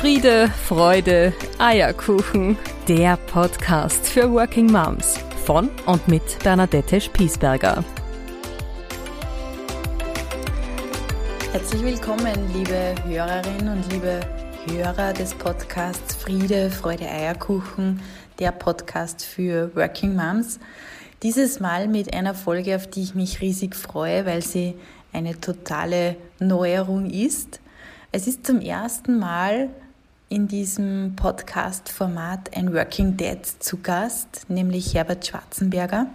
Friede, 0.00 0.48
Freude, 0.48 1.34
Eierkuchen. 1.58 2.56
Der 2.88 3.18
Podcast 3.18 4.08
für 4.08 4.32
Working 4.32 4.72
Moms 4.72 5.18
von 5.44 5.68
und 5.84 6.08
mit 6.08 6.22
Bernadette 6.42 7.02
Spiesberger. 7.02 7.84
Herzlich 11.52 11.82
willkommen, 11.82 12.32
liebe 12.54 12.94
Hörerinnen 13.04 13.68
und 13.68 13.92
liebe 13.92 14.20
Hörer 14.70 15.12
des 15.12 15.34
Podcasts 15.34 16.14
Friede, 16.14 16.70
Freude, 16.70 17.04
Eierkuchen, 17.04 18.00
der 18.38 18.52
Podcast 18.52 19.22
für 19.22 19.70
Working 19.76 20.16
Moms. 20.16 20.60
Dieses 21.22 21.60
Mal 21.60 21.88
mit 21.88 22.14
einer 22.14 22.32
Folge, 22.32 22.74
auf 22.74 22.86
die 22.86 23.02
ich 23.02 23.14
mich 23.14 23.42
riesig 23.42 23.76
freue, 23.76 24.24
weil 24.24 24.40
sie 24.40 24.76
eine 25.12 25.38
totale 25.38 26.16
Neuerung 26.38 27.10
ist. 27.10 27.60
Es 28.12 28.26
ist 28.26 28.46
zum 28.46 28.62
ersten 28.62 29.18
Mal 29.18 29.68
in 30.30 30.46
diesem 30.46 31.14
Podcast-Format 31.16 32.56
ein 32.56 32.72
Working 32.72 33.16
Dad 33.16 33.44
zu 33.44 33.78
Gast, 33.78 34.46
nämlich 34.48 34.94
Herbert 34.94 35.26
Schwarzenberger. 35.26 36.06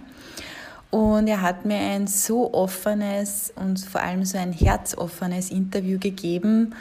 Und 0.90 1.28
er 1.28 1.42
hat 1.42 1.66
mir 1.66 1.76
ein 1.76 2.06
so 2.06 2.54
offenes 2.54 3.52
und 3.56 3.78
vor 3.78 4.00
allem 4.00 4.24
so 4.24 4.38
ein 4.38 4.54
herzoffenes 4.54 5.50
Interview 5.50 5.98
gegeben 5.98 6.74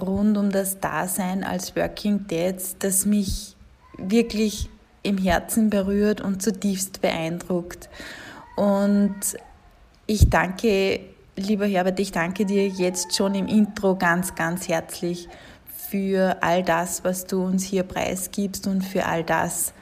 rund 0.00 0.38
um 0.38 0.50
das 0.50 0.78
Dasein 0.78 1.42
als 1.42 1.74
Working 1.74 2.26
Dad, 2.28 2.62
das 2.78 3.04
mich 3.04 3.56
wirklich 3.98 4.68
im 5.02 5.18
Herzen 5.18 5.70
berührt 5.70 6.20
und 6.20 6.40
zutiefst 6.40 7.00
beeindruckt. 7.00 7.88
Und 8.54 9.16
ich 10.06 10.30
danke, 10.30 11.00
lieber 11.34 11.66
Herbert, 11.66 11.98
ich 11.98 12.12
danke 12.12 12.46
dir 12.46 12.68
jetzt 12.68 13.16
schon 13.16 13.34
im 13.34 13.48
Intro 13.48 13.96
ganz, 13.96 14.36
ganz 14.36 14.68
herzlich 14.68 15.28
für 15.96 16.36
all 16.42 16.62
das, 16.62 17.04
was 17.04 17.26
du 17.26 17.42
uns 17.42 17.64
hier 17.64 17.82
preisgibst 17.82 18.66
und 18.66 18.82
für 18.82 19.06
all 19.06 19.24
das, 19.24 19.72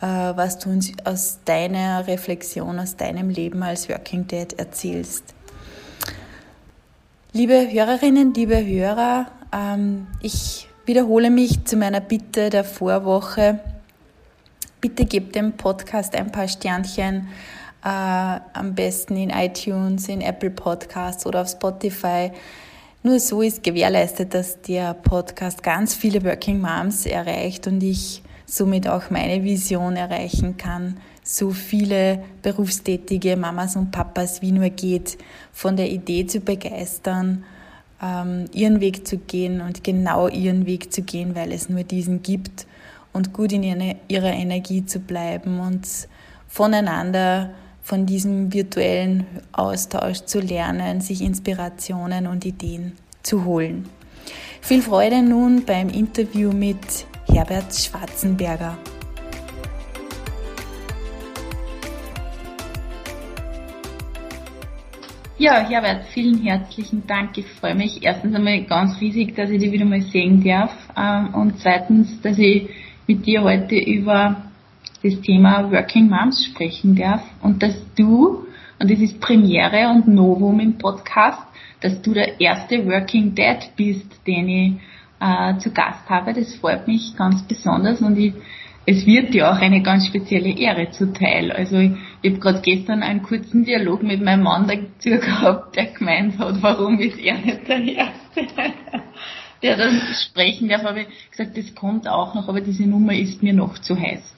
äh, 0.00 0.06
was 0.06 0.58
du 0.58 0.70
uns 0.70 0.90
aus 1.04 1.40
deiner 1.44 2.06
Reflexion, 2.06 2.78
aus 2.78 2.96
deinem 2.96 3.28
Leben 3.28 3.62
als 3.62 3.90
Working 3.90 4.26
Dad 4.26 4.54
erzählst. 4.54 5.34
Liebe 7.34 7.68
Hörerinnen, 7.70 8.32
liebe 8.32 8.64
Hörer, 8.64 9.26
ähm, 9.52 10.06
ich 10.22 10.66
wiederhole 10.86 11.30
mich 11.30 11.64
zu 11.66 11.76
meiner 11.76 12.00
Bitte 12.00 12.48
der 12.48 12.64
Vorwoche. 12.64 13.60
Bitte 14.80 15.04
gebt 15.04 15.34
dem 15.34 15.52
Podcast 15.52 16.14
ein 16.14 16.32
paar 16.32 16.48
Sternchen, 16.48 17.28
äh, 17.84 17.88
am 17.88 18.74
besten 18.74 19.16
in 19.18 19.28
iTunes, 19.28 20.08
in 20.08 20.22
Apple 20.22 20.50
Podcasts 20.50 21.26
oder 21.26 21.42
auf 21.42 21.50
Spotify. 21.50 22.32
Nur 23.06 23.20
so 23.20 23.42
ist 23.42 23.62
gewährleistet, 23.62 24.32
dass 24.32 24.62
der 24.62 24.94
Podcast 24.94 25.62
ganz 25.62 25.94
viele 25.94 26.24
Working 26.24 26.58
Moms 26.58 27.04
erreicht 27.04 27.66
und 27.66 27.82
ich 27.82 28.22
somit 28.46 28.88
auch 28.88 29.10
meine 29.10 29.44
Vision 29.44 29.94
erreichen 29.96 30.56
kann, 30.56 30.96
so 31.22 31.50
viele 31.50 32.24
berufstätige 32.40 33.36
Mamas 33.36 33.76
und 33.76 33.90
Papas 33.90 34.40
wie 34.40 34.52
nur 34.52 34.70
geht, 34.70 35.18
von 35.52 35.76
der 35.76 35.90
Idee 35.90 36.26
zu 36.26 36.40
begeistern, 36.40 37.44
ähm, 38.02 38.46
ihren 38.54 38.80
Weg 38.80 39.06
zu 39.06 39.18
gehen 39.18 39.60
und 39.60 39.84
genau 39.84 40.28
ihren 40.28 40.64
Weg 40.64 40.90
zu 40.90 41.02
gehen, 41.02 41.34
weil 41.34 41.52
es 41.52 41.68
nur 41.68 41.82
diesen 41.82 42.22
gibt 42.22 42.66
und 43.12 43.34
gut 43.34 43.52
in 43.52 43.62
ihrer 44.08 44.32
Energie 44.32 44.86
zu 44.86 44.98
bleiben 44.98 45.60
und 45.60 45.86
voneinander 46.48 47.50
von 47.84 48.06
diesem 48.06 48.52
virtuellen 48.52 49.26
Austausch 49.52 50.22
zu 50.22 50.40
lernen, 50.40 51.02
sich 51.02 51.20
Inspirationen 51.20 52.26
und 52.26 52.46
Ideen 52.46 52.92
zu 53.22 53.44
holen. 53.44 53.84
Viel 54.62 54.80
Freude 54.80 55.22
nun 55.22 55.64
beim 55.66 55.90
Interview 55.90 56.50
mit 56.50 56.78
Herbert 57.30 57.74
Schwarzenberger. 57.74 58.78
Ja, 65.36 65.68
Herbert, 65.68 66.06
vielen 66.14 66.42
herzlichen 66.42 67.06
Dank. 67.06 67.36
Ich 67.36 67.46
freue 67.46 67.74
mich 67.74 68.02
erstens 68.02 68.34
einmal 68.34 68.62
ganz 68.64 68.98
riesig, 68.98 69.36
dass 69.36 69.50
ich 69.50 69.60
dich 69.60 69.72
wieder 69.72 69.84
mal 69.84 70.00
sehen 70.00 70.42
darf 70.42 70.72
ähm, 70.96 71.34
und 71.34 71.58
zweitens, 71.60 72.18
dass 72.22 72.38
ich 72.38 72.70
mit 73.06 73.26
dir 73.26 73.42
heute 73.42 73.74
über 73.74 74.53
das 75.04 75.20
Thema 75.20 75.70
Working 75.70 76.08
Moms 76.08 76.46
sprechen 76.46 76.96
darf 76.96 77.22
und 77.42 77.62
dass 77.62 77.76
du, 77.94 78.46
und 78.78 78.90
das 78.90 78.98
ist 79.00 79.20
Premiere 79.20 79.90
und 79.90 80.08
Novum 80.08 80.58
im 80.60 80.78
Podcast, 80.78 81.42
dass 81.82 82.00
du 82.00 82.14
der 82.14 82.40
erste 82.40 82.86
Working 82.86 83.34
Dad 83.34 83.76
bist, 83.76 84.26
den 84.26 84.48
ich 84.48 84.72
äh, 85.20 85.58
zu 85.58 85.72
Gast 85.72 86.08
habe. 86.08 86.32
Das 86.32 86.54
freut 86.54 86.88
mich 86.88 87.14
ganz 87.16 87.42
besonders 87.42 88.00
und 88.00 88.16
ich, 88.16 88.32
es 88.86 89.04
wird 89.04 89.34
dir 89.34 89.50
auch 89.50 89.60
eine 89.60 89.82
ganz 89.82 90.06
spezielle 90.06 90.56
Ehre 90.56 90.90
zuteil. 90.90 91.52
Also 91.52 91.76
ich, 91.76 91.92
ich 92.22 92.30
habe 92.30 92.40
gerade 92.40 92.60
gestern 92.62 93.02
einen 93.02 93.22
kurzen 93.22 93.66
Dialog 93.66 94.02
mit 94.02 94.22
meinem 94.22 94.44
Mann 94.44 94.66
dazu 94.66 95.20
gehabt, 95.20 95.76
der 95.76 95.86
gemeint 95.86 96.38
hat, 96.38 96.62
warum 96.62 96.98
ist 96.98 97.18
er 97.18 97.36
nicht 97.36 97.68
der 97.68 97.82
Erste, 97.82 98.46
der 99.62 99.76
dann 99.76 100.00
sprechen 100.14 100.70
darf. 100.70 100.86
Aber 100.86 100.96
ich 100.96 101.30
gesagt, 101.30 101.58
das 101.58 101.74
kommt 101.74 102.08
auch 102.08 102.34
noch, 102.34 102.48
aber 102.48 102.62
diese 102.62 102.84
Nummer 102.84 103.12
ist 103.12 103.42
mir 103.42 103.52
noch 103.52 103.78
zu 103.78 104.00
heiß. 104.00 104.34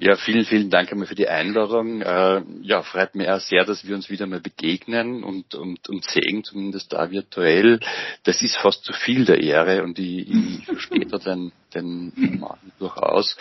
Ja, 0.00 0.16
vielen, 0.16 0.44
vielen 0.44 0.70
Dank 0.70 0.90
einmal 0.92 1.06
für 1.06 1.14
die 1.14 1.28
Einladung. 1.28 2.02
Äh, 2.02 2.42
ja, 2.62 2.82
freut 2.82 3.14
mich 3.14 3.28
auch 3.28 3.40
sehr, 3.40 3.64
dass 3.64 3.86
wir 3.86 3.94
uns 3.94 4.10
wieder 4.10 4.26
mal 4.26 4.40
begegnen 4.40 5.24
und, 5.24 5.54
und, 5.54 5.88
und 5.88 6.04
sehen, 6.04 6.44
zumindest 6.44 6.92
da 6.92 7.10
virtuell. 7.10 7.80
Das 8.24 8.42
ist 8.42 8.56
fast 8.56 8.84
zu 8.84 8.92
viel 8.92 9.24
der 9.24 9.42
Ehre 9.42 9.82
und 9.82 9.98
ich, 9.98 10.28
ich 10.30 10.64
verstehe 10.64 11.06
da 11.06 11.18
den, 11.18 11.52
den 11.74 12.12
Mann 12.40 12.58
durchaus. 12.78 13.36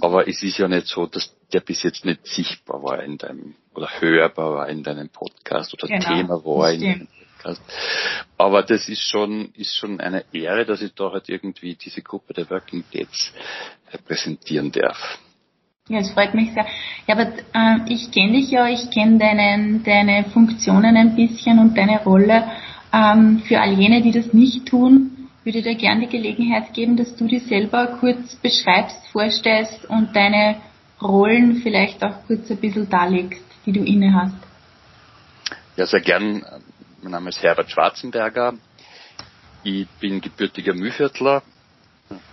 Aber 0.00 0.28
es 0.28 0.42
ist 0.42 0.58
ja 0.58 0.68
nicht 0.68 0.86
so, 0.86 1.06
dass 1.06 1.34
der 1.52 1.60
bis 1.60 1.82
jetzt 1.82 2.04
nicht 2.04 2.26
sichtbar 2.26 2.82
war 2.82 3.02
in 3.02 3.18
deinem, 3.18 3.54
oder 3.74 3.88
hörbar 4.00 4.54
war 4.54 4.68
in 4.68 4.82
deinem 4.82 5.08
Podcast 5.08 5.74
oder 5.74 5.88
genau, 5.88 6.14
Thema 6.14 6.44
war 6.44 6.72
in 6.72 6.80
deinem 6.80 7.08
Podcast. 7.44 7.62
Aber 8.38 8.62
das 8.62 8.88
ist 8.88 9.02
schon, 9.02 9.50
ist 9.54 9.76
schon 9.76 10.00
eine 10.00 10.24
Ehre, 10.32 10.64
dass 10.64 10.82
ich 10.82 10.94
da 10.94 11.12
halt 11.12 11.28
irgendwie 11.28 11.74
diese 11.74 12.02
Gruppe 12.02 12.34
der 12.34 12.48
Working 12.50 12.84
Dads 12.92 13.32
repräsentieren 13.92 14.72
darf. 14.72 15.18
Ja, 15.88 15.98
es 15.98 16.10
freut 16.10 16.34
mich 16.34 16.52
sehr. 16.54 16.66
Ja, 17.06 17.14
aber 17.14 17.32
äh, 17.52 17.92
ich 17.92 18.10
kenne 18.10 18.32
dich 18.38 18.50
ja, 18.50 18.66
ich 18.68 18.90
kenne 18.90 19.18
deine, 19.18 19.80
deine 19.80 20.24
Funktionen 20.30 20.96
ein 20.96 21.14
bisschen 21.14 21.58
und 21.58 21.76
deine 21.76 22.02
Rolle. 22.02 22.50
Ähm, 22.92 23.42
für 23.46 23.60
all 23.60 23.74
jene, 23.74 24.00
die 24.00 24.12
das 24.12 24.32
nicht 24.32 24.66
tun, 24.66 25.28
würde 25.44 25.58
ich 25.58 25.64
dir 25.64 25.74
gerne 25.74 26.06
die 26.06 26.16
Gelegenheit 26.16 26.72
geben, 26.72 26.96
dass 26.96 27.14
du 27.16 27.26
dich 27.26 27.44
selber 27.44 27.98
kurz 28.00 28.36
beschreibst, 28.36 28.96
vorstellst 29.08 29.84
und 29.84 30.16
deine 30.16 30.56
Rollen 31.02 31.56
vielleicht 31.56 32.02
auch 32.02 32.24
kurz 32.26 32.50
ein 32.50 32.56
bisschen 32.56 32.88
darlegst, 32.88 33.44
die 33.66 33.72
du 33.72 33.84
inne 33.84 34.14
hast. 34.14 34.36
Ja, 35.76 35.86
sehr 35.86 36.00
gern. 36.00 36.42
Mein 37.04 37.10
Name 37.10 37.28
ist 37.28 37.42
Herbert 37.42 37.70
Schwarzenberger. 37.70 38.54
Ich 39.62 39.86
bin 40.00 40.22
gebürtiger 40.22 40.72
Mühviertler, 40.72 41.42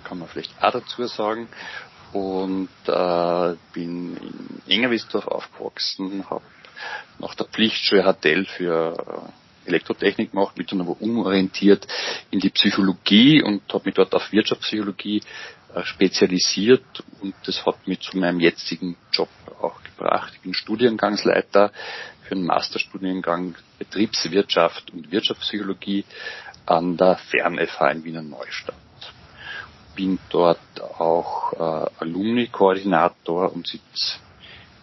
kann 0.05 0.19
man 0.19 0.29
vielleicht 0.29 0.53
auch 0.63 0.71
dazu 0.71 1.05
sagen. 1.07 1.49
Und 2.13 2.69
äh, 2.87 3.55
bin 3.73 4.15
in 4.15 4.61
Engerwisdorf 4.69 5.27
aufgewachsen, 5.27 6.23
habe 6.29 6.45
nach 7.19 7.35
der 7.35 7.47
Pflichtschule 7.47 8.03
HTL 8.03 8.45
für 8.45 9.33
äh, 9.65 9.67
Elektrotechnik 9.67 10.31
gemacht, 10.31 10.57
mich 10.57 10.67
dann 10.67 10.79
aber 10.79 10.95
umorientiert 11.01 11.85
in 12.29 12.39
die 12.39 12.49
Psychologie 12.49 13.43
und 13.43 13.63
habe 13.73 13.83
mich 13.87 13.95
dort 13.95 14.15
auf 14.15 14.31
Wirtschaftspsychologie 14.31 15.21
äh, 15.75 15.83
spezialisiert 15.83 17.03
und 17.19 17.35
das 17.45 17.65
hat 17.65 17.89
mich 17.89 17.99
zu 17.99 18.17
meinem 18.17 18.39
jetzigen 18.39 18.95
Job 19.11 19.27
auch 19.61 19.83
gebracht. 19.83 20.31
Ich 20.35 20.41
bin 20.43 20.53
Studiengangsleiter 20.53 21.73
für 22.31 22.35
einen 22.35 22.45
Masterstudiengang 22.45 23.55
Betriebswirtschaft 23.77 24.91
und 24.93 25.11
Wirtschaftspsychologie 25.11 26.05
an 26.65 26.95
der 26.95 27.17
FernFH 27.17 27.91
in 27.91 28.05
Wiener 28.05 28.21
Neustadt 28.21 28.75
bin 29.97 30.17
dort 30.29 30.57
auch 30.79 31.51
äh, 31.51 31.89
Alumni-Koordinator 31.99 33.51
und 33.53 33.67
sitze 33.67 34.19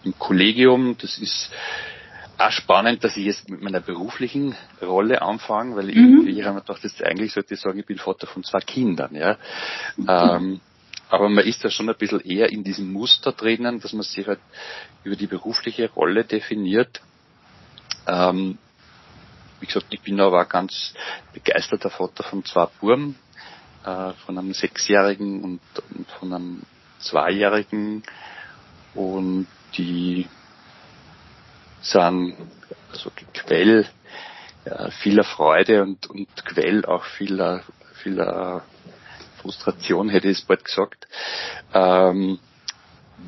im 0.03 0.13
Kollegium. 0.19 0.95
Das 1.01 1.17
ist 1.17 1.51
auch 2.37 2.51
spannend, 2.51 3.03
dass 3.03 3.17
ich 3.17 3.25
jetzt 3.25 3.49
mit 3.49 3.63
meiner 3.63 3.79
beruflichen 3.79 4.55
Rolle 4.79 5.23
anfange, 5.23 5.75
weil 5.75 5.87
mhm. 5.87 6.27
ich, 6.27 6.37
ich 6.37 6.43
habe 6.45 6.53
mir 6.53 6.61
gedacht, 6.61 6.83
das 6.83 7.01
eigentlich 7.01 7.33
sollte 7.33 7.55
ich 7.55 7.59
sagen, 7.59 7.79
ich 7.79 7.87
bin 7.87 7.97
Vater 7.97 8.27
von 8.27 8.43
zwei 8.43 8.59
Kindern. 8.59 9.15
Ja. 9.15 9.37
Ähm, 9.97 10.61
aber 11.09 11.27
man 11.27 11.43
ist 11.43 11.65
da 11.65 11.71
schon 11.71 11.89
ein 11.89 11.97
bisschen 11.97 12.21
eher 12.21 12.51
in 12.51 12.63
diesem 12.63 12.93
Muster 12.93 13.31
drinnen, 13.31 13.79
dass 13.79 13.93
man 13.93 14.03
sich 14.03 14.27
halt 14.27 14.39
über 15.03 15.15
die 15.15 15.27
berufliche 15.27 15.89
Rolle 15.89 16.23
definiert. 16.23 17.01
Ähm, 18.09 18.57
wie 19.59 19.65
gesagt, 19.65 19.87
ich 19.89 20.01
bin 20.01 20.19
aber 20.19 20.41
auch 20.41 20.49
ganz 20.49 20.93
begeisterter 21.33 21.89
Vater 21.89 22.23
von 22.23 22.43
zwei 22.45 22.67
Burm, 22.79 23.15
äh, 23.85 24.13
von 24.25 24.37
einem 24.37 24.53
Sechsjährigen 24.53 25.43
und, 25.43 25.59
und 25.95 26.09
von 26.11 26.33
einem 26.33 26.61
Zweijährigen. 26.99 28.03
Und 28.95 29.47
die 29.77 30.27
sind 31.81 32.35
also 32.91 33.11
Quell 33.33 33.87
äh, 34.65 34.91
vieler 34.91 35.23
Freude 35.23 35.83
und, 35.83 36.07
und 36.09 36.27
Quell 36.45 36.85
auch 36.85 37.05
vieler, 37.05 37.63
vieler 38.01 38.63
Frustration 39.41 40.09
hätte 40.09 40.27
ich 40.27 40.39
es 40.39 40.45
bald 40.45 40.65
gesagt, 40.65 41.07
ähm, 41.73 42.39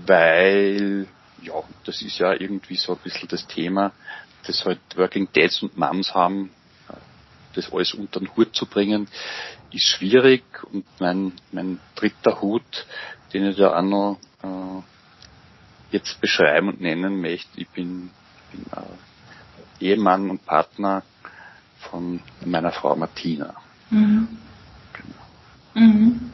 weil 0.05 1.07
ja, 1.41 1.63
das 1.85 2.01
ist 2.01 2.19
ja 2.19 2.33
irgendwie 2.33 2.75
so 2.75 2.93
ein 2.93 2.99
bisschen 2.99 3.27
das 3.27 3.47
Thema, 3.47 3.91
das 4.47 4.65
halt 4.65 4.79
Working 4.95 5.27
Dads 5.33 5.61
und 5.61 5.77
Moms 5.77 6.13
haben, 6.13 6.51
das 7.53 7.71
alles 7.71 7.93
unter 7.93 8.19
den 8.19 8.35
Hut 8.35 8.55
zu 8.55 8.65
bringen, 8.65 9.07
ist 9.71 9.87
schwierig 9.87 10.43
und 10.71 10.85
mein, 10.99 11.33
mein 11.51 11.79
dritter 11.95 12.41
Hut, 12.41 12.85
den 13.33 13.47
ich 13.47 13.57
da 13.57 13.77
auch 13.77 13.81
noch 13.81 14.19
äh, 14.43 15.95
jetzt 15.95 16.19
beschreiben 16.21 16.69
und 16.69 16.81
nennen 16.81 17.21
möchte, 17.21 17.59
ich 17.59 17.69
bin, 17.69 18.11
bin 18.51 18.65
äh, 18.71 19.85
Ehemann 19.85 20.29
und 20.29 20.45
Partner 20.45 21.03
von 21.79 22.21
meiner 22.45 22.71
Frau 22.71 22.95
Martina. 22.95 23.55
Mhm. 23.89 24.37
Genau. 24.93 25.85
Mhm. 25.85 26.31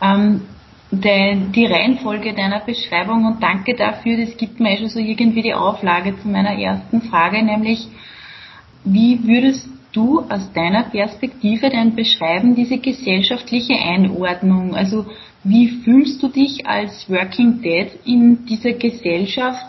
Ähm, 0.00 0.42
de, 0.90 1.36
die 1.54 1.66
Reihenfolge 1.66 2.34
deiner 2.34 2.60
Beschreibung 2.60 3.24
und 3.24 3.42
danke 3.42 3.74
dafür, 3.74 4.16
das 4.16 4.36
gibt 4.36 4.60
mir 4.60 4.76
schon 4.76 4.88
so 4.88 4.98
irgendwie 4.98 5.42
die 5.42 5.54
Auflage 5.54 6.18
zu 6.20 6.28
meiner 6.28 6.58
ersten 6.58 7.02
Frage, 7.02 7.42
nämlich 7.42 7.86
wie 8.84 9.20
würdest 9.26 9.68
du 9.92 10.20
aus 10.20 10.52
deiner 10.52 10.84
Perspektive 10.84 11.68
denn 11.68 11.94
beschreiben 11.94 12.54
diese 12.54 12.78
gesellschaftliche 12.78 13.74
Einordnung? 13.74 14.74
Also 14.74 15.06
wie 15.44 15.68
fühlst 15.68 16.22
du 16.22 16.28
dich 16.28 16.66
als 16.66 17.08
Working 17.08 17.60
Dad 17.62 17.88
in 18.04 18.46
dieser 18.46 18.72
Gesellschaft, 18.72 19.66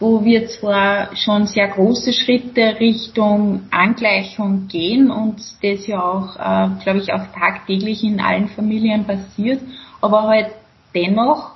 wo 0.00 0.24
wir 0.24 0.48
zwar 0.48 1.14
schon 1.16 1.46
sehr 1.46 1.68
große 1.68 2.12
Schritte 2.12 2.78
Richtung 2.80 3.62
Angleichung 3.70 4.66
gehen 4.66 5.10
und 5.10 5.36
das 5.62 5.86
ja 5.86 6.02
auch, 6.02 6.36
äh, 6.36 6.82
glaube 6.82 6.98
ich, 6.98 7.12
auch 7.12 7.26
tagtäglich 7.32 8.02
in 8.02 8.20
allen 8.20 8.48
Familien 8.48 9.04
passiert, 9.04 9.60
aber 10.00 10.24
halt 10.24 10.50
dennoch, 10.94 11.52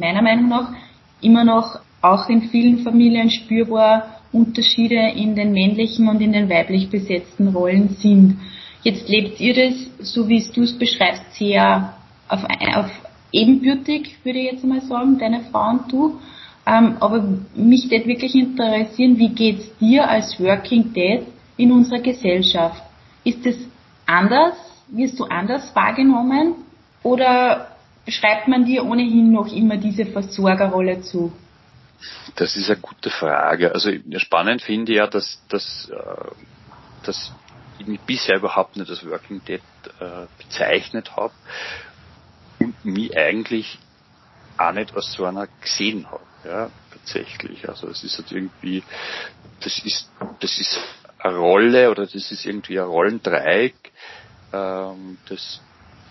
meiner 0.00 0.22
Meinung 0.22 0.48
nach, 0.48 0.72
immer 1.20 1.44
noch 1.44 1.80
auch 2.00 2.28
in 2.28 2.42
vielen 2.42 2.78
Familien 2.78 3.30
spürbar 3.30 4.20
Unterschiede 4.32 5.12
in 5.14 5.34
den 5.36 5.52
männlichen 5.52 6.08
und 6.08 6.20
in 6.20 6.32
den 6.32 6.48
weiblich 6.48 6.88
besetzten 6.88 7.48
Rollen 7.48 7.90
sind. 7.98 8.38
Jetzt 8.82 9.08
lebt 9.08 9.38
ihr 9.40 9.54
das, 9.54 9.74
so 10.00 10.28
wie 10.28 10.42
du 10.52 10.62
es 10.62 10.76
beschreibst, 10.76 11.34
sehr 11.34 11.94
auf, 12.28 12.42
auf 12.74 12.90
ebenbürtig, 13.30 14.16
würde 14.24 14.38
ich 14.38 14.52
jetzt 14.52 14.64
mal 14.64 14.80
sagen, 14.80 15.18
deine 15.18 15.40
Frau 15.50 15.70
und 15.70 15.92
du. 15.92 16.18
Ähm, 16.66 16.96
aber 17.00 17.24
mich 17.54 17.90
würde 17.90 18.06
wirklich 18.06 18.34
interessieren, 18.34 19.18
wie 19.18 19.30
geht's 19.30 19.76
dir 19.78 20.08
als 20.08 20.38
Working 20.40 20.92
Dad 20.94 21.26
in 21.56 21.72
unserer 21.72 22.00
Gesellschaft? 22.00 22.82
Ist 23.24 23.44
es 23.46 23.56
anders? 24.06 24.54
Wirst 24.88 25.18
du 25.18 25.24
anders 25.24 25.74
wahrgenommen? 25.74 26.54
Oder 27.02 27.76
schreibt 28.08 28.48
man 28.48 28.64
dir 28.64 28.84
ohnehin 28.84 29.32
noch 29.32 29.52
immer 29.52 29.76
diese 29.76 30.06
Versorgerrolle 30.06 31.02
zu? 31.02 31.32
Das 32.36 32.56
ist 32.56 32.70
eine 32.70 32.80
gute 32.80 33.10
Frage. 33.10 33.72
Also 33.72 33.90
spannend 34.16 34.62
finde 34.62 34.92
ich 34.92 34.98
ja, 34.98 35.06
dass, 35.06 35.40
dass, 35.48 35.90
äh, 35.90 36.30
dass 37.04 37.32
ich 37.78 37.86
mich 37.86 38.00
bisher 38.00 38.36
überhaupt 38.36 38.76
nicht 38.76 38.90
als 38.90 39.06
Working 39.06 39.42
Dead 39.44 39.62
äh, 40.00 40.26
bezeichnet 40.38 41.16
habe 41.16 41.34
und 42.58 42.84
mich 42.84 43.16
eigentlich 43.16 43.78
auch 44.56 44.72
nicht 44.72 44.94
als 44.94 45.12
so 45.12 45.24
einer 45.24 45.48
gesehen 45.60 46.10
habe. 46.10 46.26
Ja, 46.44 46.70
tatsächlich. 46.90 47.68
Also 47.68 47.88
es 47.88 48.02
ist 48.02 48.18
halt 48.18 48.32
irgendwie, 48.32 48.82
das 49.60 49.78
ist, 49.84 50.10
das 50.40 50.58
ist 50.58 50.78
eine 51.18 51.36
Rolle 51.36 51.90
oder 51.90 52.04
das 52.04 52.30
ist 52.30 52.44
irgendwie 52.44 52.80
ein 52.80 52.86
Rollendreieck, 52.86 53.92
ähm, 54.52 55.18
das 55.26 55.62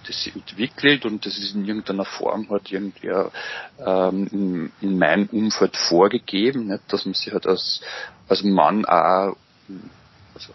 das 0.08 0.24
sich 0.24 0.36
entwickelt 0.36 1.06
und 1.06 1.26
das 1.26 1.38
ist 1.38 1.56
in 1.56 1.66
irgendeiner 1.66 2.06
Form 2.06 2.50
halt 2.50 2.72
irgendwie 2.72 3.10
ähm, 3.80 4.28
in, 4.32 4.72
in 4.82 4.98
meinem 4.98 5.28
Umfeld 5.28 5.78
vorgegeben, 5.78 6.68
nicht? 6.68 6.84
dass 6.88 7.06
man 7.06 7.14
sich 7.14 7.32
halt 7.34 7.46
als, 7.46 7.82
als 8.28 8.44
Mann 8.44 8.86
auch 8.86 9.36
also 10.34 10.54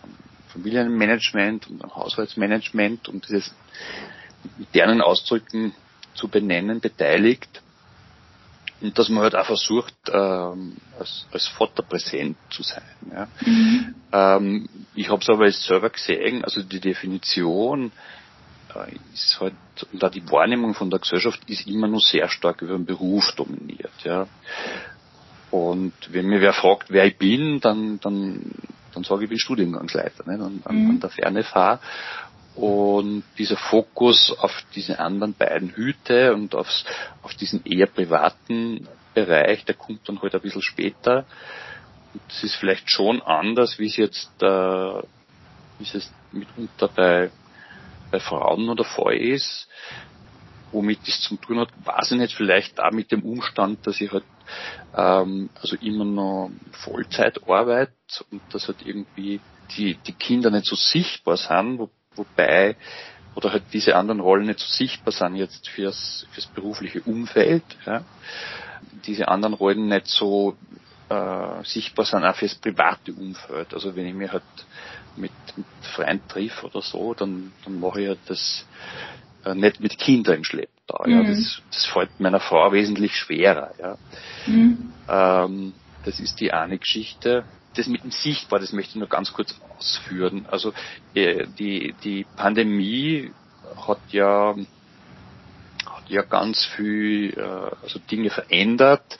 Familienmanagement 0.49 1.69
und 1.69 1.85
am 1.85 1.95
Haushaltsmanagement 1.95 3.09
und 3.09 3.29
dieses 3.29 3.55
modernen 4.59 5.01
Ausdrücken 5.01 5.75
zu 6.15 6.29
benennen 6.29 6.81
beteiligt 6.81 7.63
und 8.81 8.99
dass 8.99 9.09
man 9.09 9.23
halt 9.23 9.35
auch 9.35 9.47
versucht, 9.47 9.95
ähm, 10.13 10.77
als, 10.99 11.27
als 11.33 11.47
Vater 11.47 11.83
präsent 11.83 12.37
zu 12.51 12.63
sein. 12.63 12.83
Ja. 13.11 13.29
Mhm. 13.45 13.95
Ähm, 14.13 14.69
ich 14.95 15.09
habe 15.09 15.23
es 15.23 15.29
aber 15.29 15.47
jetzt 15.47 15.63
selber 15.65 15.91
gesehen, 15.91 16.45
also 16.45 16.63
die 16.63 16.81
Definition 16.81 17.93
ist 19.12 19.38
halt, 19.40 19.55
und 19.93 20.05
auch 20.05 20.11
die 20.11 20.28
Wahrnehmung 20.31 20.75
von 20.75 20.90
der 20.90 21.00
Gesellschaft 21.00 21.40
ist 21.49 21.67
immer 21.67 21.88
nur 21.88 22.00
sehr 22.00 22.28
stark 22.28 22.62
über 22.62 22.75
den 22.75 22.87
Beruf 22.87 23.32
dominiert, 23.32 23.93
ja. 24.05 24.26
Und 25.50 25.94
wenn 26.11 26.26
mir 26.26 26.40
wer 26.40 26.52
fragt, 26.52 26.90
wer 26.90 27.06
ich 27.06 27.17
bin, 27.17 27.61
dann, 27.61 28.00
dann, 28.00 28.52
dann 28.93 29.05
sage 29.05 29.20
ich, 29.20 29.25
ich 29.25 29.28
bin 29.31 29.38
Studiengangsleiter, 29.38 30.25
ne, 30.26 30.34
an, 30.44 30.62
an, 30.64 30.84
mhm. 30.84 30.90
an 30.90 31.00
der 31.00 31.11
Ferne 31.11 31.44
fahre. 31.44 31.81
Und 32.56 33.23
dieser 33.37 33.56
Fokus 33.56 34.34
auf 34.38 34.64
diese 34.75 34.99
anderen 34.99 35.34
beiden 35.34 35.70
Hüte 35.70 36.34
und 36.34 36.55
aufs, 36.55 36.84
auf 37.23 37.34
diesen 37.34 37.64
eher 37.67 37.87
privaten 37.87 38.88
Bereich, 39.14 39.64
der 39.67 39.75
kommt 39.75 40.08
dann 40.08 40.20
halt 40.23 40.34
ein 40.34 40.40
bisschen 40.40 40.62
später. 40.62 41.26
Und 42.14 42.23
das 42.28 42.43
ist 42.44 42.55
vielleicht 42.56 42.90
schon 42.90 43.20
anders, 43.20 43.78
wie 43.78 43.87
es 43.87 43.96
jetzt, 43.96 44.43
äh, 44.43 44.46
wie 45.78 45.82
es 45.82 45.93
jetzt 45.93 46.12
mitunter 46.32 46.88
bei 46.88 47.31
bei 48.11 48.20
Frauen 48.20 48.69
oder 48.69 48.85
Fall 48.85 49.17
ist, 49.17 49.69
womit 50.73 51.06
das 51.06 51.20
zu 51.20 51.37
tun 51.37 51.61
hat, 51.61 51.69
weiß 51.85 52.12
ich 52.12 52.19
nicht, 52.19 52.35
vielleicht 52.35 52.81
auch 52.81 52.93
mit 52.93 53.12
dem 53.12 53.23
Umstand, 53.23 53.87
dass 53.87 54.00
ich 54.00 54.12
halt 54.12 54.25
ähm, 54.97 55.50
also 55.61 55.76
immer 55.76 56.05
noch 56.05 56.50
Vollzeit 56.73 57.49
arbeite 57.49 57.93
und 58.31 58.43
dass 58.50 58.69
halt 58.69 58.85
irgendwie 58.85 59.41
die, 59.76 59.94
die 59.94 60.12
Kinder 60.12 60.50
nicht 60.50 60.67
so 60.67 60.76
sichtbar 60.76 61.37
sind, 61.37 61.79
wo, 61.79 61.91
wobei 62.14 62.76
oder 63.35 63.53
halt 63.53 63.64
diese 63.73 63.94
anderen 63.97 64.20
Rollen 64.20 64.47
nicht 64.47 64.61
so 64.61 64.67
sichtbar 64.67 65.12
sind 65.12 65.37
jetzt 65.37 65.69
fürs, 65.69 66.26
fürs 66.32 66.47
berufliche 66.47 67.02
Umfeld. 67.02 67.64
Ja. 67.85 68.02
Diese 69.06 69.29
anderen 69.29 69.55
Rollen 69.55 69.88
nicht 69.88 70.06
so 70.06 70.56
äh, 71.08 71.64
sichtbar 71.64 72.05
sind 72.05 72.25
auch 72.25 72.35
fürs 72.35 72.55
private 72.55 73.12
Umfeld. 73.12 73.73
Also 73.75 73.94
wenn 73.94 74.06
ich 74.06 74.14
mir 74.14 74.32
halt 74.32 74.43
mit, 75.17 75.32
mit 75.56 75.67
Freunden 75.94 76.26
triff 76.29 76.64
oder 76.64 76.82
so, 76.82 77.14
dann, 77.14 77.53
dann 77.64 77.81
mache 77.81 78.00
ich 78.00 78.09
ja 78.09 78.16
das 78.26 78.66
äh, 79.45 79.54
nicht 79.54 79.81
mit 79.81 79.99
Kindern 79.99 80.37
im 80.37 80.45
Schlepptau. 80.45 81.04
Mhm. 81.07 81.12
Ja. 81.12 81.23
Das, 81.23 81.62
das 81.71 81.87
fällt 81.87 82.21
meiner 82.21 82.40
Frau 82.40 82.73
wesentlich 82.73 83.14
schwerer. 83.16 83.73
Ja. 83.78 83.99
Mhm. 84.47 84.92
Ähm, 85.09 85.73
das 86.04 86.21
ist 86.21 86.40
die 86.40 86.52
eine 86.52 86.78
Geschichte. 86.78 87.45
Das 87.75 87.87
mit 87.88 88.02
dem 88.02 88.11
Sichtbar, 88.11 88.59
das 88.59 88.73
möchte 88.73 88.92
ich 88.92 88.97
nur 88.97 89.09
ganz 89.09 89.33
kurz 89.33 89.54
ausführen. 89.76 90.47
Also 90.50 90.73
äh, 91.14 91.47
die, 91.59 91.95
die 92.02 92.25
Pandemie 92.37 93.31
hat 93.87 94.00
ja 94.11 94.54
hat 95.85 96.09
ja 96.09 96.23
ganz 96.23 96.64
viel 96.64 97.35
äh, 97.37 97.76
also 97.83 97.99
Dinge 98.11 98.31
verändert 98.31 99.19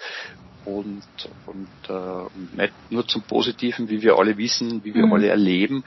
und, 0.67 1.03
und 1.47 1.69
äh, 1.89 2.61
nicht 2.61 2.73
nur 2.91 3.07
zum 3.07 3.23
Positiven, 3.23 3.89
wie 3.89 4.03
wir 4.03 4.17
alle 4.17 4.37
wissen, 4.37 4.85
wie 4.85 4.95
wir 4.95 5.07
mhm. 5.07 5.13
alle 5.13 5.29
erleben. 5.29 5.85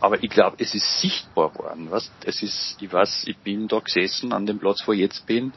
Aber 0.00 0.22
ich 0.22 0.30
glaube, 0.30 0.56
es 0.58 0.74
ist 0.74 1.00
sichtbar 1.00 1.54
worden. 1.56 1.88
Was? 1.90 2.10
Es 2.24 2.42
ist, 2.42 2.78
ich 2.80 2.90
weiß, 2.90 3.24
ich 3.26 3.36
bin 3.36 3.68
da 3.68 3.80
gesessen 3.80 4.32
an 4.32 4.46
dem 4.46 4.58
Platz, 4.58 4.82
wo 4.86 4.92
ich 4.92 5.00
jetzt 5.00 5.26
bin, 5.26 5.52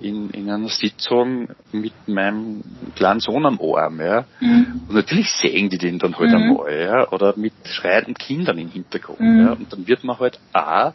in, 0.00 0.30
in 0.30 0.50
einer 0.50 0.68
Sitzung 0.68 1.48
mit 1.70 1.94
meinem 2.08 2.64
kleinen 2.96 3.20
Sohn 3.20 3.46
am 3.46 3.60
Arm. 3.60 4.00
Ja. 4.00 4.24
Mhm. 4.40 4.82
Und 4.88 4.94
natürlich 4.94 5.30
sehen 5.30 5.70
die 5.70 5.78
den 5.78 6.00
dann 6.00 6.18
halt 6.18 6.30
mhm. 6.30 6.36
einmal, 6.36 6.80
ja. 6.80 7.08
oder 7.12 7.34
mit 7.36 7.54
schreienden 7.64 8.14
Kindern 8.14 8.58
im 8.58 8.68
Hintergrund. 8.68 9.20
Mhm. 9.20 9.40
Ja. 9.46 9.52
Und 9.52 9.72
dann 9.72 9.86
wird 9.86 10.02
man 10.02 10.18
halt 10.18 10.40
auch 10.52 10.92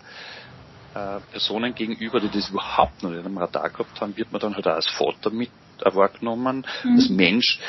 äh, 0.94 1.22
Personen 1.32 1.74
gegenüber, 1.74 2.20
die 2.20 2.30
das 2.30 2.50
überhaupt 2.50 3.02
noch 3.04 3.12
nicht 3.12 3.26
am 3.26 3.38
Radar 3.38 3.70
gehabt 3.70 4.02
haben, 4.02 4.18
wird 4.18 4.34
man 4.34 4.42
dann 4.42 4.56
halt 4.56 4.68
auch 4.68 4.76
als 4.76 4.90
Vater 4.90 5.30
mit 5.30 5.50
wahrgenommen, 5.86 6.66
mhm. 6.84 6.96
als 6.96 7.10
Mensch 7.10 7.60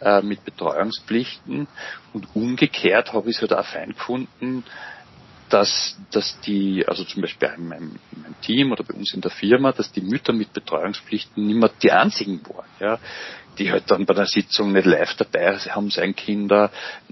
äh, 0.00 0.22
mit 0.22 0.44
Betreuungspflichten 0.44 1.68
und 2.12 2.28
umgekehrt 2.34 3.12
habe 3.12 3.30
ich 3.30 3.36
es 3.36 3.42
halt 3.42 3.52
auch 3.52 3.64
fein 3.64 3.92
gefunden, 3.92 4.64
dass, 5.52 5.98
dass 6.10 6.40
die, 6.40 6.84
also 6.88 7.04
zum 7.04 7.20
Beispiel 7.20 7.50
in 7.56 7.68
meinem, 7.68 7.98
in 8.10 8.22
meinem, 8.22 8.40
Team 8.40 8.72
oder 8.72 8.84
bei 8.84 8.94
uns 8.94 9.12
in 9.12 9.20
der 9.20 9.30
Firma, 9.30 9.72
dass 9.72 9.92
die 9.92 10.00
Mütter 10.00 10.32
mit 10.32 10.52
Betreuungspflichten 10.52 11.46
nicht 11.46 11.56
mehr 11.56 11.70
die 11.82 11.92
einzigen 11.92 12.40
waren, 12.48 12.64
ja, 12.80 12.98
die 13.58 13.70
halt 13.70 13.90
dann 13.90 14.06
bei 14.06 14.14
der 14.14 14.26
Sitzung 14.26 14.72
nicht 14.72 14.86
live 14.86 15.14
dabei 15.14 15.58
haben, 15.58 15.90
sein 15.90 16.16
Kinder, 16.16 16.70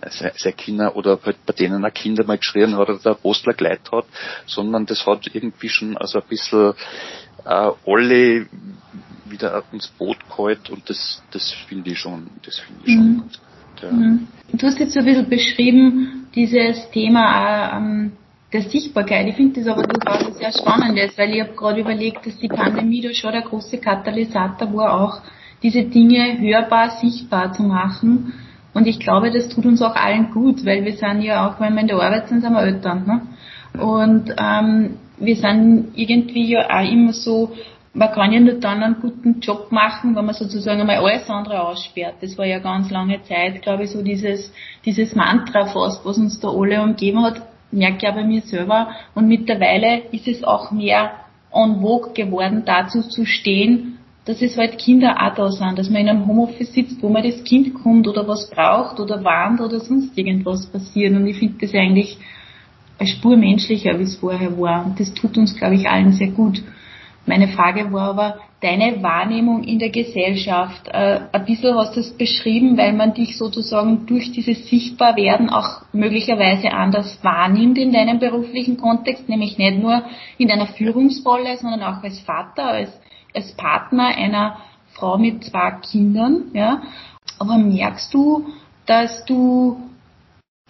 sein 0.08 0.56
Kinder 0.56 0.96
oder 0.96 1.18
halt 1.22 1.44
bei 1.44 1.52
denen 1.52 1.84
ein 1.84 1.92
Kinder 1.92 2.24
mal 2.24 2.38
geschrien 2.38 2.76
hat 2.76 2.88
oder 2.88 2.98
der 2.98 3.14
Postler 3.14 3.52
geleitet 3.52 3.92
hat, 3.92 4.06
sondern 4.46 4.86
das 4.86 5.06
hat 5.06 5.28
irgendwie 5.32 5.68
schon 5.68 5.98
also 5.98 6.20
ein 6.20 6.28
bisschen 6.28 6.72
äh, 7.44 7.70
alle 7.86 8.46
wieder 9.30 9.62
ins 9.72 9.88
Boot 9.88 10.18
geholt 10.28 10.70
und 10.70 10.88
das, 10.88 11.22
das 11.30 11.52
finde 11.68 11.90
ich 11.90 11.98
schon, 11.98 12.28
das 12.44 12.58
finde 12.58 12.80
ich 12.84 12.94
schon 12.94 13.10
mhm. 13.12 13.20
ganz 13.20 13.38
gut. 13.38 13.82
Ja. 13.82 13.92
Mhm. 13.92 14.28
Du 14.52 14.66
hast 14.66 14.78
jetzt 14.78 14.92
so 14.92 15.00
ein 15.00 15.04
bisschen 15.04 15.28
beschrieben, 15.28 16.26
dieses 16.34 16.90
Thema 16.90 17.76
ähm, 17.76 18.12
der 18.52 18.62
Sichtbarkeit. 18.62 19.28
Ich 19.28 19.36
finde 19.36 19.60
das 19.60 19.68
aber 19.68 19.82
ein 19.82 20.32
sehr 20.34 20.52
Spannendes, 20.52 21.16
weil 21.16 21.34
ich 21.34 21.40
habe 21.40 21.52
gerade 21.52 21.80
überlegt, 21.80 22.26
dass 22.26 22.36
die 22.38 22.48
Pandemie 22.48 23.00
da 23.00 23.12
schon 23.14 23.32
der 23.32 23.42
große 23.42 23.78
Katalysator 23.78 24.72
war, 24.74 25.00
auch 25.00 25.20
diese 25.62 25.84
Dinge 25.84 26.38
hörbar, 26.40 26.90
sichtbar 27.00 27.52
zu 27.52 27.62
machen. 27.62 28.32
Und 28.72 28.86
ich 28.86 28.98
glaube, 28.98 29.30
das 29.30 29.48
tut 29.48 29.66
uns 29.66 29.82
auch 29.82 29.94
allen 29.94 30.30
gut, 30.30 30.64
weil 30.64 30.84
wir 30.84 30.92
sind 30.92 31.22
ja 31.22 31.48
auch, 31.48 31.60
wenn 31.60 31.74
wir 31.74 31.80
in 31.80 31.88
der 31.88 32.00
Arbeit 32.00 32.28
sind, 32.28 32.40
sind 32.40 32.52
wir 32.52 32.62
Eltern. 32.62 33.04
Ne? 33.06 33.82
Und 33.82 34.34
ähm, 34.38 34.96
wir 35.18 35.36
sind 35.36 35.92
irgendwie 35.94 36.52
ja 36.52 36.68
auch 36.70 36.90
immer 36.90 37.12
so, 37.12 37.52
man 37.92 38.12
kann 38.12 38.32
ja 38.32 38.40
nur 38.40 38.54
dann 38.54 38.82
einen 38.82 39.00
guten 39.00 39.40
Job 39.40 39.72
machen, 39.72 40.14
wenn 40.14 40.24
man 40.24 40.34
sozusagen 40.34 40.80
einmal 40.80 40.98
alles 40.98 41.28
andere 41.28 41.66
aussperrt. 41.66 42.16
Das 42.20 42.38
war 42.38 42.46
ja 42.46 42.60
ganz 42.60 42.90
lange 42.90 43.22
Zeit, 43.22 43.62
glaube 43.62 43.84
ich, 43.84 43.90
so 43.90 44.02
dieses, 44.02 44.52
dieses 44.84 45.14
Mantra 45.16 45.66
fast, 45.66 46.04
was 46.04 46.18
uns 46.18 46.38
da 46.38 46.48
alle 46.48 46.82
umgeben 46.82 47.22
hat, 47.22 47.42
merke 47.72 47.96
ich 47.96 48.02
ja 48.02 48.12
bei 48.12 48.24
mir 48.24 48.42
selber. 48.42 48.90
Und 49.14 49.26
mittlerweile 49.26 50.02
ist 50.12 50.28
es 50.28 50.44
auch 50.44 50.70
mehr 50.70 51.10
en 51.52 51.80
vogue 51.80 52.12
geworden, 52.12 52.62
dazu 52.64 53.02
zu 53.02 53.26
stehen, 53.26 53.98
dass 54.24 54.40
es 54.40 54.56
halt 54.56 54.78
Kinder 54.78 55.16
auch 55.20 55.34
da 55.34 55.50
sind, 55.50 55.76
dass 55.76 55.90
man 55.90 56.02
in 56.02 56.08
einem 56.10 56.26
Homeoffice 56.28 56.72
sitzt, 56.72 57.02
wo 57.02 57.08
man 57.08 57.24
das 57.24 57.42
Kind 57.42 57.74
kommt 57.74 58.06
oder 58.06 58.28
was 58.28 58.48
braucht 58.50 59.00
oder 59.00 59.24
warnt 59.24 59.60
oder 59.60 59.80
sonst 59.80 60.16
irgendwas 60.16 60.66
passiert. 60.66 61.12
Und 61.14 61.26
ich 61.26 61.38
finde 61.38 61.66
das 61.66 61.74
eigentlich 61.74 62.18
eine 63.00 63.08
Spur 63.08 63.36
menschlicher, 63.36 63.98
wie 63.98 64.04
es 64.04 64.16
vorher 64.16 64.56
war. 64.60 64.86
Und 64.86 65.00
das 65.00 65.12
tut 65.14 65.36
uns, 65.38 65.56
glaube 65.56 65.74
ich, 65.74 65.88
allen 65.88 66.12
sehr 66.12 66.28
gut. 66.28 66.62
Meine 67.26 67.48
Frage 67.48 67.92
war 67.92 68.10
aber, 68.10 68.38
deine 68.60 69.02
Wahrnehmung 69.02 69.62
in 69.62 69.78
der 69.78 69.90
Gesellschaft. 69.90 70.88
Äh, 70.88 71.20
ein 71.32 71.44
bisschen 71.44 71.76
hast 71.76 71.96
du 71.96 72.00
es 72.00 72.16
beschrieben, 72.16 72.76
weil 72.76 72.92
man 72.92 73.14
dich 73.14 73.38
sozusagen 73.38 74.06
durch 74.06 74.32
dieses 74.32 74.68
Sichtbarwerden 74.68 75.50
auch 75.50 75.82
möglicherweise 75.92 76.70
anders 76.72 77.18
wahrnimmt 77.22 77.78
in 77.78 77.92
deinem 77.92 78.18
beruflichen 78.18 78.76
Kontext, 78.76 79.28
nämlich 79.28 79.58
nicht 79.58 79.78
nur 79.78 80.02
in 80.38 80.48
deiner 80.48 80.66
Führungsrolle, 80.66 81.56
sondern 81.56 81.82
auch 81.82 82.02
als 82.02 82.20
Vater, 82.20 82.64
als, 82.64 82.90
als 83.34 83.52
Partner 83.56 84.08
einer 84.08 84.58
Frau 84.92 85.16
mit 85.16 85.44
zwei 85.44 85.72
Kindern. 85.90 86.50
Ja. 86.52 86.82
Aber 87.38 87.56
merkst 87.56 88.12
du, 88.12 88.46
dass 88.86 89.24
du 89.24 89.80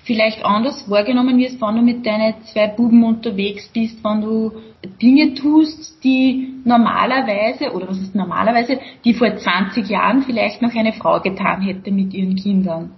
vielleicht 0.04 0.44
anders 0.44 0.88
wahrgenommen 0.88 1.38
wirst, 1.38 1.60
wenn 1.60 1.76
du 1.76 1.82
mit 1.82 2.06
deinen 2.06 2.34
zwei 2.44 2.68
Buben 2.68 3.02
unterwegs 3.04 3.68
bist, 3.68 4.02
wenn 4.04 4.20
du 4.20 4.52
Dinge 4.84 5.34
tust, 5.34 6.02
die 6.02 6.54
normalerweise, 6.64 7.72
oder 7.72 7.88
was 7.88 7.98
ist 7.98 8.14
normalerweise, 8.14 8.80
die 9.04 9.14
vor 9.14 9.36
20 9.36 9.88
Jahren 9.88 10.22
vielleicht 10.22 10.62
noch 10.62 10.74
eine 10.74 10.92
Frau 10.92 11.20
getan 11.20 11.60
hätte 11.60 11.90
mit 11.90 12.14
ihren 12.14 12.36
Kindern? 12.36 12.94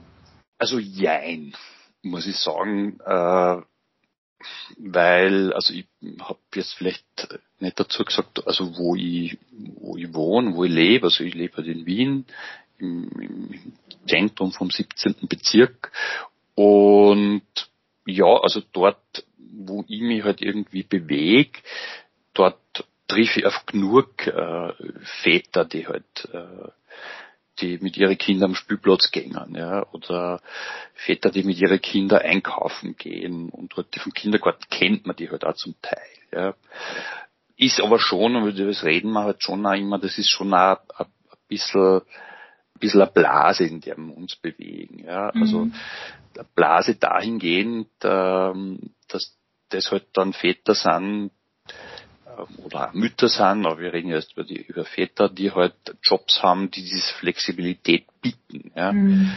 Also 0.59 0.79
jein, 0.79 1.55
muss 2.03 2.27
ich 2.27 2.37
sagen, 2.37 3.01
äh, 3.05 3.57
weil, 4.79 5.53
also 5.53 5.75
ich 5.75 5.87
habe 6.21 6.39
jetzt 6.55 6.75
vielleicht 6.75 7.05
nicht 7.61 7.79
dazu 7.79 8.05
gesagt, 8.05 8.47
also 8.47 8.77
wo 8.77 8.95
ich, 8.95 9.39
wo 9.77 9.97
ich 9.97 10.13
wohne, 10.15 10.55
wo 10.55 10.65
ich 10.65 10.73
lebe, 10.73 11.07
also 11.07 11.25
ich 11.25 11.35
lebe 11.35 11.57
halt 11.57 11.67
in 11.67 11.87
Wien, 11.87 12.27
im, 12.79 13.09
im 13.21 13.73
Zentrum 14.07 14.53
vom 14.53 14.71
17. 14.71 15.29
Bezirk 15.29 15.93
und 16.55 17.43
ja, 18.05 18.37
also 18.43 18.61
dort, 18.73 19.25
wo 19.53 19.85
ich 19.89 20.01
mich 20.01 20.25
halt 20.25 20.41
irgendwie 20.41 20.83
bewege, 20.83 21.61
dort 22.35 22.59
triff 23.09 23.37
ich 23.37 23.47
auf 23.47 23.67
genug 23.67 24.27
äh, 24.27 24.73
Väter, 25.23 25.65
die 25.65 25.87
halt 25.87 26.29
äh, 26.33 26.69
die 27.61 27.79
mit 27.83 27.99
ihren 27.99 28.17
Kindern 28.17 28.51
am 28.51 28.55
Spielplatz 28.55 29.11
gehen, 29.11 29.37
ja, 29.55 29.87
oder 29.93 30.41
Väter, 30.95 31.31
die 31.31 31.43
mit 31.43 31.59
ihren 31.59 31.81
Kindern 31.81 32.23
einkaufen 32.23 32.97
gehen 32.97 33.51
und 33.51 33.77
halt 33.77 33.95
vom 33.97 34.15
Kindergarten 34.15 34.65
kennt 34.71 35.07
man 35.07 35.17
die 35.17 35.31
halt 35.31 35.45
auch 35.45 35.55
zum 35.55 35.75
Teil, 35.83 35.99
ja. 36.33 36.55
Ist 37.57 37.81
aber 37.81 37.99
schon, 37.99 38.35
und 38.35 38.59
über 38.59 38.69
das 38.69 38.83
reden 38.83 39.13
wir 39.13 39.25
halt 39.25 39.43
schon 39.43 39.65
auch 39.67 39.75
immer, 39.75 39.99
das 39.99 40.17
ist 40.17 40.31
schon 40.31 40.55
auch 40.55 40.79
ein, 40.97 41.07
ein 41.07 41.39
bisschen 41.47 42.01
bisschen 42.83 43.03
eine 43.03 43.11
Blase, 43.11 43.65
in 43.65 43.81
der 43.81 43.97
wir 43.97 44.15
uns 44.15 44.37
bewegen. 44.37 45.05
Ja? 45.05 45.31
Also 45.31 45.67
mhm. 45.67 45.75
eine 46.35 46.47
Blase 46.55 46.97
dahingehend, 46.97 47.89
ähm, 48.03 48.91
dass 49.09 49.39
das 49.73 49.91
halt 49.91 50.07
dann 50.13 50.33
Väter 50.33 50.75
sind 50.75 51.31
ähm, 52.27 52.65
oder 52.65 52.91
Mütter 52.93 53.29
sind, 53.29 53.67
aber 53.67 53.79
wir 53.79 53.93
reden 53.93 54.11
jetzt 54.11 54.33
über, 54.33 54.45
die, 54.45 54.63
über 54.63 54.85
Väter, 54.85 55.29
die 55.29 55.51
halt 55.51 55.75
Jobs 56.03 56.43
haben, 56.43 56.71
die 56.71 56.83
diese 56.83 57.15
Flexibilität 57.15 58.07
bieten. 58.21 58.73
Ja? 58.75 58.93
Mhm. 58.93 59.33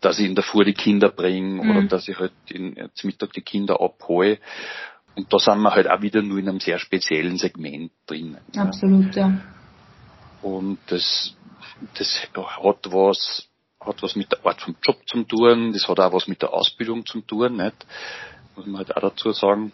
Dass 0.00 0.18
ich 0.18 0.26
in 0.26 0.34
der 0.34 0.44
Fuhr 0.44 0.64
die 0.64 0.74
Kinder 0.74 1.08
bringe 1.10 1.62
mhm. 1.62 1.70
oder 1.70 1.82
dass 1.88 2.08
ich 2.08 2.18
halt 2.18 2.32
in, 2.48 2.90
zum 2.94 3.08
Mittag 3.08 3.32
die 3.32 3.42
Kinder 3.42 3.80
abhole. 3.80 4.38
Und 5.14 5.32
da 5.32 5.38
sind 5.38 5.60
wir 5.62 5.74
halt 5.74 5.88
auch 5.88 6.02
wieder 6.02 6.20
nur 6.20 6.38
in 6.38 6.48
einem 6.48 6.60
sehr 6.60 6.78
speziellen 6.78 7.38
Segment 7.38 7.90
drin. 8.06 8.36
Absolut, 8.54 9.14
ja. 9.16 9.28
ja. 9.28 9.40
Und 10.42 10.78
das 10.88 11.34
das 11.94 12.28
hat 12.34 12.92
was, 12.92 13.48
hat 13.80 14.02
was 14.02 14.16
mit 14.16 14.32
der 14.32 14.44
Art 14.44 14.60
vom 14.60 14.76
Job 14.82 14.96
zu 15.06 15.22
tun, 15.24 15.72
das 15.72 15.88
hat 15.88 16.00
auch 16.00 16.12
was 16.12 16.26
mit 16.26 16.42
der 16.42 16.52
Ausbildung 16.52 17.04
zu 17.04 17.20
tun, 17.20 17.56
nicht? 17.56 17.86
Muss 18.56 18.66
man 18.66 18.78
halt 18.78 18.96
auch 18.96 19.02
dazu 19.02 19.32
sagen. 19.32 19.72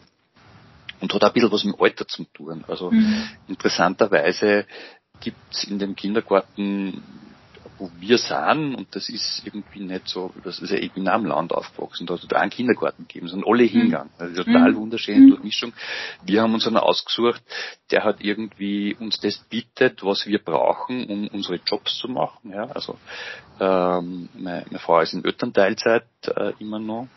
Und 1.01 1.13
hat 1.15 1.25
auch 1.25 1.29
ein 1.29 1.33
bisschen 1.33 1.53
was 1.53 1.65
mit 1.65 1.81
Alter 1.81 2.07
zu 2.07 2.25
tun. 2.25 2.65
Also 2.69 2.91
mhm. 2.91 3.29
interessanterweise 3.49 4.67
gibt's 5.21 5.65
in 5.65 5.79
dem 5.79 5.97
Kindergarten 5.97 7.03
wo 7.83 7.91
wir 7.99 8.17
sind, 8.17 8.77
und 8.77 8.95
das 8.95 9.09
ist 9.09 9.43
irgendwie 9.45 9.81
nicht 9.81 10.07
so, 10.07 10.33
das 10.45 10.61
ist 10.61 10.71
ja, 10.71 10.79
ich 10.79 10.93
bin 10.93 11.09
am 11.09 11.27
Land 11.27 11.53
aufgewachsen, 11.53 12.07
da 12.07 12.15
hat 12.15 12.23
es 12.23 12.33
einen 12.33 12.51
Kindergarten 12.51 13.09
gegeben, 13.09 13.29
sind 13.29 13.45
alle 13.45 13.65
mhm. 13.65 13.69
hingegangen. 13.69 14.11
Also 14.19 14.45
total 14.45 14.73
mhm. 14.73 14.77
wunderschön, 14.77 15.29
durch 15.29 15.43
Mischung. 15.43 15.73
Wir 16.25 16.43
haben 16.43 16.55
uns 16.55 16.67
einen 16.67 16.77
ausgesucht, 16.77 17.43
der 17.91 18.05
hat 18.05 18.21
irgendwie 18.21 18.95
uns 18.99 19.19
das 19.21 19.39
bietet, 19.39 20.05
was 20.05 20.27
wir 20.27 20.39
brauchen, 20.39 21.07
um 21.07 21.27
unsere 21.29 21.57
Jobs 21.67 21.99
zu 21.99 22.09
machen. 22.09 22.53
Ja, 22.53 22.67
also 22.67 22.99
ähm, 23.59 24.29
meine, 24.35 24.65
meine 24.67 24.79
Frau 24.79 25.01
ist 25.01 25.15
in 25.15 25.25
Elternteilzeit 25.25 26.07
äh, 26.37 26.53
immer 26.61 26.79
noch. 26.79 27.09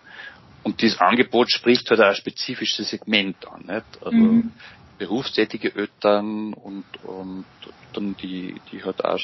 Und 0.65 0.81
dieses 0.81 0.99
Angebot 0.99 1.51
spricht 1.51 1.87
halt 1.91 2.01
auch 2.01 2.07
ein 2.07 2.15
spezifisches 2.15 2.89
Segment 2.89 3.37
an. 3.47 3.65
Nicht? 3.67 3.85
Also 4.01 4.17
mhm. 4.17 4.51
berufstätige 4.97 5.75
Eltern 5.75 6.53
und, 6.53 6.85
und 7.03 7.45
dann 7.93 8.17
die, 8.17 8.55
die 8.71 8.83
halt 8.83 9.05
auch 9.05 9.19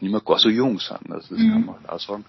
nicht 0.00 0.10
mehr 0.10 0.22
gar 0.22 0.38
so 0.38 0.48
jung 0.48 0.80
sind. 0.80 1.12
Also 1.12 1.34
das 1.34 1.44
mhm. 1.44 1.52
kann 1.52 1.66
man 1.66 1.74
halt 1.76 1.88
auch 1.90 2.00
sagen. 2.00 2.24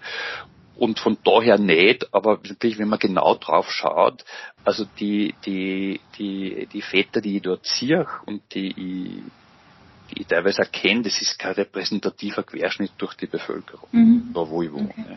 Und 0.76 0.98
von 0.98 1.16
daher 1.24 1.56
nicht, 1.58 2.12
aber 2.12 2.44
wirklich, 2.44 2.78
wenn 2.78 2.88
man 2.88 2.98
genau 2.98 3.36
drauf 3.36 3.70
schaut, 3.72 4.22
also 4.66 4.84
die, 5.00 5.34
die, 5.46 5.98
die, 6.18 6.68
die 6.70 6.82
Väter, 6.82 7.22
die 7.22 7.36
ich 7.36 7.42
dort 7.42 7.64
sehe 7.64 8.06
und 8.26 8.42
die 8.54 8.68
ich, 8.68 9.22
die 10.10 10.20
ich 10.20 10.26
teilweise 10.26 10.58
erkenne, 10.58 11.04
das 11.04 11.22
ist 11.22 11.38
kein 11.38 11.54
repräsentativer 11.54 12.42
Querschnitt 12.42 12.92
durch 12.98 13.14
die 13.14 13.26
Bevölkerung, 13.26 13.88
mhm. 13.92 14.30
da 14.34 14.46
wo 14.46 14.62
ich 14.62 14.70
wohne. 14.70 14.90
Okay. 14.90 15.16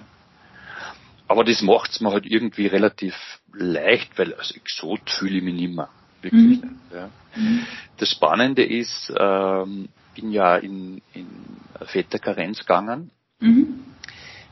Aber 1.32 1.46
das 1.46 1.62
macht 1.62 1.92
es 1.92 2.02
mir 2.02 2.12
halt 2.12 2.26
irgendwie 2.26 2.68
relativ 2.68 3.16
leicht, 3.54 4.20
weil 4.20 4.34
als 4.34 4.52
Exot 4.52 5.10
fühle 5.10 5.38
ich 5.38 5.44
mich 5.44 5.54
nicht 5.54 5.74
mehr. 5.74 5.88
Wirklich 6.22 6.42
mhm. 6.42 6.50
nicht. 6.50 6.64
Ja. 6.94 7.10
Mhm. 7.38 7.66
Das 7.96 8.10
Spannende 8.10 8.66
ist, 8.66 9.14
ähm, 9.18 9.88
bin 10.14 10.32
ja 10.34 10.58
in, 10.58 11.02
in 11.14 11.28
Väterkarenz 11.86 12.60
gegangen. 12.60 13.12
Mhm. 13.40 13.80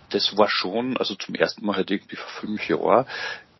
Das 0.09 0.37
war 0.37 0.49
schon, 0.49 0.95
also 0.95 1.15
zum 1.15 1.35
ersten 1.35 1.65
Mal 1.65 1.75
halt 1.75 1.91
irgendwie 1.91 2.15
vor 2.15 2.29
fünf 2.39 2.69
Jahren. 2.69 3.05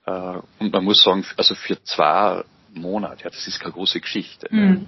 Äh, 0.05 0.39
und 0.59 0.71
man 0.71 0.85
muss 0.85 1.03
sagen, 1.03 1.25
also 1.35 1.55
für 1.55 1.83
zwei 1.83 2.45
Monate, 2.73 3.25
ja, 3.25 3.29
das 3.29 3.45
ist 3.47 3.59
keine 3.59 3.73
große 3.73 3.99
Geschichte. 3.99 4.47
Mhm. 4.49 4.88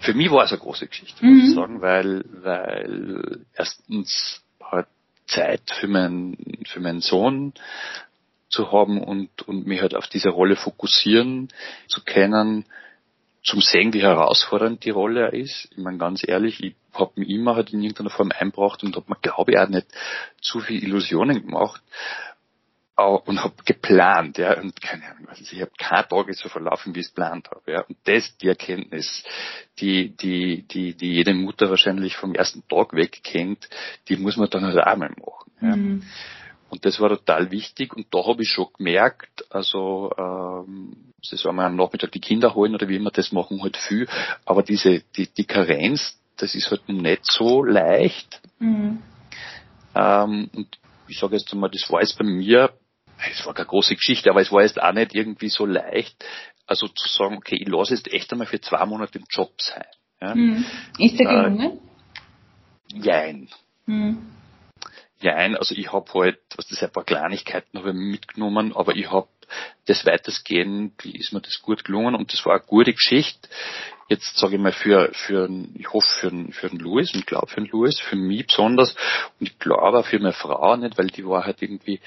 Für 0.00 0.12
mich 0.12 0.28
war 0.32 0.42
es 0.42 0.50
eine 0.50 0.60
große 0.60 0.88
Geschichte, 0.88 1.24
muss 1.24 1.44
ich 1.44 1.50
mhm. 1.50 1.54
sagen, 1.54 1.80
weil, 1.82 2.24
weil 2.42 3.46
erstens 3.54 4.43
Zeit 5.26 5.62
für 5.80 5.88
meinen, 5.88 6.64
für 6.66 6.80
meinen 6.80 7.00
Sohn 7.00 7.54
zu 8.48 8.70
haben 8.72 9.02
und, 9.02 9.42
und 9.42 9.66
mich 9.66 9.80
halt 9.80 9.94
auf 9.94 10.06
diese 10.06 10.30
Rolle 10.30 10.56
fokussieren 10.56 11.48
zu 11.88 12.02
können, 12.04 12.64
zum 13.42 13.60
sehen, 13.60 13.92
wie 13.92 14.02
herausfordernd 14.02 14.84
die 14.84 14.90
Rolle 14.90 15.28
ist. 15.30 15.68
Ich 15.70 15.78
meine 15.78 15.98
ganz 15.98 16.26
ehrlich, 16.26 16.62
ich 16.62 16.74
habe 16.94 17.12
mich 17.16 17.28
immer 17.28 17.56
halt 17.56 17.72
in 17.72 17.82
irgendeiner 17.82 18.10
Form 18.10 18.32
einbracht 18.36 18.82
und 18.82 18.96
habe 18.96 19.06
mir, 19.08 19.16
glaube 19.20 19.52
ich, 19.52 19.58
auch 19.58 19.68
nicht 19.68 19.86
zu 20.40 20.60
viel 20.60 20.82
Illusionen 20.82 21.46
gemacht 21.46 21.82
und 22.96 23.42
habe 23.42 23.54
geplant, 23.64 24.38
ja, 24.38 24.60
und 24.60 24.80
keine 24.80 25.04
Ahnung, 25.04 25.28
also 25.28 25.42
ich 25.42 25.60
habe 25.60 25.72
keine 25.76 26.06
Tage 26.06 26.32
so 26.34 26.48
verlaufen, 26.48 26.94
wie 26.94 27.00
ich 27.00 27.06
es 27.06 27.14
geplant 27.14 27.50
habe, 27.50 27.72
ja, 27.72 27.80
und 27.82 27.96
das 28.04 28.36
die 28.38 28.48
Erkenntnis, 28.48 29.24
die, 29.80 30.16
die, 30.16 30.62
die, 30.62 30.94
die 30.94 31.12
jede 31.12 31.34
Mutter 31.34 31.70
wahrscheinlich 31.70 32.16
vom 32.16 32.34
ersten 32.34 32.66
Tag 32.68 32.92
weg 32.92 33.20
kennt, 33.24 33.68
die 34.08 34.16
muss 34.16 34.36
man 34.36 34.48
dann 34.48 34.64
halt 34.64 34.78
auch 34.78 34.96
mal 34.96 35.10
machen, 35.10 35.52
ja. 35.60 35.76
Mhm. 35.76 36.02
Und 36.70 36.84
das 36.84 36.98
war 36.98 37.08
total 37.08 37.52
wichtig 37.52 37.94
und 37.94 38.12
da 38.12 38.26
habe 38.26 38.42
ich 38.42 38.48
schon 38.48 38.66
gemerkt, 38.76 39.44
also 39.48 40.10
ähm, 40.18 41.12
das 41.30 41.44
war 41.44 41.52
mal 41.52 41.66
am 41.66 41.76
Nachmittag 41.76 42.10
die 42.10 42.20
Kinder 42.20 42.54
holen 42.54 42.74
oder 42.74 42.88
wie 42.88 42.96
immer, 42.96 43.10
das 43.12 43.30
machen 43.30 43.62
halt 43.62 43.76
viel, 43.76 44.08
aber 44.44 44.62
diese, 44.64 45.02
die, 45.16 45.28
die 45.28 45.44
Karenz, 45.44 46.18
das 46.36 46.54
ist 46.56 46.70
halt 46.70 46.88
nicht 46.88 47.24
so 47.30 47.62
leicht. 47.62 48.40
Mhm. 48.58 49.02
Ähm, 49.94 50.50
und 50.52 50.78
ich 51.06 51.18
sage 51.18 51.36
jetzt 51.36 51.52
einmal, 51.52 51.70
das 51.70 51.88
war 51.90 52.00
jetzt 52.00 52.18
bei 52.18 52.24
mir 52.24 52.72
es 53.30 53.44
war 53.46 53.54
keine 53.54 53.66
große 53.66 53.94
Geschichte, 53.96 54.30
aber 54.30 54.40
es 54.40 54.52
war 54.52 54.62
jetzt 54.62 54.80
auch 54.80 54.92
nicht 54.92 55.14
irgendwie 55.14 55.48
so 55.48 55.66
leicht, 55.66 56.24
also 56.66 56.88
zu 56.88 57.08
sagen, 57.08 57.36
okay, 57.36 57.56
ich 57.60 57.68
lasse 57.68 57.94
jetzt 57.94 58.12
echt 58.12 58.32
einmal 58.32 58.46
für 58.46 58.60
zwei 58.60 58.84
Monate 58.86 59.18
im 59.18 59.26
Job 59.28 59.52
sein. 59.58 59.84
Ja. 60.20 60.34
Mhm. 60.34 60.64
Ist 60.98 61.18
der 61.18 61.26
gelungen? 61.26 61.78
Äh, 62.92 62.98
jein. 62.98 63.48
Mhm. 63.86 64.30
Jein, 65.20 65.56
also 65.56 65.74
ich 65.74 65.92
habe 65.92 66.12
halt, 66.14 66.38
was 66.56 66.66
das 66.68 66.82
ein 66.82 66.92
paar 66.92 67.04
Kleinigkeiten 67.04 67.78
habe 67.78 67.90
ich 67.90 67.96
mitgenommen, 67.96 68.74
aber 68.74 68.94
ich 68.94 69.10
habe 69.10 69.28
das 69.86 70.04
weitestgehend 70.06 71.04
ist 71.04 71.32
mir 71.32 71.40
das 71.40 71.60
gut 71.60 71.84
gelungen 71.84 72.14
und 72.14 72.32
das 72.32 72.44
war 72.46 72.54
eine 72.54 72.64
gute 72.64 72.92
Geschichte. 72.92 73.48
Jetzt 74.08 74.36
sage 74.36 74.56
ich 74.56 74.60
mal 74.60 74.72
für, 74.72 75.10
für 75.12 75.48
ich 75.74 75.92
hoffe 75.92 76.08
für, 76.20 76.52
für 76.52 76.68
den 76.68 76.78
Louis 76.78 77.14
und 77.14 77.26
glaube 77.26 77.46
für 77.46 77.60
den 77.60 77.70
Louis, 77.70 77.98
für 78.00 78.16
mich 78.16 78.46
besonders 78.46 78.94
und 79.40 79.48
ich 79.48 79.58
glaube 79.58 79.98
auch 79.98 80.06
für 80.06 80.18
meine 80.18 80.32
Frau 80.32 80.76
nicht, 80.76 80.98
weil 80.98 81.06
die 81.06 81.26
war 81.26 81.44
halt 81.44 81.62
irgendwie 81.62 82.00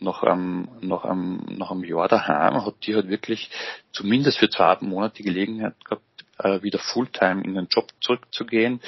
nach 0.00 0.22
einem, 0.22 0.68
nach 0.80 1.04
einem, 1.04 1.44
nach 1.50 1.70
einem 1.70 1.84
Jahr 1.84 2.08
daheim, 2.08 2.64
hat 2.64 2.74
die 2.86 2.94
halt 2.94 3.08
wirklich 3.08 3.50
zumindest 3.92 4.38
für 4.38 4.48
zwei 4.48 4.76
Monate 4.80 5.16
die 5.16 5.24
Gelegenheit 5.24 5.74
gehabt, 5.84 6.02
äh, 6.38 6.62
wieder 6.62 6.78
Fulltime 6.78 7.42
in 7.42 7.54
den 7.54 7.66
Job 7.68 7.88
zurückzugehen, 8.00 8.80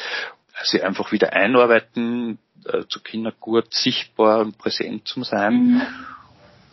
sie 0.64 0.82
einfach 0.82 1.10
wieder 1.12 1.32
einarbeiten, 1.32 2.38
äh, 2.64 2.84
zu 2.88 3.00
Kindern 3.00 3.34
gut 3.40 3.72
sichtbar 3.72 4.40
und 4.40 4.58
präsent 4.58 5.08
zu 5.08 5.22
sein. 5.22 5.54
Mhm. 5.54 5.82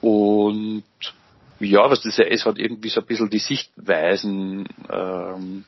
Und 0.01 0.83
ja, 1.59 1.89
was 1.89 2.01
das 2.01 2.17
ja 2.17 2.25
ist, 2.25 2.45
hat 2.45 2.59
irgendwie 2.59 2.89
so 2.89 3.01
ein 3.01 3.07
bisschen 3.07 3.29
die 3.29 3.39
Sichtweisen 3.39 4.67
ähm, 4.89 5.65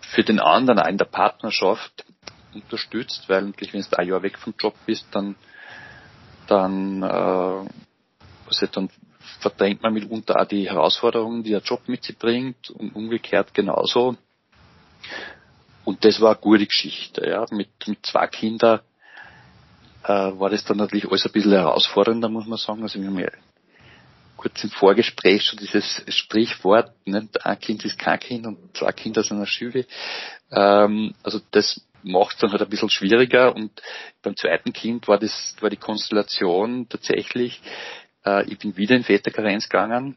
für 0.00 0.24
den 0.24 0.40
anderen 0.40 0.78
auch 0.78 0.88
in 0.88 0.98
der 0.98 1.06
Partnerschaft 1.06 2.04
unterstützt, 2.54 3.28
weil 3.28 3.42
natürlich, 3.42 3.72
wenn 3.72 3.82
du 3.82 3.98
ein 3.98 4.08
Jahr 4.08 4.22
weg 4.22 4.38
vom 4.38 4.54
Job 4.58 4.74
bist, 4.86 5.06
dann 5.12 5.36
dann, 6.48 7.02
äh, 7.02 7.06
also 8.46 8.66
dann 8.72 8.90
verdrängt 9.40 9.82
man 9.82 9.94
mitunter 9.94 10.40
auch 10.40 10.46
die 10.46 10.68
Herausforderungen, 10.68 11.42
die 11.42 11.50
der 11.50 11.60
Job 11.60 11.82
mit 11.86 12.02
sich 12.04 12.18
bringt 12.18 12.70
und 12.70 12.94
umgekehrt 12.94 13.54
genauso. 13.54 14.16
Und 15.84 16.04
das 16.04 16.20
war 16.20 16.32
eine 16.32 16.40
gute 16.40 16.66
Geschichte. 16.66 17.26
Ja. 17.28 17.46
Mit, 17.50 17.68
mit 17.86 18.04
zwei 18.04 18.26
Kindern 18.26 18.80
äh, 20.04 20.08
war 20.08 20.50
das 20.50 20.64
dann 20.64 20.78
natürlich 20.78 21.08
alles 21.08 21.26
ein 21.26 21.32
bisschen 21.32 21.52
herausfordernder, 21.52 22.28
muss 22.28 22.46
man 22.46 22.58
sagen. 22.58 22.82
Also 22.82 23.00
wir 23.00 23.08
haben 23.08 23.18
ja 23.18 23.30
kurz 24.36 24.62
im 24.64 24.70
Vorgespräch 24.70 25.42
schon 25.44 25.58
dieses 25.58 26.02
Sprichwort, 26.08 26.92
nicht? 27.04 27.44
ein 27.44 27.58
Kind 27.58 27.84
ist 27.84 27.98
kein 27.98 28.20
Kind 28.20 28.46
und 28.46 28.76
zwei 28.76 28.92
Kinder 28.92 29.22
sind 29.22 29.38
eine 29.38 29.46
Schüle. 29.46 29.86
Ähm, 30.50 31.14
also 31.22 31.40
das 31.50 31.80
macht 32.02 32.34
es 32.34 32.40
dann 32.40 32.50
halt 32.50 32.62
ein 32.62 32.68
bisschen 32.68 32.90
schwieriger 32.90 33.54
und 33.54 33.70
beim 34.22 34.36
zweiten 34.36 34.72
Kind 34.72 35.08
war 35.08 35.18
das 35.18 35.56
war 35.60 35.70
die 35.70 35.76
Konstellation 35.76 36.88
tatsächlich, 36.88 37.60
äh, 38.24 38.44
ich 38.44 38.58
bin 38.58 38.76
wieder 38.76 38.96
in 38.96 39.04
Väterkarenz 39.04 39.68
gegangen. 39.68 40.16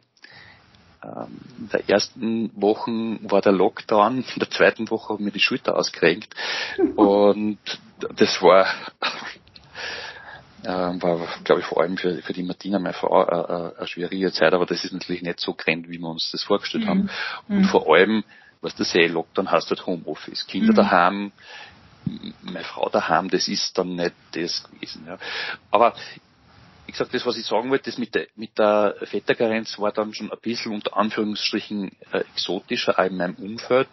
Ähm, 1.03 1.39
in 1.57 1.69
der 1.69 1.89
ersten 1.89 2.51
Woche 2.61 2.91
war 3.23 3.41
der 3.41 3.53
Lockdown, 3.53 4.23
in 4.33 4.39
der 4.39 4.49
zweiten 4.49 4.89
Woche 4.89 5.13
habe 5.13 5.21
ich 5.21 5.25
mir 5.25 5.31
die 5.31 5.39
Schulter 5.39 5.75
ausgerenkt 5.75 6.35
und 6.95 7.59
das 8.15 8.41
war 8.41 8.67
äh, 10.63 10.67
war, 10.67 11.27
glaube 11.43 11.61
ich, 11.61 11.67
vor 11.67 11.81
allem 11.81 11.97
für, 11.97 12.21
für 12.21 12.33
die 12.33 12.43
Martina, 12.43 12.79
meine 12.79 12.93
Frau, 12.93 13.23
äh, 13.23 13.71
äh, 13.71 13.77
eine 13.77 13.87
schwierige 13.87 14.31
Zeit, 14.31 14.53
aber 14.53 14.65
das 14.65 14.83
ist 14.83 14.93
natürlich 14.93 15.21
nicht 15.21 15.39
so 15.39 15.53
grand, 15.53 15.89
wie 15.89 15.99
wir 15.99 16.07
uns 16.07 16.29
das 16.31 16.43
vorgestellt 16.43 16.85
mhm. 16.85 16.89
haben. 16.89 17.09
Und 17.47 17.61
mhm. 17.61 17.65
vor 17.65 17.91
allem, 17.93 18.23
was 18.61 18.75
du 18.75 18.83
eh, 18.83 19.07
Lockdown 19.07 19.51
hast 19.51 19.69
halt 19.69 19.85
Homeoffice. 19.85 20.45
Kinder 20.47 20.73
mhm. 20.73 20.75
daheim, 20.75 21.31
meine 22.41 22.63
Frau 22.63 22.89
daheim, 22.89 23.29
das 23.29 23.47
ist 23.47 23.77
dann 23.77 23.95
nicht 23.95 24.13
das 24.31 24.63
gewesen. 24.63 25.05
Ja. 25.07 25.17
Aber 25.71 25.93
wie 26.85 26.91
gesagt, 26.91 27.13
das, 27.13 27.25
was 27.25 27.37
ich 27.37 27.45
sagen 27.45 27.69
wollte, 27.69 27.89
das 27.89 27.97
mit 27.97 28.15
der, 28.15 28.27
mit 28.35 28.57
der 28.57 28.95
Väterkarenz 29.03 29.77
war 29.79 29.91
dann 29.91 30.13
schon 30.13 30.31
ein 30.31 30.39
bisschen 30.41 30.73
unter 30.73 30.95
Anführungsstrichen 30.97 31.91
äh, 32.11 32.19
exotischer 32.33 32.97
in 33.05 33.17
meinem 33.17 33.35
Umfeld. 33.35 33.89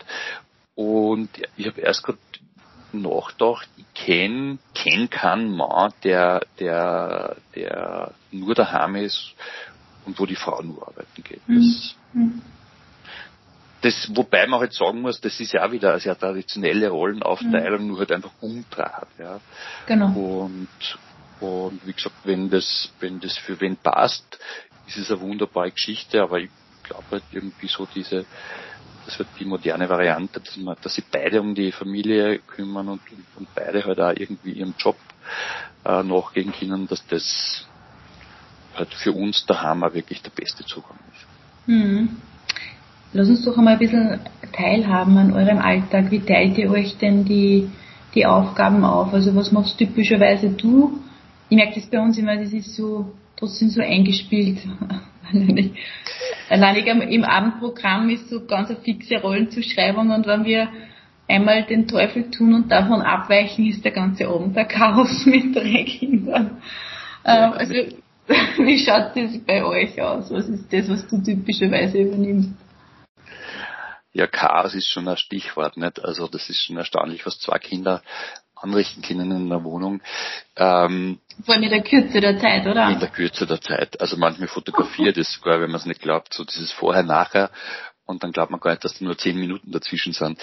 Und 0.74 1.30
ich 1.56 1.66
habe 1.66 1.80
erst 1.80 2.04
gerade 2.04 2.18
nachgedacht, 2.92 3.68
ich 3.76 3.84
kenne 3.94 4.58
kenn 4.74 5.10
keinen 5.10 5.54
Mann, 5.54 5.92
der, 6.04 6.46
der, 6.58 7.36
der 7.54 8.14
nur 8.30 8.54
daheim 8.54 8.96
ist 8.96 9.34
und 10.06 10.18
wo 10.18 10.24
die 10.24 10.36
Frau 10.36 10.62
nur 10.62 10.88
arbeiten 10.88 11.22
geht. 11.22 11.42
Das, 11.46 11.94
mhm 12.12 12.42
das, 13.80 14.10
wobei 14.14 14.46
man 14.46 14.60
halt 14.60 14.72
sagen 14.72 15.00
muss, 15.00 15.20
das 15.20 15.38
ist 15.38 15.52
ja 15.52 15.64
auch 15.64 15.72
wieder 15.72 15.90
eine 15.90 16.00
sehr 16.00 16.18
traditionelle 16.18 16.88
Rollenaufteilung, 16.88 17.82
mhm. 17.82 17.88
nur 17.88 17.98
halt 18.00 18.12
einfach 18.12 18.32
umdraht, 18.40 19.08
ja. 19.18 19.40
Genau. 19.86 20.08
Und, 20.10 20.68
und 21.40 21.86
wie 21.86 21.92
gesagt, 21.92 22.16
wenn 22.24 22.50
das, 22.50 22.90
wenn 23.00 23.20
das 23.20 23.36
für 23.38 23.60
wen 23.60 23.76
passt, 23.76 24.38
ist 24.86 24.96
es 24.96 25.10
eine 25.10 25.20
wunderbare 25.20 25.70
Geschichte, 25.70 26.22
aber 26.22 26.38
ich 26.40 26.50
glaube 26.82 27.04
halt 27.10 27.24
irgendwie 27.30 27.68
so 27.68 27.86
diese, 27.94 28.24
das 29.04 29.18
wird 29.18 29.28
die 29.38 29.44
moderne 29.44 29.88
Variante, 29.88 30.40
dass 30.40 30.56
man, 30.56 30.76
dass 30.82 30.94
sich 30.94 31.04
beide 31.06 31.40
um 31.40 31.54
die 31.54 31.70
Familie 31.70 32.40
kümmern 32.40 32.88
und, 32.88 33.00
und 33.36 33.54
beide 33.54 33.84
halt 33.84 34.00
auch 34.00 34.12
irgendwie 34.14 34.52
ihrem 34.52 34.74
Job 34.76 34.96
äh, 35.84 36.02
nachgehen 36.02 36.52
können, 36.52 36.88
dass 36.88 37.06
das 37.06 37.66
halt 38.74 38.92
für 38.94 39.12
uns 39.12 39.46
daheim 39.46 39.84
auch 39.84 39.94
wirklich 39.94 40.22
der 40.22 40.30
beste 40.30 40.64
Zugang 40.64 40.98
ist. 41.12 41.68
Mhm. 41.68 42.20
Lass 43.12 43.28
uns 43.28 43.44
doch 43.44 43.56
einmal 43.56 43.74
ein 43.74 43.78
bisschen 43.78 44.20
teilhaben 44.52 45.16
an 45.16 45.32
eurem 45.32 45.58
Alltag. 45.58 46.10
Wie 46.10 46.20
teilt 46.20 46.58
ihr 46.58 46.70
euch 46.70 46.98
denn 46.98 47.24
die, 47.24 47.68
die 48.14 48.26
Aufgaben 48.26 48.84
auf? 48.84 49.14
Also 49.14 49.34
was 49.34 49.50
machst 49.50 49.78
typischerweise 49.78 50.50
du? 50.50 51.00
Ich 51.48 51.56
merke 51.56 51.80
das 51.80 51.88
bei 51.88 52.00
uns 52.00 52.18
immer, 52.18 52.36
das 52.36 52.52
ist 52.52 52.74
so 52.74 53.12
trotzdem 53.36 53.70
so 53.70 53.80
eingespielt. 53.80 54.58
Allein 56.50 56.76
im 57.08 57.24
Abendprogramm 57.24 58.10
ist 58.10 58.28
so 58.28 58.44
ganz 58.44 58.68
eine 58.70 58.78
fixe 58.80 59.20
Rollenzuschreibung 59.20 60.10
und 60.10 60.26
wenn 60.26 60.44
wir 60.44 60.68
einmal 61.28 61.64
den 61.64 61.86
Teufel 61.86 62.30
tun 62.30 62.54
und 62.54 62.70
davon 62.70 63.02
abweichen, 63.02 63.66
ist 63.66 63.84
der 63.84 63.92
ganze 63.92 64.28
Abend 64.28 64.56
der 64.56 64.64
Chaos 64.64 65.24
mit 65.26 65.54
drei 65.54 65.84
Kindern. 65.84 66.58
Ähm, 67.24 67.52
also 67.52 67.74
wie 68.58 68.78
schaut 68.78 69.16
das 69.16 69.38
bei 69.46 69.64
euch 69.64 70.00
aus? 70.00 70.30
Was 70.30 70.48
ist 70.48 70.70
das, 70.72 70.88
was 70.90 71.06
du 71.08 71.22
typischerweise 71.22 71.98
übernimmst? 71.98 72.50
Ja, 74.18 74.26
Chaos 74.26 74.74
ist 74.74 74.88
schon 74.88 75.06
ein 75.06 75.16
Stichwort, 75.16 75.76
nicht? 75.76 76.04
Also 76.04 76.26
das 76.26 76.50
ist 76.50 76.60
schon 76.60 76.76
erstaunlich, 76.76 77.24
was 77.24 77.38
zwei 77.38 77.60
Kinder 77.60 78.02
anrichten 78.56 79.00
können 79.00 79.30
in 79.30 79.52
einer 79.52 79.62
Wohnung. 79.62 80.02
Ähm, 80.56 81.20
Vor 81.44 81.54
allem 81.54 81.62
in 81.62 81.70
der 81.70 81.84
Kürze 81.84 82.20
der 82.20 82.36
Zeit, 82.40 82.66
oder? 82.66 82.90
In 82.90 82.98
der 82.98 83.10
Kürze 83.10 83.46
der 83.46 83.60
Zeit. 83.60 84.00
Also 84.00 84.16
manchmal 84.16 84.48
fotografiert 84.48 85.16
es 85.18 85.34
sogar, 85.34 85.60
wenn 85.60 85.70
man 85.70 85.78
es 85.78 85.86
nicht 85.86 86.02
glaubt, 86.02 86.34
so 86.34 86.42
dieses 86.42 86.72
Vorher-Nachher 86.72 87.52
und 88.06 88.24
dann 88.24 88.32
glaubt 88.32 88.50
man 88.50 88.58
gar 88.58 88.72
nicht, 88.72 88.84
dass 88.84 88.98
da 88.98 89.04
nur 89.04 89.16
zehn 89.16 89.38
Minuten 89.38 89.70
dazwischen 89.70 90.12
sind. 90.12 90.40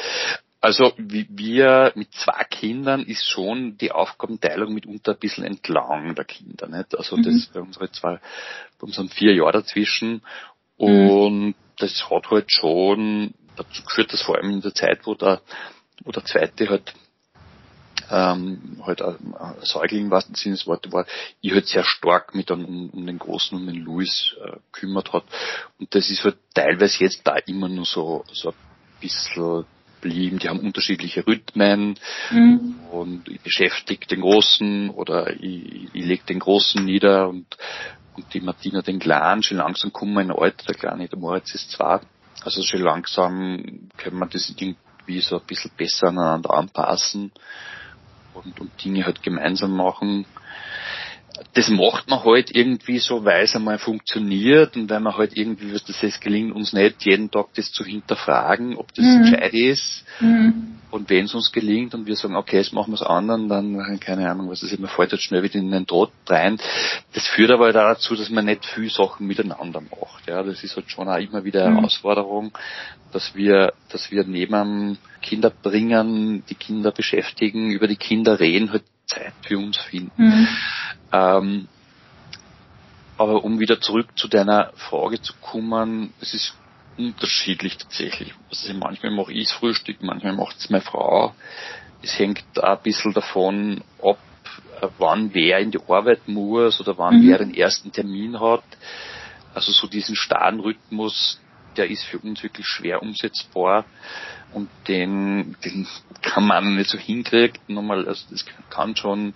Also 0.62 0.94
wir 0.98 1.92
mit 1.96 2.14
zwei 2.14 2.46
Kindern 2.46 3.04
ist 3.04 3.28
schon 3.28 3.78
die 3.78 3.92
Aufgabenteilung 3.92 4.74
mitunter 4.74 5.12
ein 5.12 5.20
bisschen 5.20 5.44
entlang 5.44 6.16
der 6.16 6.24
Kinder. 6.24 6.68
Nicht? 6.70 6.98
Also 6.98 7.18
das 7.18 7.26
mhm. 7.26 7.46
bei 7.54 7.60
unsere 7.60 7.92
zwei, 7.92 8.20
bei 8.80 8.88
unseren 8.88 9.10
vier 9.10 9.36
Jahre 9.36 9.52
dazwischen. 9.52 10.22
Mhm. 10.80 11.10
Und 11.10 11.46
mhm. 11.48 11.56
das 11.78 12.10
hat 12.10 12.32
halt 12.32 12.52
schon 12.54 13.34
dazu 13.56 13.84
geführt, 13.84 14.14
dass 14.14 14.22
vor 14.22 14.36
allem 14.36 14.50
in 14.52 14.62
der 14.62 14.74
Zeit, 14.74 15.06
wo 15.06 15.16
der, 15.16 15.42
wo 16.04 16.12
der 16.12 16.26
zweite 16.26 16.70
halt 16.70 16.94
ähm, 18.10 18.82
halt 18.84 19.02
ein 19.02 19.18
Säugling 19.62 20.12
was 20.12 20.28
im 20.28 20.36
Sinne 20.36 20.56
des 20.56 20.68
Wortes 20.68 20.92
war, 20.92 21.06
ich 21.42 21.54
halt 21.54 21.68
sehr 21.68 21.84
stark 21.84 22.36
mit 22.36 22.52
um, 22.52 22.90
um 22.90 23.06
den 23.06 23.20
Großen, 23.20 23.58
um 23.58 23.66
den 23.66 23.84
Louis 23.84 24.36
äh, 24.44 24.58
kümmert 24.72 25.14
hat. 25.14 25.24
Und 25.80 25.94
das 25.96 26.10
ist 26.10 26.24
halt 26.24 26.38
teilweise 26.54 27.04
jetzt 27.04 27.22
da 27.24 27.36
immer 27.36 27.68
nur 27.68 27.86
so, 27.86 28.24
so 28.32 28.50
ein 28.50 28.56
bisschen 29.00 29.66
blieben. 30.02 30.40
Die 30.40 30.50
haben 30.50 30.60
unterschiedliche 30.60 31.26
Rhythmen 31.26 31.98
mhm. 32.30 32.76
und 32.92 33.28
ich 33.28 33.42
beschäftige 33.42 34.06
den 34.06 34.22
Großen 34.22 34.90
oder 34.92 35.32
ich, 35.34 35.90
ich 35.94 36.06
lege 36.06 36.24
den 36.26 36.40
Großen 36.40 36.84
nieder 36.84 37.30
und, 37.30 37.58
und 38.16 38.34
die 38.34 38.42
Martina 38.42 38.82
den 38.82 39.00
Kleinen. 39.00 39.42
Schon 39.42 39.58
langsam 39.58 39.92
kommen 39.92 40.14
wir 40.14 40.22
in 40.22 40.32
Alter, 40.32 40.66
der 40.68 40.76
Kleine, 40.76 41.08
der 41.08 41.18
Moritz 41.18 41.56
ist 41.56 41.72
zwei 41.72 42.02
also 42.46 42.62
schon 42.62 42.82
langsam 42.82 43.90
können 43.98 44.20
wir 44.20 44.28
das 44.28 44.54
irgendwie 44.56 45.20
so 45.22 45.40
ein 45.40 45.46
bisschen 45.46 45.72
besser 45.76 46.08
aneinander 46.10 46.54
anpassen 46.54 47.32
und, 48.36 48.60
und 48.60 48.84
Dinge 48.84 49.06
halt 49.06 49.24
gemeinsam 49.24 49.76
machen 49.76 50.26
das 51.54 51.70
macht 51.70 52.10
man 52.10 52.24
halt 52.24 52.56
irgendwie 52.56 53.00
so, 53.00 53.26
weil 53.26 53.44
es 53.44 53.56
einmal 53.56 53.78
funktioniert 53.78 54.76
und 54.76 54.90
weil 54.90 55.00
man 55.00 55.18
halt 55.18 55.36
irgendwie, 55.36 55.74
was 55.74 55.84
das 55.84 56.02
heißt, 56.02 56.22
gelingt 56.22 56.54
uns 56.56 56.74
nicht, 56.74 57.06
jeden 57.06 57.32
Tag 57.32 57.48
das 57.56 57.72
zu 57.72 57.84
hinterfragen, 57.84 58.78
ob 58.78 58.94
das 58.94 59.06
mhm. 59.06 59.22
gescheit 59.24 59.54
ist. 59.54 60.06
Mhm. 60.20 60.78
Und 60.92 61.10
wenn 61.10 61.26
es 61.26 61.36
uns 61.36 61.52
gelingt 61.52 61.94
und 61.94 62.08
wir 62.08 62.16
sagen, 62.16 62.38
okay, 62.38 62.58
jetzt 62.58 62.72
machen 62.72 62.92
wir 62.92 62.96
es 62.96 63.02
anderen, 63.02 63.50
dann, 63.50 64.00
keine 64.00 64.30
Ahnung, 64.30 64.50
was 64.50 64.64
ist, 64.64 64.72
immer 64.72 64.88
fällt 64.88 65.12
halt 65.12 65.22
schnell 65.22 65.44
wieder 65.44 65.56
in 65.56 65.72
den 65.72 65.86
Tod 65.86 66.12
rein. 66.28 66.58
Das 67.14 67.28
führt 67.28 67.52
aber 67.52 67.66
halt 67.66 67.76
dazu, 67.76 68.16
dass 68.16 68.30
man 68.30 68.46
nicht 68.46 68.66
viel 68.66 68.90
Sachen 68.90 69.28
miteinander 69.28 69.82
macht. 69.82 70.28
Ja, 70.28 70.42
das 70.42 70.64
ist 70.64 70.76
halt 70.78 70.90
schon 70.90 71.10
auch 71.10 71.18
immer 71.18 71.44
wieder 71.44 71.64
eine 71.64 71.72
mhm. 71.72 71.78
Herausforderung, 71.78 72.58
dass 73.12 73.36
wir, 73.36 73.74
dass 73.90 74.10
wir 74.10 74.24
neben 74.24 74.98
Kinder 75.22 75.50
bringen, 75.50 76.44
die 76.50 76.56
Kinder 76.56 76.92
beschäftigen, 76.92 77.72
über 77.72 77.88
die 77.88 77.98
Kinder 77.98 78.40
reden, 78.40 78.72
halt 78.72 78.84
Zeit 79.06 79.34
für 79.42 79.58
uns 79.58 79.78
finden. 79.78 80.12
Mhm. 80.18 80.48
Ähm, 81.12 81.68
Aber 83.18 83.44
um 83.44 83.60
wieder 83.60 83.80
zurück 83.80 84.08
zu 84.18 84.28
deiner 84.28 84.72
Frage 84.76 85.22
zu 85.22 85.34
kommen, 85.42 86.14
es 86.20 86.34
ist 86.34 86.54
unterschiedlich 86.98 87.78
tatsächlich. 87.78 88.34
Also 88.50 88.74
manchmal 88.74 89.12
mache 89.12 89.34
ich 89.34 89.48
das 89.48 89.58
Frühstück, 89.58 90.02
manchmal 90.02 90.34
macht 90.34 90.58
es 90.58 90.70
meine 90.70 90.84
Frau. 90.84 91.34
Es 92.02 92.18
hängt 92.20 92.44
auch 92.58 92.78
ein 92.78 92.84
bisschen 92.84 93.14
davon 93.14 93.84
ab, 94.04 94.18
wann 94.98 95.34
wer 95.34 95.60
in 95.60 95.72
die 95.72 95.80
Arbeit 95.88 96.28
muss 96.28 96.80
oder 96.80 96.98
wann 96.98 97.22
mhm. 97.22 97.30
wer 97.30 97.38
den 97.40 97.54
ersten 97.54 97.92
Termin 97.92 98.40
hat. 98.40 98.64
Also 99.54 99.72
so 99.72 99.88
diesen 99.88 100.16
starren 100.16 100.60
Rhythmus, 100.60 101.40
der 101.78 101.90
ist 101.90 102.04
für 102.04 102.20
uns 102.20 102.44
wirklich 102.44 102.66
schwer 102.66 103.02
umsetzbar 103.02 103.86
und 104.54 104.70
den, 104.88 105.56
den 105.64 105.88
kann 106.22 106.46
man 106.46 106.76
nicht 106.76 106.90
so 106.90 106.98
hinkriegen. 106.98 107.60
Nochmal, 107.68 108.08
also 108.08 108.26
das 108.30 108.46
kann 108.70 108.96
schon 108.96 109.34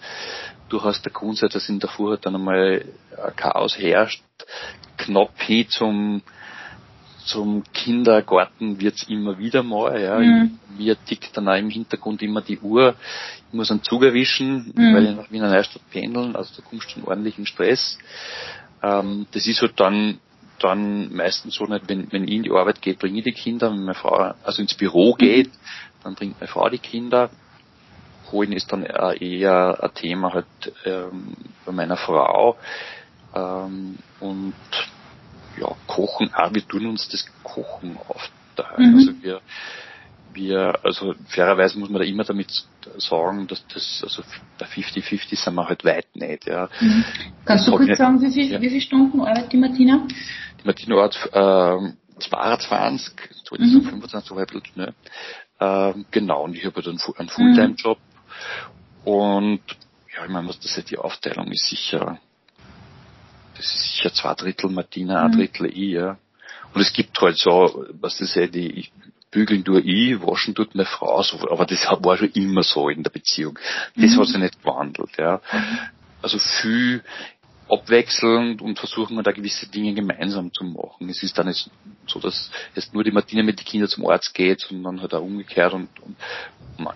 durchaus 0.70 1.02
der 1.02 1.12
Grund 1.12 1.38
sein, 1.38 1.50
dass 1.50 1.70
in 1.70 1.80
der 1.80 1.90
Vorhat 1.90 2.26
dann 2.26 2.36
einmal 2.36 2.86
ein 3.18 3.36
Chaos 3.36 3.78
herrscht. 3.78 4.24
Knapp 4.98 5.42
hin 5.42 5.68
zum 5.70 6.22
zum 7.26 7.64
Kindergarten 7.74 8.80
wird's 8.82 9.04
immer 9.04 9.38
wieder 9.38 9.62
mal, 9.62 10.02
ja. 10.02 10.18
Mhm. 10.18 10.58
Mir 10.78 10.98
tickt 11.06 11.38
dann 11.38 11.48
auch 11.48 11.58
im 11.58 11.70
Hintergrund 11.70 12.24
immer 12.24 12.42
die 12.42 12.58
Uhr. 12.58 12.96
Ich 13.48 13.54
muss 13.54 13.70
einen 13.70 13.84
Zug 13.84 14.04
erwischen, 14.04 14.74
mhm. 14.74 14.96
weil 14.96 15.06
ich 15.06 15.16
nach 15.16 15.32
Wiener 15.32 15.50
Neustadt 15.50 15.84
pendeln, 15.92 16.36
also 16.36 16.52
da 16.56 16.68
kommst 16.68 16.88
du 16.88 16.94
schon 16.94 17.04
ordentlich 17.04 17.38
in 17.38 17.46
Stress. 17.46 18.00
Ähm, 18.82 19.28
das 19.32 19.46
ist 19.46 19.62
halt 19.62 19.80
dann 19.80 20.20
dann 20.60 21.14
meistens 21.14 21.56
so 21.56 21.66
nicht, 21.66 21.90
wenn, 21.90 22.12
wenn 22.12 22.28
ich 22.28 22.34
in 22.34 22.44
die 22.44 22.52
Arbeit 22.52 22.82
gehe, 22.82 22.94
bringe 22.94 23.20
ich 23.20 23.24
die 23.24 23.32
Kinder, 23.32 23.72
wenn 23.72 23.80
meine 23.80 23.96
Frau 23.96 24.34
also 24.44 24.62
ins 24.62 24.74
Büro 24.74 25.14
geht, 25.14 25.50
dann 26.04 26.16
bringt 26.16 26.40
meine 26.40 26.52
Frau 26.52 26.70
die 26.70 26.80
Kinder. 26.80 27.30
Holen 28.32 28.52
ist 28.52 28.72
dann 28.72 28.84
eher 28.84 29.80
ein 29.82 29.94
Thema 29.96 30.34
halt 30.34 30.46
ähm, 30.86 31.36
bei 31.66 31.72
meiner 31.72 31.98
Frau. 31.98 32.58
Ähm, 33.34 33.98
und 34.20 34.54
ja, 35.60 35.76
Kochen, 35.88 36.34
auch 36.34 36.54
wir 36.54 36.68
tun 36.68 36.86
uns 36.86 37.08
das 37.10 37.26
Kochen 37.44 37.98
aufteilen. 38.08 38.92
Mhm. 38.92 38.98
Also 38.98 39.24
wir, 39.24 39.42
wir, 40.34 40.80
also 40.84 41.16
fairerweise 41.28 41.80
muss 41.80 41.90
man 41.90 42.02
da 42.02 42.08
immer 42.08 42.24
damit 42.24 42.52
sagen, 42.98 43.48
dass 43.48 43.66
das, 43.68 44.02
also 44.04 44.24
bei 44.58 44.66
50-50 44.66 45.36
sind 45.36 45.56
wir 45.56 45.68
halt 45.68 45.84
weit 45.86 46.16
nicht, 46.16 46.46
ja. 46.46 46.70
Mhm. 46.80 47.06
Kannst 47.46 47.68
du 47.68 47.76
kurz 47.76 47.98
sagen, 47.98 48.22
wie, 48.22 48.32
viel, 48.32 48.52
ja. 48.52 48.62
wie 48.62 48.70
viele 48.70 48.82
Stunden 48.82 49.22
arbeitet 49.22 49.54
die 49.54 49.58
Martina? 49.58 50.08
Die 50.62 50.66
Martina 50.66 51.04
hat, 51.04 51.16
äh, 51.32 51.94
22, 52.20 53.14
so 53.44 53.56
mhm. 53.58 53.84
25, 53.84 54.30
so 54.30 54.36
halb, 54.36 54.52
ne? 54.76 54.94
Ähm, 55.60 56.06
genau, 56.12 56.44
und 56.44 56.56
ich 56.56 56.66
habe 56.66 56.76
halt 56.76 56.88
einen, 56.88 57.00
einen 57.18 57.30
Fulltime-Job. 57.30 57.98
Und 59.06 59.62
ja, 60.16 60.26
ich 60.26 60.32
meine, 60.32 60.48
was 60.48 60.60
das 60.60 60.76
halt 60.76 60.90
die 60.90 60.98
Aufteilung 60.98 61.52
ist 61.52 61.68
sicher 61.68 62.20
das 63.60 63.76
ist 63.76 63.96
sicher 63.98 64.14
zwei 64.14 64.34
Drittel 64.36 64.70
Martina, 64.70 65.22
ein 65.22 65.32
mhm. 65.32 65.36
Drittel 65.36 65.66
ich, 65.68 65.94
ja. 65.94 66.18
Und 66.74 66.82
es 66.82 66.94
gibt 66.94 67.20
halt 67.20 67.38
so, 67.38 67.86
was 68.00 68.18
das 68.18 68.36
ja, 68.36 68.48
die 68.48 68.88
bügeln 69.32 69.64
tue 69.64 69.82
ich, 69.82 70.22
waschen 70.22 70.56
tut 70.56 70.76
meine 70.76 70.86
Frau, 70.86 71.22
so, 71.24 71.38
aber 71.50 71.66
das 71.66 71.86
war 71.86 72.18
schon 72.18 72.32
immer 72.32 72.64
so 72.64 72.90
in 72.90 73.04
der 73.04 73.12
Beziehung. 73.12 73.58
Das 73.96 74.12
mhm. 74.12 74.20
hat 74.20 74.28
sich 74.28 74.38
nicht 74.38 74.62
gewandelt, 74.62 75.12
ja. 75.18 75.42
Mhm. 75.52 75.80
Also 76.22 76.40
viel 76.40 77.04
abwechselnd 77.70 78.62
und 78.62 78.80
versuchen 78.80 79.16
wir 79.16 79.24
da 79.24 79.32
gewisse 79.32 79.68
Dinge 79.68 79.94
gemeinsam 79.94 80.52
zu 80.52 80.64
machen. 80.64 81.08
Es 81.10 81.22
ist 81.22 81.38
dann 81.38 81.48
nicht 81.48 81.70
so, 82.08 82.20
dass 82.20 82.50
jetzt 82.76 82.94
nur 82.94 83.04
die 83.04 83.12
Martina 83.12 83.44
mit 83.44 83.60
den 83.60 83.66
Kindern 83.66 83.90
zum 83.90 84.08
Arzt 84.08 84.34
geht, 84.34 84.62
sondern 84.62 85.02
halt 85.02 85.14
auch 85.14 85.22
umgekehrt 85.22 85.74
und, 85.74 85.88
und 86.00 86.18
man, 86.78 86.96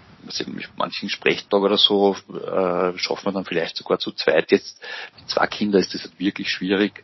manchen 0.76 1.10
Sprechtag 1.10 1.62
oder 1.62 1.78
so 1.78 2.16
äh, 2.30 2.98
schaffen 2.98 3.26
wir 3.26 3.32
dann 3.34 3.46
vielleicht 3.46 3.78
sogar 3.78 4.00
zu 4.00 4.12
zweit. 4.12 4.52
Jetzt 4.52 4.82
mit 5.20 5.30
zwei 5.30 5.46
Kindern 5.48 5.82
ist 5.82 5.94
das 5.94 6.04
halt 6.04 6.20
wirklich 6.20 6.50
schwierig, 6.50 7.04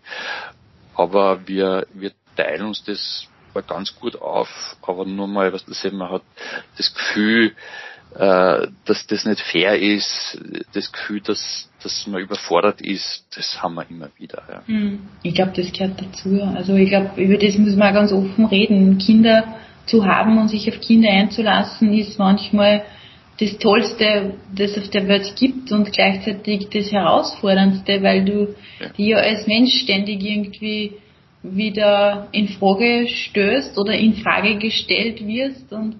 aber 0.95 1.47
wir, 1.47 1.85
wir 1.93 2.11
teilen 2.35 2.65
uns 2.65 2.83
das 2.83 3.27
ganz 3.53 3.95
gut 3.95 4.21
auf, 4.21 4.49
aber 4.81 5.05
nur 5.05 5.27
mal, 5.27 5.53
was 5.53 5.65
das 5.65 5.83
eben, 5.85 5.97
man 5.97 6.11
hat 6.11 6.21
das 6.77 6.93
Gefühl, 6.93 7.53
äh, 8.15 8.67
dass 8.85 9.05
das 9.07 9.25
nicht 9.25 9.39
fair 9.39 9.79
ist, 9.79 10.39
das 10.73 10.91
Gefühl, 10.91 11.21
dass, 11.21 11.69
dass 11.83 12.07
man 12.07 12.21
überfordert 12.21 12.81
ist, 12.81 13.25
das 13.35 13.61
haben 13.61 13.75
wir 13.75 13.85
immer 13.89 14.09
wieder. 14.17 14.41
Ja. 14.49 14.61
Hm. 14.65 15.07
Ich 15.21 15.35
glaube, 15.35 15.51
das 15.55 15.71
gehört 15.71 16.01
dazu. 16.01 16.41
Also 16.55 16.73
ich 16.75 16.89
glaube, 16.89 17.21
über 17.21 17.37
das 17.37 17.57
müssen 17.57 17.77
wir 17.77 17.91
ganz 17.91 18.11
offen 18.11 18.45
reden. 18.45 18.97
Kinder 18.97 19.55
zu 19.85 20.05
haben 20.05 20.39
und 20.39 20.49
sich 20.49 20.67
auf 20.69 20.79
Kinder 20.79 21.09
einzulassen, 21.09 21.93
ist 21.93 22.17
manchmal 22.17 22.83
das 23.39 23.57
Tollste, 23.57 24.33
das 24.53 24.77
auf 24.77 24.89
der 24.89 25.07
Welt 25.07 25.35
gibt 25.37 25.71
und 25.71 25.91
gleichzeitig 25.93 26.67
das 26.69 26.91
Herausforderndste, 26.91 28.01
weil 28.03 28.25
du 28.25 28.55
ja. 28.79 28.89
dir 28.89 29.17
als 29.19 29.47
Mensch 29.47 29.83
ständig 29.83 30.23
irgendwie 30.23 30.93
wieder 31.41 32.27
in 32.31 32.49
Frage 32.49 33.07
stößt 33.07 33.77
oder 33.77 33.93
in 33.93 34.15
Frage 34.15 34.57
gestellt 34.57 35.25
wirst 35.25 35.71
und 35.71 35.95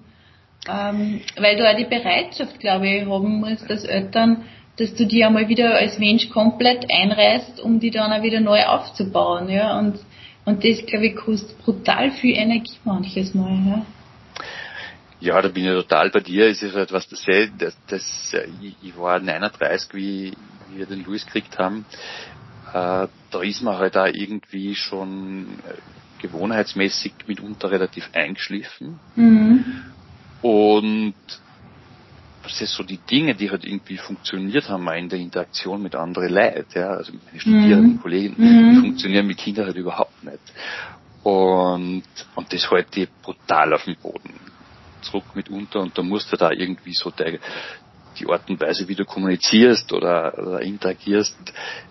ähm, 0.68 1.20
weil 1.38 1.56
du 1.56 1.68
auch 1.68 1.76
die 1.76 1.86
Bereitschaft, 1.86 2.60
glaube 2.60 2.88
ich, 2.88 3.06
haben 3.06 3.40
musst 3.40 3.70
als 3.70 3.84
Eltern, 3.84 4.44
dass 4.76 4.94
du 4.94 5.06
die 5.06 5.24
einmal 5.24 5.48
wieder 5.48 5.74
als 5.74 5.98
Mensch 5.98 6.28
komplett 6.28 6.86
einreißt, 6.90 7.60
um 7.60 7.80
die 7.80 7.90
dann 7.90 8.12
auch 8.12 8.22
wieder 8.22 8.40
neu 8.40 8.64
aufzubauen, 8.64 9.48
ja, 9.48 9.78
und, 9.78 9.98
und 10.44 10.64
das, 10.64 10.84
glaube 10.84 11.06
ich, 11.06 11.16
kostet 11.16 11.58
brutal 11.58 12.10
viel 12.10 12.36
Energie 12.36 12.76
manches 12.84 13.34
Mal, 13.34 13.58
ja. 13.66 13.86
Ja, 15.20 15.40
da 15.42 15.48
bin 15.48 15.66
ich 15.66 15.70
total 15.70 16.08
bei 16.08 16.20
dir. 16.20 16.46
Es 16.46 16.62
ist 16.62 16.74
halt 16.74 16.92
was 16.92 17.06
das, 17.06 17.26
das, 17.58 17.76
das 17.88 18.34
ich, 18.82 18.96
war 18.96 19.20
39, 19.20 19.92
wie, 19.92 20.32
wie 20.70 20.78
wir 20.78 20.86
den 20.86 21.04
Louis 21.04 21.26
gekriegt 21.26 21.58
haben. 21.58 21.84
Äh, 22.72 23.08
da 23.30 23.42
ist 23.42 23.62
man 23.62 23.78
halt 23.78 23.96
auch 23.96 24.06
irgendwie 24.06 24.74
schon 24.74 25.46
äh, 25.66 26.22
gewohnheitsmäßig 26.22 27.12
mitunter 27.26 27.70
relativ 27.70 28.08
eingeschliffen. 28.12 28.98
Mhm. 29.16 29.64
Und 30.42 31.14
was 32.42 32.60
ist 32.60 32.74
so 32.74 32.82
die 32.82 32.98
Dinge, 32.98 33.34
die 33.34 33.50
halt 33.50 33.64
irgendwie 33.64 33.98
funktioniert 33.98 34.68
haben 34.68 34.88
in 34.88 35.08
der 35.08 35.18
Interaktion 35.18 35.82
mit 35.82 35.94
anderen 35.94 36.32
Leuten, 36.32 36.66
ja, 36.74 36.90
also 36.90 37.12
meine 37.12 37.40
Studierenden, 37.40 37.94
mhm. 37.94 38.00
Kollegen, 38.00 38.34
mhm. 38.38 38.74
die 38.74 38.80
funktionieren 38.80 39.26
mit 39.26 39.38
Kindern 39.38 39.66
halt 39.66 39.76
überhaupt 39.76 40.24
nicht. 40.24 40.38
Und, 41.22 42.02
und 42.34 42.52
das 42.52 42.70
hält 42.70 42.96
die 42.96 43.08
brutal 43.22 43.74
auf 43.74 43.84
den 43.84 43.96
Boden 43.96 44.34
zurück 45.02 45.24
mitunter 45.34 45.80
und 45.80 45.96
da 45.96 46.02
musst 46.02 46.32
du 46.32 46.36
da 46.36 46.50
irgendwie 46.50 46.92
so 46.92 47.10
der, 47.10 47.38
die 48.18 48.26
Art 48.26 48.48
und 48.48 48.60
Weise, 48.60 48.88
wie 48.88 48.94
du 48.94 49.04
kommunizierst 49.04 49.92
oder, 49.92 50.36
oder 50.38 50.60
interagierst, 50.60 51.36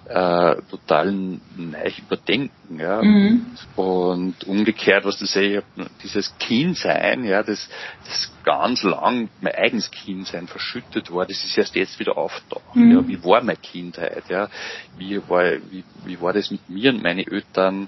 äh, 0.10 0.56
total 0.70 1.12
neu 1.12 1.92
überdenken. 1.98 2.80
Ja. 2.80 3.02
Mhm. 3.02 3.46
Und 3.76 4.44
umgekehrt, 4.48 5.06
was 5.06 5.18
du 5.18 5.26
sagst, 5.26 5.68
dieses 6.04 6.36
Kindsein, 6.40 7.24
ja, 7.24 7.44
das, 7.44 7.70
das 8.06 8.32
ganz 8.44 8.84
lang 8.84 9.30
mein 9.42 9.54
eigenes 9.54 9.92
Kindsein 9.92 10.48
verschüttet 10.48 11.14
war, 11.14 11.26
das 11.26 11.44
ist 11.44 11.58
erst 11.58 11.76
jetzt 11.76 12.00
wieder 12.00 12.18
auftaucht. 12.18 12.76
Mhm. 12.76 12.92
Ja. 12.92 13.08
Wie 13.08 13.24
war 13.24 13.44
meine 13.44 13.58
Kindheit? 13.58 14.24
Ja. 14.30 14.50
Wie, 14.98 15.22
war, 15.30 15.44
wie, 15.70 15.84
wie 16.06 16.22
war 16.22 16.34
das 16.34 16.50
mit 16.52 16.68
mir 16.70 16.92
und 16.92 17.04
meinen 17.04 17.20
Eltern? 17.20 17.88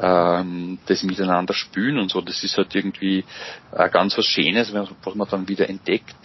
Ähm, 0.00 0.78
das 0.86 1.02
miteinander 1.02 1.52
spülen 1.52 1.98
und 1.98 2.10
so, 2.10 2.22
das 2.22 2.42
ist 2.42 2.56
halt 2.56 2.74
irgendwie 2.74 3.24
äh, 3.72 3.90
ganz 3.90 4.16
was 4.16 4.24
Schönes, 4.24 4.72
was 4.72 5.14
man 5.14 5.28
dann 5.28 5.48
wieder 5.48 5.68
entdeckt. 5.68 6.16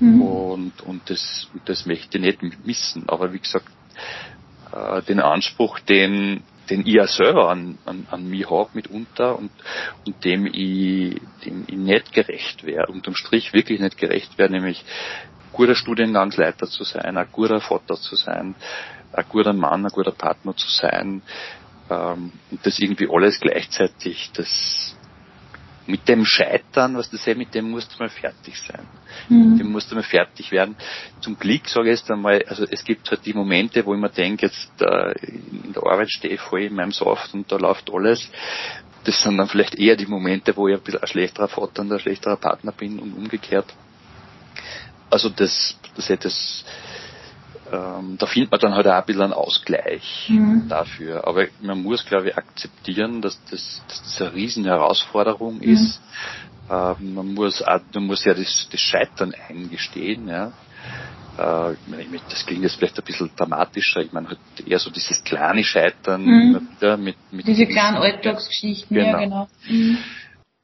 Mhm. 0.00 0.22
Und, 0.22 0.82
und 0.82 1.08
das, 1.10 1.48
das 1.66 1.86
möchte 1.86 2.18
ich 2.18 2.24
nicht 2.24 2.66
missen. 2.66 3.08
Aber 3.08 3.32
wie 3.32 3.38
gesagt, 3.38 3.68
äh, 4.72 5.02
den 5.02 5.20
Anspruch, 5.20 5.78
den, 5.80 6.42
den 6.68 6.80
ich 6.86 6.94
ja 6.94 7.06
selber 7.06 7.50
an, 7.50 7.78
an, 7.84 8.06
an 8.10 8.28
mich 8.28 8.48
habe 8.50 8.70
mitunter 8.74 9.38
und, 9.38 9.50
und 10.06 10.24
dem 10.24 10.46
ich, 10.46 11.20
dem 11.44 11.64
ich 11.66 11.76
nicht 11.76 12.12
gerecht 12.12 12.64
wäre, 12.64 12.86
unterm 12.86 13.14
Strich 13.14 13.52
wirklich 13.52 13.80
nicht 13.80 13.98
gerecht 13.98 14.38
wäre, 14.38 14.50
nämlich 14.50 14.84
guter 15.52 15.74
Studiengangsleiter 15.74 16.66
zu 16.66 16.84
sein, 16.84 17.16
ein 17.16 17.28
guter 17.30 17.60
Vater 17.60 17.96
zu 17.96 18.14
sein, 18.16 18.54
ein 19.12 19.24
guter 19.28 19.52
Mann, 19.52 19.84
ein 19.84 19.92
guter 19.92 20.12
Partner 20.12 20.56
zu 20.56 20.68
sein, 20.68 21.22
ähm, 21.90 22.32
und 22.50 22.64
das 22.64 22.78
irgendwie 22.78 23.08
alles 23.10 23.40
gleichzeitig, 23.40 24.30
das, 24.34 24.96
mit 25.90 26.08
dem 26.08 26.24
Scheitern, 26.24 26.96
was 26.96 27.10
du 27.10 27.16
sagst, 27.16 27.36
mit 27.36 27.54
dem 27.54 27.70
musst 27.70 27.92
du 27.92 27.98
mal 27.98 28.08
fertig 28.08 28.56
sein. 28.58 28.86
Mhm. 29.28 29.50
Mit 29.50 29.60
dem 29.60 29.72
musst 29.72 29.90
du 29.90 29.96
mal 29.96 30.02
fertig 30.02 30.50
werden. 30.52 30.76
Zum 31.20 31.38
Glück 31.38 31.68
sage 31.68 31.90
ich 31.90 31.98
jetzt 31.98 32.10
einmal, 32.10 32.42
also 32.48 32.64
es 32.70 32.84
gibt 32.84 33.10
halt 33.10 33.26
die 33.26 33.34
Momente, 33.34 33.84
wo 33.84 33.94
ich 33.94 34.00
mir 34.00 34.10
denke, 34.10 34.46
jetzt 34.46 34.70
äh, 34.80 35.12
in 35.26 35.72
der 35.74 35.84
Arbeit 35.84 36.10
stehe 36.10 36.34
ich 36.34 36.40
voll 36.40 36.62
in 36.62 36.74
meinem 36.74 36.92
Saft 36.92 37.34
und 37.34 37.50
da 37.50 37.56
läuft 37.56 37.90
alles. 37.92 38.30
Das 39.04 39.22
sind 39.22 39.38
dann 39.38 39.48
vielleicht 39.48 39.74
eher 39.74 39.96
die 39.96 40.06
Momente, 40.06 40.56
wo 40.56 40.68
ich 40.68 40.76
ein 40.76 40.82
bisschen 40.82 41.02
ein 41.02 41.08
schlechterer 41.08 41.48
Vater 41.48 41.82
und 41.82 41.92
ein 41.92 42.00
schlechterer 42.00 42.36
Partner 42.36 42.72
bin 42.72 42.98
und 42.98 43.14
umgekehrt. 43.14 43.72
Also 45.08 45.28
das, 45.28 45.76
das 45.96 46.08
hätte 46.08 46.28
es 46.28 46.64
ähm, 47.72 48.16
da 48.18 48.26
findet 48.26 48.50
man 48.50 48.60
dann 48.60 48.74
halt 48.74 48.86
auch 48.86 48.92
ein 48.92 49.04
bisschen 49.06 49.22
einen 49.22 49.32
Ausgleich 49.32 50.26
mhm. 50.28 50.68
dafür. 50.68 51.26
Aber 51.26 51.46
man 51.60 51.82
muss, 51.82 52.04
glaube 52.04 52.28
ich, 52.28 52.36
akzeptieren, 52.36 53.22
dass 53.22 53.40
das, 53.50 53.82
dass 53.88 54.02
das 54.02 54.20
eine 54.20 54.34
riesen 54.34 54.64
Herausforderung 54.64 55.56
mhm. 55.56 55.62
ist. 55.62 56.00
Ähm, 56.70 57.14
man 57.14 57.34
muss 57.34 57.62
auch, 57.62 57.80
man 57.94 58.06
muss 58.06 58.24
ja 58.24 58.34
das, 58.34 58.68
das 58.70 58.80
Scheitern 58.80 59.34
eingestehen, 59.48 60.28
ja. 60.28 60.52
äh, 61.36 61.74
das 62.28 62.46
klingt 62.46 62.62
jetzt 62.62 62.76
vielleicht 62.76 62.98
ein 62.98 63.04
bisschen 63.04 63.30
dramatischer, 63.36 64.00
ich 64.00 64.12
meine 64.12 64.28
halt 64.28 64.38
eher 64.64 64.78
so 64.78 64.90
dieses 64.90 65.24
kleine 65.24 65.64
Scheitern 65.64 66.24
mhm. 66.24 66.68
wieder 66.76 66.96
mit, 66.96 67.16
mit 67.32 67.48
diese 67.48 67.66
kleinen 67.66 67.96
Alltagsgeschichten, 67.96 68.96
genau. 68.96 69.10
ja 69.10 69.18
genau. 69.18 69.48
Mhm. 69.68 69.98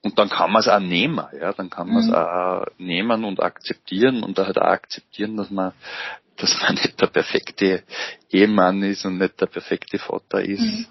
Und 0.02 0.16
dann 0.20 0.28
kann 0.28 0.52
man 0.52 0.60
es 0.60 0.68
auch 0.68 0.78
nehmen, 0.78 1.24
ja, 1.40 1.52
dann 1.52 1.68
kann 1.68 1.88
man 1.88 1.98
es 1.98 2.06
mhm. 2.06 2.14
auch 2.14 2.66
nehmen 2.78 3.24
und 3.24 3.42
akzeptieren 3.42 4.22
und 4.22 4.38
halt 4.38 4.56
auch 4.58 4.68
akzeptieren, 4.68 5.36
dass 5.36 5.50
man, 5.50 5.72
dass 6.36 6.60
man 6.60 6.74
nicht 6.74 7.00
der 7.00 7.06
perfekte 7.06 7.82
Ehemann 8.30 8.82
ist 8.82 9.04
und 9.04 9.18
nicht 9.18 9.40
der 9.40 9.46
perfekte 9.46 9.98
Vater 9.98 10.42
ist. 10.42 10.60
Mhm. 10.60 10.86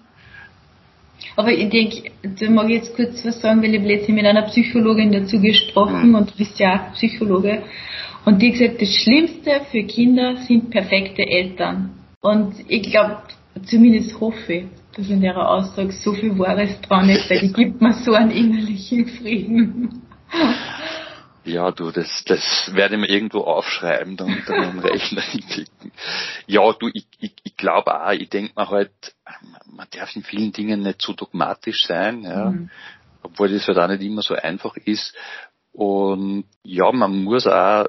Aber 1.36 1.52
ich 1.52 1.68
denke, 1.68 2.10
da 2.22 2.50
mag 2.50 2.66
ich 2.66 2.76
jetzt 2.76 2.94
kurz 2.94 3.24
was 3.24 3.40
sagen, 3.40 3.62
weil 3.62 3.74
ich 3.74 3.80
habe 3.80 3.88
letztens 3.88 4.16
mit 4.16 4.26
einer 4.26 4.42
Psychologin 4.42 5.12
dazu 5.12 5.40
gesprochen 5.40 6.10
mhm. 6.10 6.14
und 6.14 6.30
du 6.30 6.36
bist 6.36 6.58
ja 6.58 6.74
auch 6.74 6.92
Psychologe. 6.94 7.62
Und 8.24 8.42
die 8.42 8.52
gesagt, 8.52 8.82
das 8.82 8.94
Schlimmste 8.94 9.60
für 9.70 9.84
Kinder 9.84 10.36
sind 10.48 10.70
perfekte 10.70 11.22
Eltern. 11.22 11.90
Und 12.20 12.54
ich 12.68 12.90
glaube, 12.90 13.18
zumindest 13.64 14.18
hoffe 14.20 14.52
ich, 14.52 14.64
dass 14.96 15.08
in 15.08 15.20
der 15.20 15.36
Aussage 15.36 15.92
so 15.92 16.12
viel 16.12 16.36
Wahres 16.38 16.80
dran 16.80 17.08
ist, 17.08 17.30
weil 17.30 17.40
die 17.40 17.52
gibt 17.52 17.80
mir 17.80 17.92
so 17.92 18.14
einen 18.14 18.30
innerlichen 18.30 19.06
Frieden. 19.06 20.02
Ja, 21.46 21.70
du, 21.70 21.92
das, 21.92 22.24
das 22.26 22.70
werde 22.74 22.96
ich 22.96 23.00
mir 23.00 23.08
irgendwo 23.08 23.40
aufschreiben, 23.42 24.16
dann 24.16 24.34
unter 24.34 24.56
meinem 24.56 24.78
Rechner 24.80 25.22
hinklicken. 25.22 25.92
Ja, 26.46 26.72
du, 26.72 26.90
ich, 26.92 27.06
ich, 27.20 27.34
ich 27.44 27.56
glaube 27.56 28.02
auch, 28.04 28.10
ich 28.10 28.28
denke 28.28 28.52
mir 28.56 28.68
halt, 28.68 28.90
man 29.66 29.86
darf 29.92 30.14
in 30.16 30.24
vielen 30.24 30.52
Dingen 30.52 30.82
nicht 30.82 31.00
zu 31.00 31.12
so 31.12 31.18
dogmatisch 31.18 31.86
sein, 31.86 32.22
ja. 32.22 32.50
Mhm. 32.50 32.70
Obwohl 33.22 33.48
das 33.48 33.66
halt 33.66 33.78
auch 33.78 33.88
nicht 33.88 34.02
immer 34.02 34.22
so 34.22 34.34
einfach 34.34 34.76
ist. 34.76 35.14
Und 35.72 36.44
ja, 36.62 36.90
man 36.92 37.24
muss 37.24 37.46
auch 37.46 37.86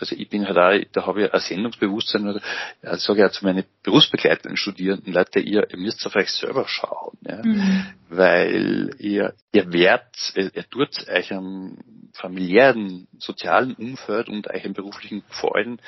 also 0.00 0.16
ich 0.16 0.28
bin 0.28 0.46
halt 0.46 0.56
auch, 0.56 0.92
da 0.92 1.06
habe 1.06 1.24
ich 1.24 1.32
ein 1.32 1.40
Sendungsbewusstsein, 1.40 2.28
oder, 2.28 2.40
ja, 2.82 2.96
sage 2.96 3.20
ich 3.20 3.26
auch 3.26 3.32
zu 3.32 3.44
meinen 3.44 3.64
berufsbegleitenden 3.82 4.56
Studierenden, 4.56 5.12
Leute, 5.12 5.40
ihr, 5.40 5.68
ihr 5.70 5.78
müsst 5.78 6.04
auf 6.06 6.16
euch 6.16 6.30
selber 6.30 6.66
schauen, 6.66 7.18
ja, 7.22 7.42
mhm. 7.42 7.86
weil 8.08 8.94
ihr, 8.98 9.34
ihr 9.52 9.72
werdet, 9.72 10.32
ihr, 10.34 10.50
ihr 10.54 10.68
tut 10.68 11.08
euch 11.08 11.32
am 11.32 11.78
familiären, 12.14 13.06
sozialen 13.18 13.74
Umfeld 13.74 14.28
und 14.28 14.48
euch 14.48 14.64
im 14.64 14.72
beruflichen 14.72 15.22
Gefallen, 15.28 15.80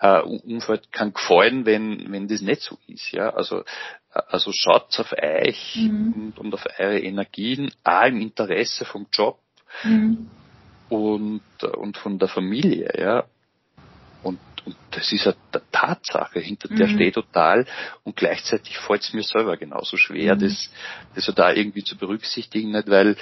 äh, 0.00 0.20
Umfeld 0.20 0.92
kann 0.92 1.12
gefallen, 1.12 1.66
wenn, 1.66 2.10
wenn 2.12 2.28
das 2.28 2.40
nicht 2.40 2.62
so 2.62 2.78
ist, 2.86 3.12
ja, 3.12 3.30
also, 3.30 3.64
also 4.10 4.50
schaut 4.52 4.98
auf 4.98 5.12
euch 5.12 5.76
mhm. 5.76 6.32
und, 6.34 6.38
und, 6.38 6.54
auf 6.54 6.64
eure 6.78 7.00
Energien, 7.00 7.70
auch 7.84 8.06
im 8.06 8.20
Interesse 8.20 8.84
vom 8.84 9.06
Job, 9.12 9.38
mhm. 9.84 10.30
und, 10.88 11.42
und 11.76 11.96
von 11.96 12.18
der 12.18 12.28
Familie, 12.28 12.90
ja. 12.98 13.24
Und, 14.26 14.40
und 14.64 14.76
das 14.90 15.12
ist 15.12 15.26
eine 15.26 15.36
Tatsache, 15.70 16.40
hinter 16.40 16.68
der 16.68 16.88
mhm. 16.88 16.94
stehe 16.94 17.12
total 17.12 17.66
und 18.02 18.16
gleichzeitig 18.16 18.76
fällt 18.78 19.02
es 19.02 19.12
mir 19.12 19.22
selber 19.22 19.56
genauso 19.56 19.96
schwer, 19.96 20.34
mhm. 20.34 20.40
das, 20.40 20.70
das 21.14 21.32
da 21.34 21.52
irgendwie 21.52 21.84
zu 21.84 21.96
berücksichtigen, 21.96 22.72
nicht 22.72 22.88
weil 22.88 23.16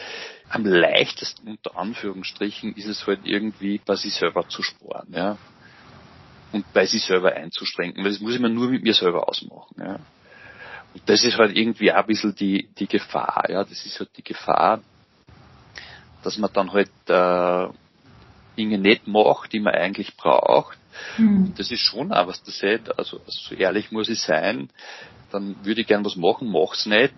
am 0.49 0.64
leichtesten 0.64 1.49
unter 1.49 1.77
Anführungsstrichen 1.77 2.75
ist 2.75 2.87
es 2.87 3.07
halt 3.07 3.21
irgendwie 3.25 3.81
bei 3.85 3.97
sich 3.97 4.14
selber 4.14 4.49
zu 4.49 4.62
sparen, 4.62 5.09
ja. 5.12 5.37
Und 6.53 6.73
bei 6.73 6.87
sich 6.87 7.03
selber 7.03 7.33
einzustrengen, 7.35 7.97
weil 7.99 8.12
das 8.12 8.21
muss 8.21 8.35
ich 8.35 8.40
mir 8.40 8.49
nur 8.49 8.69
mit 8.69 8.83
mir 8.83 8.95
selber 8.95 9.29
ausmachen, 9.29 9.75
ja. 9.79 9.99
Und 10.95 11.03
das 11.07 11.25
ist 11.25 11.37
halt 11.37 11.57
irgendwie 11.57 11.93
auch 11.93 11.97
ein 11.97 12.07
bisschen 12.07 12.35
die, 12.35 12.69
die 12.79 12.87
Gefahr, 12.87 13.45
ja. 13.51 13.64
Das 13.64 13.85
ist 13.85 13.99
halt 13.99 14.11
die 14.17 14.25
Gefahr, 14.25 14.81
dass 16.23 16.38
man 16.38 16.51
dann 16.53 16.73
halt 16.73 16.90
äh, 17.09 17.69
Dinge 18.57 18.79
nicht 18.79 19.07
macht, 19.07 19.53
die 19.53 19.61
man 19.61 19.75
eigentlich 19.75 20.17
braucht, 20.17 20.79
Mhm. 21.18 21.54
Das 21.57 21.70
ist 21.70 21.80
schon 21.80 22.12
auch, 22.12 22.26
was 22.26 22.42
du 22.42 22.50
sagst, 22.50 22.98
also 22.98 23.20
so 23.26 23.54
ehrlich 23.54 23.92
muss 23.92 24.09
ich 24.09 24.20
sein, 24.20 24.68
dann 25.30 25.57
würde 25.64 25.83
ich 25.83 25.87
gern 25.87 26.04
was 26.04 26.16
machen, 26.16 26.50
mach's 26.50 26.87
nicht 26.87 27.14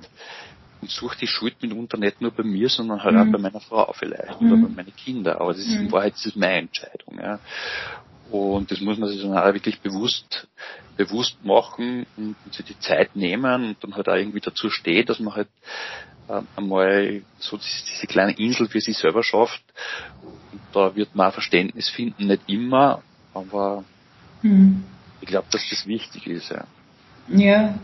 und 0.80 0.90
suche 0.90 1.18
die 1.18 1.26
Schuld 1.26 1.60
mitunter 1.62 1.96
nicht 1.98 2.20
nur 2.20 2.30
bei 2.30 2.42
mir, 2.42 2.68
sondern 2.68 3.02
halt 3.02 3.14
mhm. 3.14 3.20
auch 3.20 3.32
bei 3.32 3.38
meiner 3.38 3.60
Frau 3.60 3.92
vielleicht 3.92 4.40
mhm. 4.40 4.52
oder 4.52 4.62
bei 4.62 4.74
meinen 4.74 4.96
Kindern. 4.96 5.36
Aber 5.36 5.52
das 5.52 5.62
ist 5.62 5.72
in 5.72 5.84
mhm. 5.84 5.92
Wahrheit 5.92 6.14
das 6.14 6.26
ist 6.26 6.36
meine 6.36 6.58
Entscheidung. 6.58 7.18
Ja. 7.18 7.38
Und 8.30 8.70
das 8.70 8.80
muss 8.80 8.98
man 8.98 9.08
sich 9.08 9.22
dann 9.22 9.36
auch 9.36 9.54
wirklich 9.54 9.80
bewusst, 9.80 10.48
bewusst 10.96 11.44
machen 11.44 12.06
und, 12.16 12.36
und 12.44 12.54
sich 12.54 12.66
die 12.66 12.78
Zeit 12.78 13.14
nehmen 13.14 13.64
und 13.64 13.76
dann 13.82 13.94
halt 13.94 14.08
auch 14.08 14.16
irgendwie 14.16 14.40
dazu 14.40 14.68
steht, 14.68 15.08
dass 15.08 15.20
man 15.20 15.34
halt 15.34 15.48
äh, 16.28 16.42
einmal 16.56 17.22
so 17.38 17.56
diese 17.56 18.06
kleine 18.06 18.32
Insel 18.32 18.68
für 18.68 18.80
sich 18.80 18.98
selber 18.98 19.22
schafft. 19.22 19.62
Und 20.52 20.60
da 20.72 20.94
wird 20.96 21.14
man 21.14 21.28
auch 21.28 21.34
Verständnis 21.34 21.88
finden, 21.88 22.26
nicht 22.26 22.42
immer, 22.48 23.02
aber 23.36 23.84
hm. 24.42 24.82
ich 25.20 25.28
glaube, 25.28 25.46
dass 25.50 25.68
das 25.70 25.86
wichtig 25.86 26.26
ist, 26.26 26.50
ja. 26.50 26.64
Ja, 27.28 27.74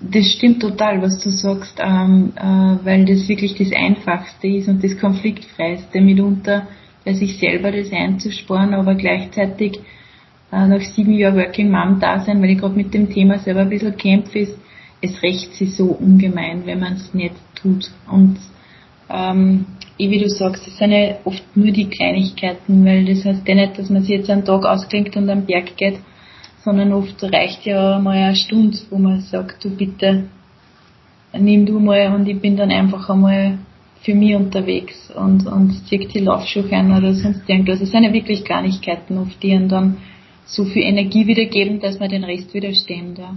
das 0.00 0.32
stimmt 0.32 0.62
total, 0.62 1.02
was 1.02 1.18
du 1.18 1.28
sagst, 1.28 1.78
ähm, 1.78 2.32
äh, 2.36 2.84
weil 2.84 3.04
das 3.04 3.28
wirklich 3.28 3.54
das 3.54 3.70
Einfachste 3.70 4.46
ist 4.46 4.68
und 4.68 4.82
das 4.82 4.96
Konfliktfreiste 4.98 6.00
mitunter, 6.00 6.66
bei 7.04 7.12
sich 7.12 7.38
selber 7.38 7.70
das 7.70 7.92
einzusparen, 7.92 8.72
aber 8.72 8.94
gleichzeitig 8.94 9.78
äh, 10.50 10.66
nach 10.66 10.80
sieben 10.80 11.12
Jahren 11.12 11.36
Working 11.36 11.70
Mom 11.70 12.00
da 12.00 12.20
sein, 12.20 12.40
weil 12.40 12.50
ich 12.50 12.58
gerade 12.58 12.74
mit 12.74 12.94
dem 12.94 13.10
Thema 13.10 13.38
selber 13.38 13.60
ein 13.60 13.68
bisschen 13.68 13.96
kämpfe, 13.96 14.38
ist, 14.38 14.58
es 15.02 15.22
rächt 15.22 15.54
sich 15.54 15.76
so 15.76 15.86
ungemein, 15.86 16.64
wenn 16.64 16.80
man 16.80 16.94
es 16.94 17.12
nicht 17.12 17.34
tut. 17.54 17.90
Und 18.10 18.38
ähm, 19.10 19.66
wie 19.98 20.18
du 20.18 20.28
sagst, 20.28 20.66
es 20.66 20.78
sind 20.78 20.92
ja 20.92 21.16
oft 21.24 21.42
nur 21.56 21.72
die 21.72 21.88
Kleinigkeiten, 21.88 22.84
weil 22.84 23.04
das 23.04 23.24
heißt 23.24 23.46
ja 23.46 23.54
nicht, 23.54 23.78
dass 23.78 23.90
man 23.90 24.02
sich 24.02 24.10
jetzt 24.10 24.30
einen 24.30 24.44
Tag 24.44 24.64
ausklingt 24.64 25.16
und 25.16 25.28
am 25.28 25.44
Berg 25.44 25.76
geht, 25.76 25.98
sondern 26.64 26.92
oft 26.92 27.22
reicht 27.22 27.64
ja 27.66 27.98
mal 27.98 28.16
eine 28.16 28.36
Stunde, 28.36 28.78
wo 28.90 28.98
man 28.98 29.20
sagt, 29.20 29.64
du 29.64 29.70
bitte, 29.70 30.28
nimm 31.32 31.66
du 31.66 31.80
mal 31.80 32.14
und 32.14 32.28
ich 32.28 32.40
bin 32.40 32.56
dann 32.56 32.70
einfach 32.70 33.08
einmal 33.10 33.58
für 34.02 34.14
mich 34.14 34.36
unterwegs 34.36 35.10
und, 35.10 35.46
und 35.46 35.72
zieh 35.88 36.06
die 36.06 36.20
Laufschuhe 36.20 36.70
ein 36.70 36.96
oder 36.96 37.12
sonst 37.14 37.48
irgendwas. 37.48 37.80
Es 37.80 37.90
sind 37.90 38.04
ja 38.04 38.12
wirklich 38.12 38.44
Kleinigkeiten 38.44 39.18
oft, 39.18 39.42
die 39.42 39.52
einen 39.52 39.68
dann 39.68 39.96
so 40.46 40.64
viel 40.64 40.82
Energie 40.82 41.26
wiedergeben, 41.26 41.80
dass 41.80 41.98
man 41.98 42.08
den 42.08 42.24
Rest 42.24 42.54
wieder 42.54 42.72
stehen 42.72 43.14
da. 43.14 43.34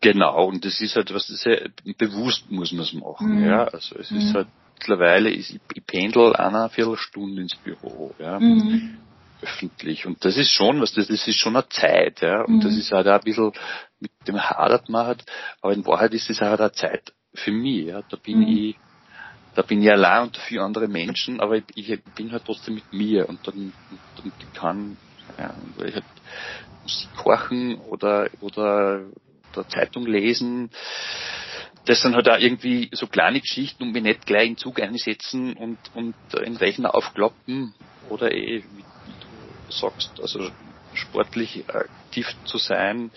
Genau, 0.00 0.48
und 0.48 0.64
das 0.64 0.80
ist 0.80 0.96
halt 0.96 1.14
was, 1.14 1.28
das 1.28 1.36
ist 1.36 1.44
ja, 1.46 1.56
bewusst 1.96 2.50
muss 2.50 2.72
man 2.72 2.82
es 2.82 2.92
machen, 2.92 3.38
mhm. 3.38 3.46
ja. 3.46 3.64
Also 3.64 3.96
es 3.98 4.10
mhm. 4.10 4.18
ist 4.18 4.34
halt 4.34 4.48
mittlerweile 4.74 5.30
ist, 5.30 5.50
ich, 5.50 5.60
ich 5.74 5.86
pendel 5.86 6.34
eine 6.36 6.68
Viertelstunde 6.68 7.42
ins 7.42 7.56
Büro, 7.56 8.14
ja. 8.18 8.38
Mhm. 8.38 8.98
Öffentlich. 9.40 10.06
Und 10.06 10.24
das 10.24 10.36
ist 10.36 10.50
schon 10.50 10.80
was, 10.80 10.92
das, 10.92 11.08
das 11.08 11.26
ist 11.26 11.36
schon 11.36 11.56
eine 11.56 11.68
Zeit, 11.68 12.20
ja. 12.20 12.42
Und 12.42 12.56
mhm. 12.56 12.60
das 12.60 12.76
ist 12.76 12.92
halt 12.92 13.08
auch 13.08 13.14
ein 13.14 13.24
bisschen, 13.24 13.52
mit 14.00 14.10
dem 14.26 14.40
hadert 14.40 14.88
man 14.88 15.06
halt, 15.06 15.24
aber 15.60 15.72
in 15.72 15.84
Wahrheit 15.86 16.14
ist 16.14 16.30
es 16.30 16.40
halt 16.40 16.60
eine 16.60 16.72
Zeit 16.72 17.12
für 17.34 17.52
mich, 17.52 17.86
ja. 17.86 18.02
Da 18.08 18.16
bin 18.16 18.40
mhm. 18.40 18.48
ich, 18.48 18.76
da 19.54 19.62
bin 19.62 19.82
ich 19.82 19.90
allein 19.90 20.24
unter 20.24 20.40
vier 20.40 20.62
andere 20.62 20.88
Menschen, 20.88 21.40
aber 21.40 21.56
ich, 21.56 21.64
ich, 21.74 22.02
bin 22.16 22.32
halt 22.32 22.44
trotzdem 22.44 22.74
mit 22.74 22.92
mir 22.92 23.28
und 23.28 23.46
dann, 23.46 23.72
und, 23.90 24.24
und 24.24 24.32
ich 24.38 24.52
kann, 24.54 24.96
ja, 25.38 25.54
ich 25.84 25.94
halt 25.94 26.04
Musik 26.82 27.08
kochen 27.16 27.78
oder, 27.80 28.28
oder, 28.40 29.02
oder 29.52 29.68
Zeitung 29.68 30.06
lesen, 30.06 30.70
das 31.84 32.02
sind 32.02 32.14
halt 32.14 32.28
auch 32.28 32.38
irgendwie 32.38 32.90
so 32.92 33.06
kleine 33.06 33.40
Geschichten 33.40 33.82
und 33.82 33.92
mich 33.92 34.02
nicht 34.02 34.26
gleich 34.26 34.48
in 34.48 34.56
Zug 34.56 34.80
einsetzen 34.80 35.54
und, 35.54 35.78
und 35.94 36.14
in 36.42 36.56
Rechner 36.56 36.94
aufkloppen 36.94 37.74
oder 38.08 38.32
eh, 38.32 38.62
wie, 38.62 38.82
du 39.66 39.72
sagst, 39.72 40.12
also 40.20 40.50
sportlich 40.94 41.64
aktiv 41.68 42.26
zu 42.44 42.58
sein, 42.58 43.10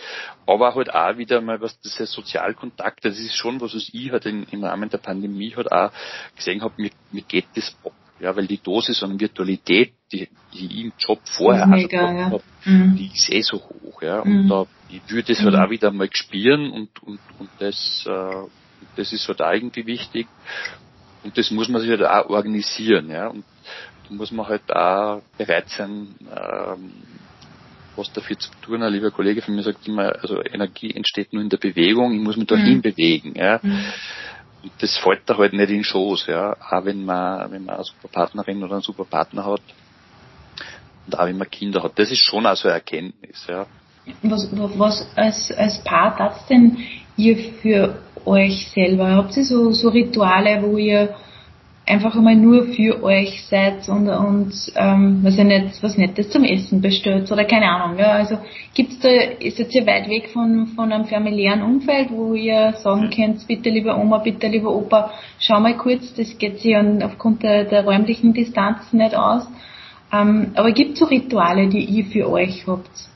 aber 0.47 0.75
halt 0.75 0.93
auch 0.93 1.17
wieder 1.17 1.41
mal 1.41 1.60
was 1.62 1.80
diese 1.82 2.06
Sozialkontakte, 2.06 3.10
das 3.10 3.19
ist 3.19 3.36
schon 3.36 3.60
was, 3.60 3.75
was 3.75 3.89
ich 3.91 4.12
halt 4.12 4.25
in, 4.25 4.43
im 4.51 4.63
Rahmen 4.63 4.89
der 4.89 4.97
Pandemie 4.97 5.54
halt 5.56 5.71
auch 5.71 5.91
gesehen 6.36 6.62
habe, 6.62 6.73
mir, 6.78 6.91
mir 7.12 7.23
geht 7.23 7.47
das 7.56 7.75
ab. 7.84 7.93
Ja, 8.17 8.34
weil 8.34 8.47
die 8.47 8.60
Dosis 8.60 9.04
an 9.04 9.19
Virtualität, 9.19 9.93
die, 10.10 10.30
die 10.54 10.65
ich 10.65 10.86
im 10.86 10.93
Job 10.97 11.19
vorher 11.25 11.67
Mega, 11.67 12.13
ja. 12.13 12.25
habe, 12.28 12.43
mhm. 12.63 12.95
die 12.95 13.12
ist 13.13 13.30
eh 13.30 13.41
so 13.41 13.58
hoch, 13.58 13.85
ja. 14.05 14.19
Und 14.19 14.45
mhm. 14.45 14.49
da 14.49 14.65
ich 14.89 15.01
würde 15.09 15.33
es 15.33 15.39
halt 15.41 15.53
mhm. 15.53 15.59
auch 15.59 15.69
wieder 15.69 15.91
mal 15.91 16.09
spüren 16.11 16.71
und, 16.71 17.03
und, 17.03 17.19
und 17.39 17.49
das, 17.59 18.05
äh, 18.07 18.47
das 18.95 19.11
ist 19.11 19.27
halt 19.27 19.41
auch 19.41 19.51
irgendwie 19.51 19.85
wichtig. 19.85 20.27
Und 21.23 21.37
das 21.37 21.51
muss 21.51 21.69
man 21.69 21.81
sich 21.81 21.89
halt 21.89 22.03
auch 22.03 22.29
organisieren, 22.29 23.09
ja. 23.09 23.27
Und 23.27 23.43
da 24.07 24.13
muss 24.13 24.31
man 24.31 24.47
halt 24.47 24.71
auch 24.71 25.21
bereit 25.37 25.69
sein, 25.69 26.15
ähm, 26.29 26.91
was 27.95 28.11
dafür 28.13 28.37
zu 28.37 28.49
tun. 28.61 28.83
Ein 28.83 28.93
lieber 28.93 29.09
Kollege 29.09 29.41
von 29.41 29.55
mir 29.55 29.63
sagt 29.63 29.87
immer, 29.87 30.15
also 30.21 30.43
Energie 30.43 30.91
entsteht 30.93 31.33
nur 31.33 31.41
in 31.41 31.49
der 31.49 31.57
Bewegung, 31.57 32.13
ich 32.13 32.21
muss 32.21 32.37
mich 32.37 32.47
dahin 32.47 32.77
mhm. 32.77 32.81
bewegen, 32.81 33.33
ja. 33.35 33.59
Mhm. 33.61 33.85
Und 34.63 34.71
das 34.79 34.97
fällt 34.97 35.21
da 35.25 35.37
halt 35.37 35.53
nicht 35.53 35.69
in 35.69 35.77
den 35.77 35.83
Schoß, 35.83 36.27
ja. 36.27 36.55
Auch 36.59 36.85
wenn 36.85 37.05
man, 37.05 37.51
wenn 37.51 37.65
man 37.65 37.75
eine 37.75 37.83
super 37.83 38.07
Partnerin 38.07 38.63
oder 38.63 38.73
einen 38.73 38.81
super 38.81 39.05
Partner 39.05 39.45
hat. 39.45 39.61
Und 41.07 41.19
auch 41.19 41.25
wenn 41.25 41.37
man 41.37 41.49
Kinder 41.49 41.83
hat. 41.83 41.97
Das 41.97 42.11
ist 42.11 42.19
schon 42.19 42.45
auch 42.45 42.55
so 42.55 42.67
eine 42.67 42.75
Erkenntnis, 42.75 43.45
ja. 43.47 43.65
Was, 44.21 44.49
was 44.77 45.07
als, 45.15 45.51
als 45.51 45.83
Paar 45.83 46.15
tat 46.17 46.49
denn 46.49 46.77
ihr 47.17 47.37
für 47.61 47.97
euch 48.25 48.67
selber? 48.73 49.15
Habt 49.15 49.35
ihr 49.37 49.45
so, 49.45 49.71
so 49.71 49.89
Rituale, 49.89 50.61
wo 50.61 50.77
ihr 50.77 51.15
einfach 51.87 52.15
einmal 52.15 52.35
nur 52.35 52.63
für 52.65 53.03
euch 53.03 53.43
seid 53.45 53.87
und, 53.89 54.09
und 54.09 54.53
ähm, 54.75 55.19
was 55.21 55.37
ja 55.37 55.43
nicht 55.43 55.81
was 55.83 55.97
Nettes 55.97 56.29
zum 56.29 56.43
Essen 56.43 56.81
bestellt 56.81 57.31
oder 57.31 57.45
keine 57.45 57.69
Ahnung. 57.69 57.97
Ja, 57.99 58.11
also 58.13 58.39
gibt's 58.73 58.99
da, 58.99 59.09
ist 59.09 59.59
jetzt 59.59 59.71
hier 59.71 59.85
weit 59.85 60.09
weg 60.09 60.29
von, 60.29 60.67
von 60.75 60.91
einem 60.91 61.05
familiären 61.05 61.61
Umfeld, 61.61 62.09
wo 62.09 62.33
ihr 62.33 62.73
sagen 62.73 63.09
könnt, 63.11 63.45
bitte 63.47 63.69
liebe 63.69 63.95
Oma, 63.95 64.17
bitte 64.17 64.47
lieber 64.47 64.73
Opa, 64.73 65.11
schau 65.39 65.59
mal 65.59 65.77
kurz, 65.77 66.13
das 66.15 66.37
geht 66.37 66.59
sich 66.59 66.75
aufgrund 66.75 67.43
der, 67.43 67.65
der 67.65 67.85
räumlichen 67.85 68.33
Distanz 68.33 68.91
nicht 68.91 69.15
aus. 69.15 69.47
Ähm, 70.11 70.51
aber 70.55 70.71
gibt's 70.71 70.99
so 70.99 71.05
Rituale, 71.05 71.67
die 71.67 71.83
ihr 71.83 72.05
für 72.05 72.29
euch 72.29 72.65
habt? 72.67 73.14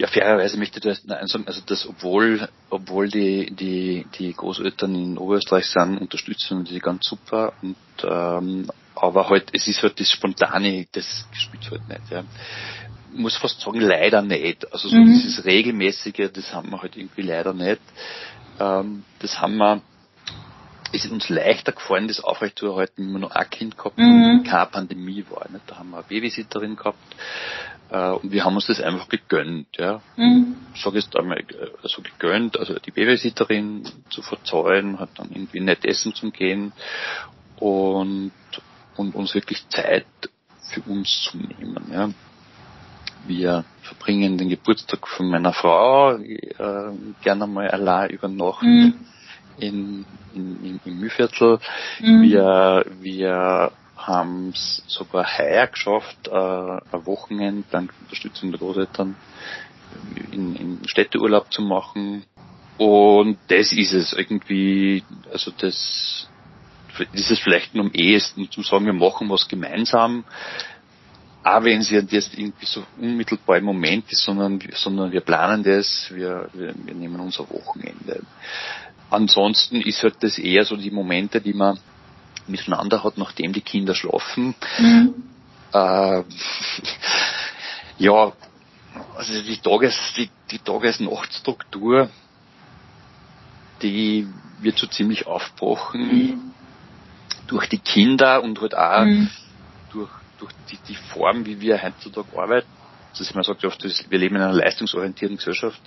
Ja, 0.00 0.06
fairerweise 0.06 0.56
möchte 0.56 0.78
ich 0.78 0.82
das 0.82 1.02
sagen, 1.02 1.46
also 1.46 1.60
das, 1.66 1.86
obwohl, 1.86 2.48
obwohl 2.70 3.08
die, 3.08 3.54
die, 3.54 4.06
die 4.18 4.32
Großeltern 4.32 4.94
in 4.94 5.18
Oberösterreich 5.18 5.66
sind, 5.66 5.98
unterstützen 5.98 6.64
die 6.64 6.78
ganz 6.78 7.06
super 7.06 7.52
und, 7.60 7.76
ähm, 8.02 8.70
aber 8.94 9.28
halt, 9.28 9.50
es 9.52 9.68
ist 9.68 9.82
halt 9.82 10.00
das 10.00 10.10
Spontane, 10.10 10.86
das 10.92 11.26
spielt 11.32 11.70
halt 11.70 11.86
nicht, 11.86 12.10
ja. 12.10 12.24
Ich 13.12 13.18
muss 13.18 13.36
fast 13.36 13.60
sagen, 13.60 13.78
leider 13.78 14.22
nicht. 14.22 14.72
Also 14.72 14.88
so 14.88 14.96
mhm. 14.96 15.04
dieses 15.04 15.44
Regelmäßige, 15.44 16.30
das 16.32 16.54
haben 16.54 16.70
wir 16.70 16.80
halt 16.80 16.96
irgendwie 16.96 17.22
leider 17.22 17.52
nicht. 17.52 17.82
Ähm, 18.58 19.04
das 19.18 19.38
haben 19.38 19.58
wir, 19.58 19.82
es 20.94 21.04
ist 21.04 21.12
uns 21.12 21.28
leichter 21.28 21.72
gefallen, 21.72 22.08
das 22.08 22.24
aufrechtzuerhalten, 22.24 23.04
wenn 23.04 23.12
wir 23.12 23.18
noch 23.18 23.32
ein 23.32 23.50
Kind 23.50 23.76
gehabt 23.76 23.98
haben, 23.98 24.38
mhm. 24.38 24.44
keine 24.44 24.66
Pandemie 24.70 25.26
war. 25.28 25.46
Nicht? 25.50 25.64
Da 25.66 25.76
haben 25.76 25.90
wir 25.90 25.98
eine 25.98 26.06
Babysitterin 26.08 26.76
gehabt 26.76 26.96
äh, 27.90 28.10
und 28.10 28.30
wir 28.30 28.44
haben 28.44 28.54
uns 28.54 28.66
das 28.66 28.80
einfach 28.80 29.08
gegönnt, 29.08 29.76
ja. 29.76 30.00
Mhm. 30.16 30.56
Sag 30.76 30.94
jetzt 30.94 31.16
einmal, 31.16 31.42
also 31.82 32.02
gegönnt, 32.02 32.58
also 32.58 32.78
die 32.78 32.90
Babysitterin 32.90 33.82
zu 34.10 34.22
verzahlen, 34.22 34.98
hat 34.98 35.10
dann 35.16 35.30
irgendwie 35.30 35.60
nett 35.60 35.84
essen 35.84 36.14
zum 36.14 36.32
Gehen 36.32 36.72
und, 37.58 38.32
und 38.96 39.14
uns 39.14 39.34
wirklich 39.34 39.68
Zeit 39.68 40.06
für 40.72 40.82
uns 40.82 41.22
zu 41.30 41.38
nehmen, 41.38 41.90
ja. 41.92 42.10
Wir 43.26 43.64
verbringen 43.82 44.38
den 44.38 44.48
Geburtstag 44.48 45.06
von 45.06 45.28
meiner 45.28 45.52
Frau 45.52 46.16
äh, 46.16 46.92
gerne 47.22 47.46
mal 47.46 47.68
allein 47.68 48.10
über 48.10 48.28
Nacht 48.28 48.62
mhm. 48.62 48.94
in, 49.58 50.06
in, 50.32 50.64
in, 50.64 50.80
im 50.84 51.00
Mühlviertel. 51.00 51.58
Mhm. 52.00 52.22
Wir, 52.22 52.84
wir 53.00 53.72
haben 54.06 54.50
es 54.50 54.82
sogar 54.86 55.38
heuer 55.38 55.66
geschafft, 55.66 56.28
äh, 56.28 56.30
ein 56.32 57.06
Wochenende 57.06 57.64
dank 57.70 57.92
Unterstützung 58.02 58.50
der 58.50 58.58
Großeltern 58.58 59.16
in, 60.32 60.56
in 60.56 60.78
Städteurlaub 60.86 61.52
zu 61.52 61.62
machen. 61.62 62.24
Und 62.78 63.38
das 63.48 63.72
ist 63.72 63.92
es 63.92 64.12
irgendwie, 64.12 65.04
also 65.30 65.50
das, 65.58 66.28
ist 67.12 67.40
vielleicht 67.40 67.74
nur 67.74 67.84
am 67.84 67.92
ehesten 67.92 68.50
zu 68.50 68.62
sagen, 68.62 68.86
wir 68.86 68.92
machen 68.92 69.28
was 69.28 69.46
gemeinsam, 69.48 70.24
auch 71.42 71.64
wenn 71.64 71.80
es 71.80 71.90
jetzt 71.90 72.12
irgendwie 72.36 72.66
so 72.66 72.84
unmittelbar 72.98 73.58
im 73.58 73.64
Moment 73.64 74.10
ist, 74.12 74.24
sondern, 74.24 74.60
sondern 74.74 75.10
wir 75.12 75.20
planen 75.22 75.62
das, 75.62 76.10
wir, 76.14 76.48
wir, 76.52 76.74
wir 76.84 76.94
nehmen 76.94 77.20
unser 77.20 77.48
Wochenende. 77.50 78.22
Ansonsten 79.10 79.80
ist 79.80 80.02
halt 80.02 80.16
das 80.20 80.38
eher 80.38 80.64
so 80.64 80.76
die 80.76 80.90
Momente, 80.90 81.40
die 81.40 81.54
man 81.54 81.78
miteinander 82.50 83.02
hat, 83.04 83.18
nachdem 83.18 83.52
die 83.52 83.60
Kinder 83.60 83.94
schlafen. 83.94 84.54
Mhm. 84.78 85.14
Äh, 85.72 86.22
ja, 87.98 88.32
also 89.16 89.42
die 89.42 89.58
Tages, 89.58 89.96
die, 90.16 90.30
die 90.50 90.58
Tages-Nacht-Struktur, 90.58 92.10
die 93.82 94.26
wird 94.60 94.78
so 94.78 94.86
ziemlich 94.86 95.26
aufgebrochen 95.26 96.02
mhm. 96.02 96.40
durch 97.46 97.68
die 97.68 97.78
Kinder 97.78 98.42
und 98.42 98.60
halt 98.60 98.76
auch 98.76 99.04
mhm. 99.04 99.30
durch, 99.92 100.10
durch 100.38 100.52
die, 100.70 100.78
die 100.88 100.96
Form, 100.96 101.46
wie 101.46 101.60
wir 101.60 101.82
heutzutage 101.82 102.38
arbeiten. 102.38 102.68
Also 103.10 103.34
man 103.34 103.42
sagt 103.42 103.64
oft, 103.64 103.82
wir 103.82 104.18
leben 104.18 104.36
in 104.36 104.42
einer 104.42 104.52
leistungsorientierten 104.52 105.36
Gesellschaft, 105.36 105.80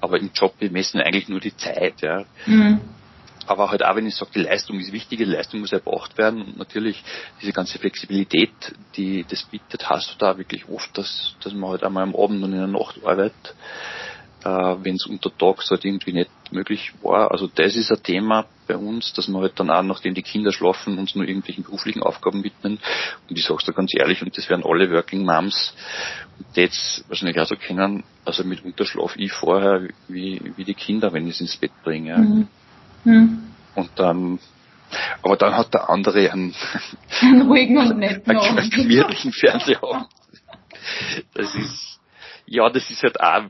aber 0.00 0.18
im 0.18 0.30
Job 0.34 0.54
wir 0.58 0.70
messen 0.70 1.00
eigentlich 1.00 1.28
nur 1.28 1.40
die 1.40 1.56
Zeit. 1.56 2.00
Ja. 2.00 2.24
Mhm 2.46 2.80
aber 3.48 3.70
halt 3.70 3.84
auch, 3.84 3.96
wenn 3.96 4.06
ich 4.06 4.14
sage, 4.14 4.30
die 4.34 4.42
Leistung 4.42 4.78
ist 4.78 4.92
wichtig, 4.92 5.18
die 5.18 5.24
Leistung 5.24 5.60
muss 5.60 5.72
erbracht 5.72 6.16
werden 6.18 6.42
und 6.42 6.58
natürlich 6.58 7.02
diese 7.40 7.52
ganze 7.52 7.78
Flexibilität, 7.78 8.50
die 8.96 9.24
das 9.28 9.44
bietet, 9.44 9.88
hast 9.88 10.14
du 10.14 10.18
da 10.18 10.38
wirklich 10.38 10.68
oft, 10.68 10.96
dass, 10.96 11.34
dass 11.42 11.52
man 11.54 11.70
halt 11.70 11.82
einmal 11.82 12.02
am 12.02 12.16
Abend 12.16 12.42
und 12.42 12.52
in 12.52 12.58
der 12.58 12.66
Nacht 12.66 13.00
arbeitet, 13.04 13.54
äh, 14.44 14.48
wenn 14.48 14.96
es 14.96 15.06
untertags 15.06 15.70
halt 15.70 15.84
irgendwie 15.84 16.12
nicht 16.12 16.30
möglich 16.50 16.92
war. 17.02 17.30
Also 17.30 17.48
das 17.52 17.76
ist 17.76 17.90
ein 17.90 18.02
Thema 18.02 18.46
bei 18.66 18.76
uns, 18.76 19.12
dass 19.14 19.28
wir 19.28 19.40
halt 19.40 19.58
dann 19.58 19.70
auch, 19.70 19.82
nachdem 19.82 20.14
die 20.14 20.22
Kinder 20.22 20.52
schlafen, 20.52 20.98
uns 20.98 21.14
nur 21.14 21.26
irgendwelchen 21.26 21.64
beruflichen 21.64 22.02
Aufgaben 22.02 22.44
widmen. 22.44 22.78
Und 23.28 23.38
ich 23.38 23.44
sag's 23.44 23.64
da 23.64 23.72
ganz 23.72 23.92
ehrlich, 23.94 24.22
und 24.22 24.36
das 24.36 24.48
werden 24.48 24.64
alle 24.64 24.90
Working 24.90 25.24
Moms 25.24 25.74
die 26.54 26.60
jetzt 26.60 27.04
wahrscheinlich 27.08 27.38
auch 27.40 27.46
so 27.46 27.56
kennen, 27.56 28.04
also 28.24 28.44
mitunter 28.44 28.84
schlafe 28.84 29.18
ich 29.18 29.32
vorher 29.32 29.88
wie, 30.08 30.40
wie 30.56 30.64
die 30.64 30.74
Kinder, 30.74 31.12
wenn 31.12 31.26
ich 31.26 31.34
es 31.34 31.40
ins 31.40 31.56
Bett 31.56 31.72
bringe. 31.82 32.16
Mhm. 32.16 32.48
Hm. 33.04 33.42
Und 33.74 33.90
dann, 33.96 34.38
aber 35.22 35.36
dann 35.36 35.56
hat 35.56 35.74
der 35.74 35.88
andere 35.88 36.30
einen, 36.30 36.54
einen 37.20 37.42
ruhigen 37.42 37.78
und 37.78 37.98
netten 37.98 38.36
einen, 38.36 38.58
einen 38.58 38.70
gemütlichen 38.70 39.32
Fernsehabend. 39.32 40.08
Das 41.34 41.54
ist, 41.54 42.00
ja, 42.46 42.70
das 42.70 42.88
ist 42.88 43.02
halt 43.02 43.20
auch 43.20 43.42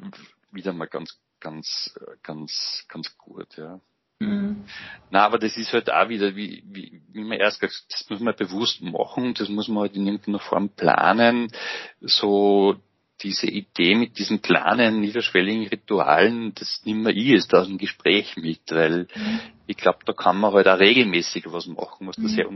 wieder 0.50 0.72
mal 0.72 0.88
ganz, 0.88 1.16
ganz, 1.38 1.94
ganz, 2.22 2.84
ganz 2.88 3.16
gut, 3.16 3.56
ja. 3.56 3.80
Mhm. 4.20 4.64
Na, 5.10 5.24
aber 5.24 5.38
das 5.38 5.56
ist 5.56 5.72
halt 5.72 5.90
auch 5.92 6.08
wieder, 6.08 6.34
wie, 6.34 6.64
wie, 6.66 7.00
wie 7.12 7.20
man 7.20 7.38
erst 7.38 7.60
gesagt 7.60 7.84
das 7.90 8.10
muss 8.10 8.20
man 8.20 8.34
bewusst 8.34 8.82
machen, 8.82 9.34
das 9.34 9.48
muss 9.48 9.68
man 9.68 9.82
halt 9.82 9.94
in 9.94 10.06
irgendeiner 10.06 10.40
Form 10.40 10.70
planen, 10.70 11.52
so 12.00 12.76
diese 13.22 13.46
Idee 13.46 13.94
mit 13.94 14.18
diesen 14.18 14.42
kleinen, 14.42 15.00
niederschwelligen 15.00 15.66
Ritualen, 15.68 16.54
das 16.54 16.82
nimmer 16.84 17.10
ich 17.10 17.26
jetzt 17.26 17.52
aus 17.54 17.66
dem 17.66 17.78
Gespräch 17.78 18.36
mit, 18.36 18.60
weil 18.70 19.08
mhm. 19.14 19.40
ich 19.66 19.76
glaube, 19.76 19.98
da 20.04 20.12
kann 20.12 20.38
man 20.38 20.52
halt 20.52 20.68
auch 20.68 20.78
regelmäßig 20.78 21.44
was 21.46 21.66
machen, 21.66 22.06
was 22.06 22.16
das 22.16 22.32
mhm. 22.32 22.38
ja 22.38 22.46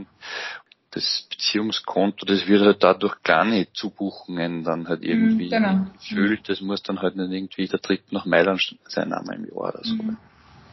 das 0.93 1.27
Beziehungskonto, 1.29 2.25
das 2.25 2.47
wird 2.47 2.61
halt 2.61 2.83
dadurch 2.83 3.15
kleine 3.23 3.67
Zubuchungen 3.73 4.63
dann 4.63 4.87
halt 4.87 5.01
mhm, 5.01 5.07
irgendwie 5.07 5.49
genau. 5.49 5.87
gefüllt. 5.93 6.47
Das 6.47 6.61
muss 6.61 6.83
dann 6.83 7.01
halt 7.01 7.15
nicht 7.15 7.31
irgendwie 7.31 7.67
der 7.67 7.81
Trip 7.81 8.01
nach 8.11 8.25
Mailand 8.25 8.61
sein, 8.87 9.11
einmal 9.11 9.35
im 9.35 9.45
Jahr 9.45 9.69
oder 9.69 9.79
so. 9.81 9.95
Mhm. 9.95 10.17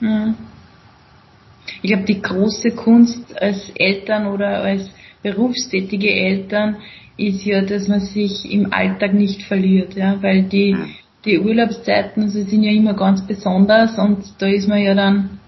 mhm. 0.01 0.35
Ich 1.83 1.91
glaube, 1.91 2.05
die 2.05 2.21
große 2.21 2.71
Kunst 2.73 3.37
als 3.41 3.71
Eltern 3.75 4.27
oder 4.27 4.63
als 4.63 4.91
berufstätige 5.23 6.11
Eltern 6.11 6.77
ist 7.17 7.45
ja, 7.45 7.63
dass 7.63 7.89
man 7.89 8.01
sich 8.01 8.51
im 8.51 8.73
Alltag 8.73 9.13
nicht 9.13 9.43
verliert, 9.43 9.95
ja, 9.95 10.23
weil 10.23 10.45
die, 10.45 10.75
die 11.25 11.39
Urlaubszeiten 11.39 12.25
also 12.25 12.43
sind 12.43 12.63
ja 12.63 12.73
immer 12.73 12.95
ganz 12.95 13.27
besonders 13.27 13.99
und 13.99 14.25
da 14.39 14.47
ist 14.47 14.69
man 14.69 14.83
ja 14.83 14.95
dann 14.95 15.39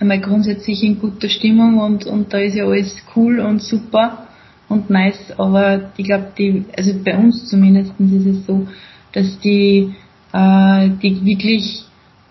einmal 0.00 0.20
grundsätzlich 0.20 0.82
in 0.82 0.98
guter 0.98 1.28
Stimmung 1.28 1.78
und, 1.78 2.06
und 2.06 2.32
da 2.32 2.38
ist 2.38 2.56
ja 2.56 2.64
alles 2.64 2.96
cool 3.14 3.40
und 3.40 3.62
super 3.62 4.26
und 4.68 4.88
nice, 4.90 5.32
aber 5.36 5.92
ich 5.96 6.06
glaube, 6.06 6.32
die, 6.38 6.64
also 6.76 6.92
bei 7.04 7.16
uns 7.16 7.48
zumindest 7.48 7.92
ist 7.98 8.26
es 8.26 8.46
so, 8.46 8.66
dass 9.12 9.38
die, 9.40 9.94
äh, 10.32 10.88
die 11.02 11.24
wirklich 11.24 11.84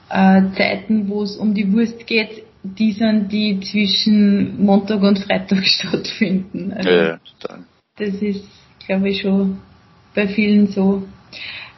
äh, 0.10 0.42
Zeiten, 0.58 1.08
wo 1.10 1.24
es 1.24 1.38
um 1.38 1.54
die 1.54 1.72
Wurst 1.72 2.06
geht, 2.08 2.44
die 2.64 2.94
sind, 2.94 3.32
die 3.32 3.60
zwischen 3.60 4.64
Montag 4.64 5.02
und 5.02 5.20
Freitag 5.20 5.66
stattfinden. 5.66 6.74
Also, 6.74 6.90
ja, 6.90 7.20
total. 7.40 7.64
Das 7.98 8.16
ist 8.16 8.46
glaube 8.86 9.10
ich, 9.10 9.22
schon 9.22 9.60
bei 10.16 10.28
vielen 10.28 10.68
so. 10.68 11.04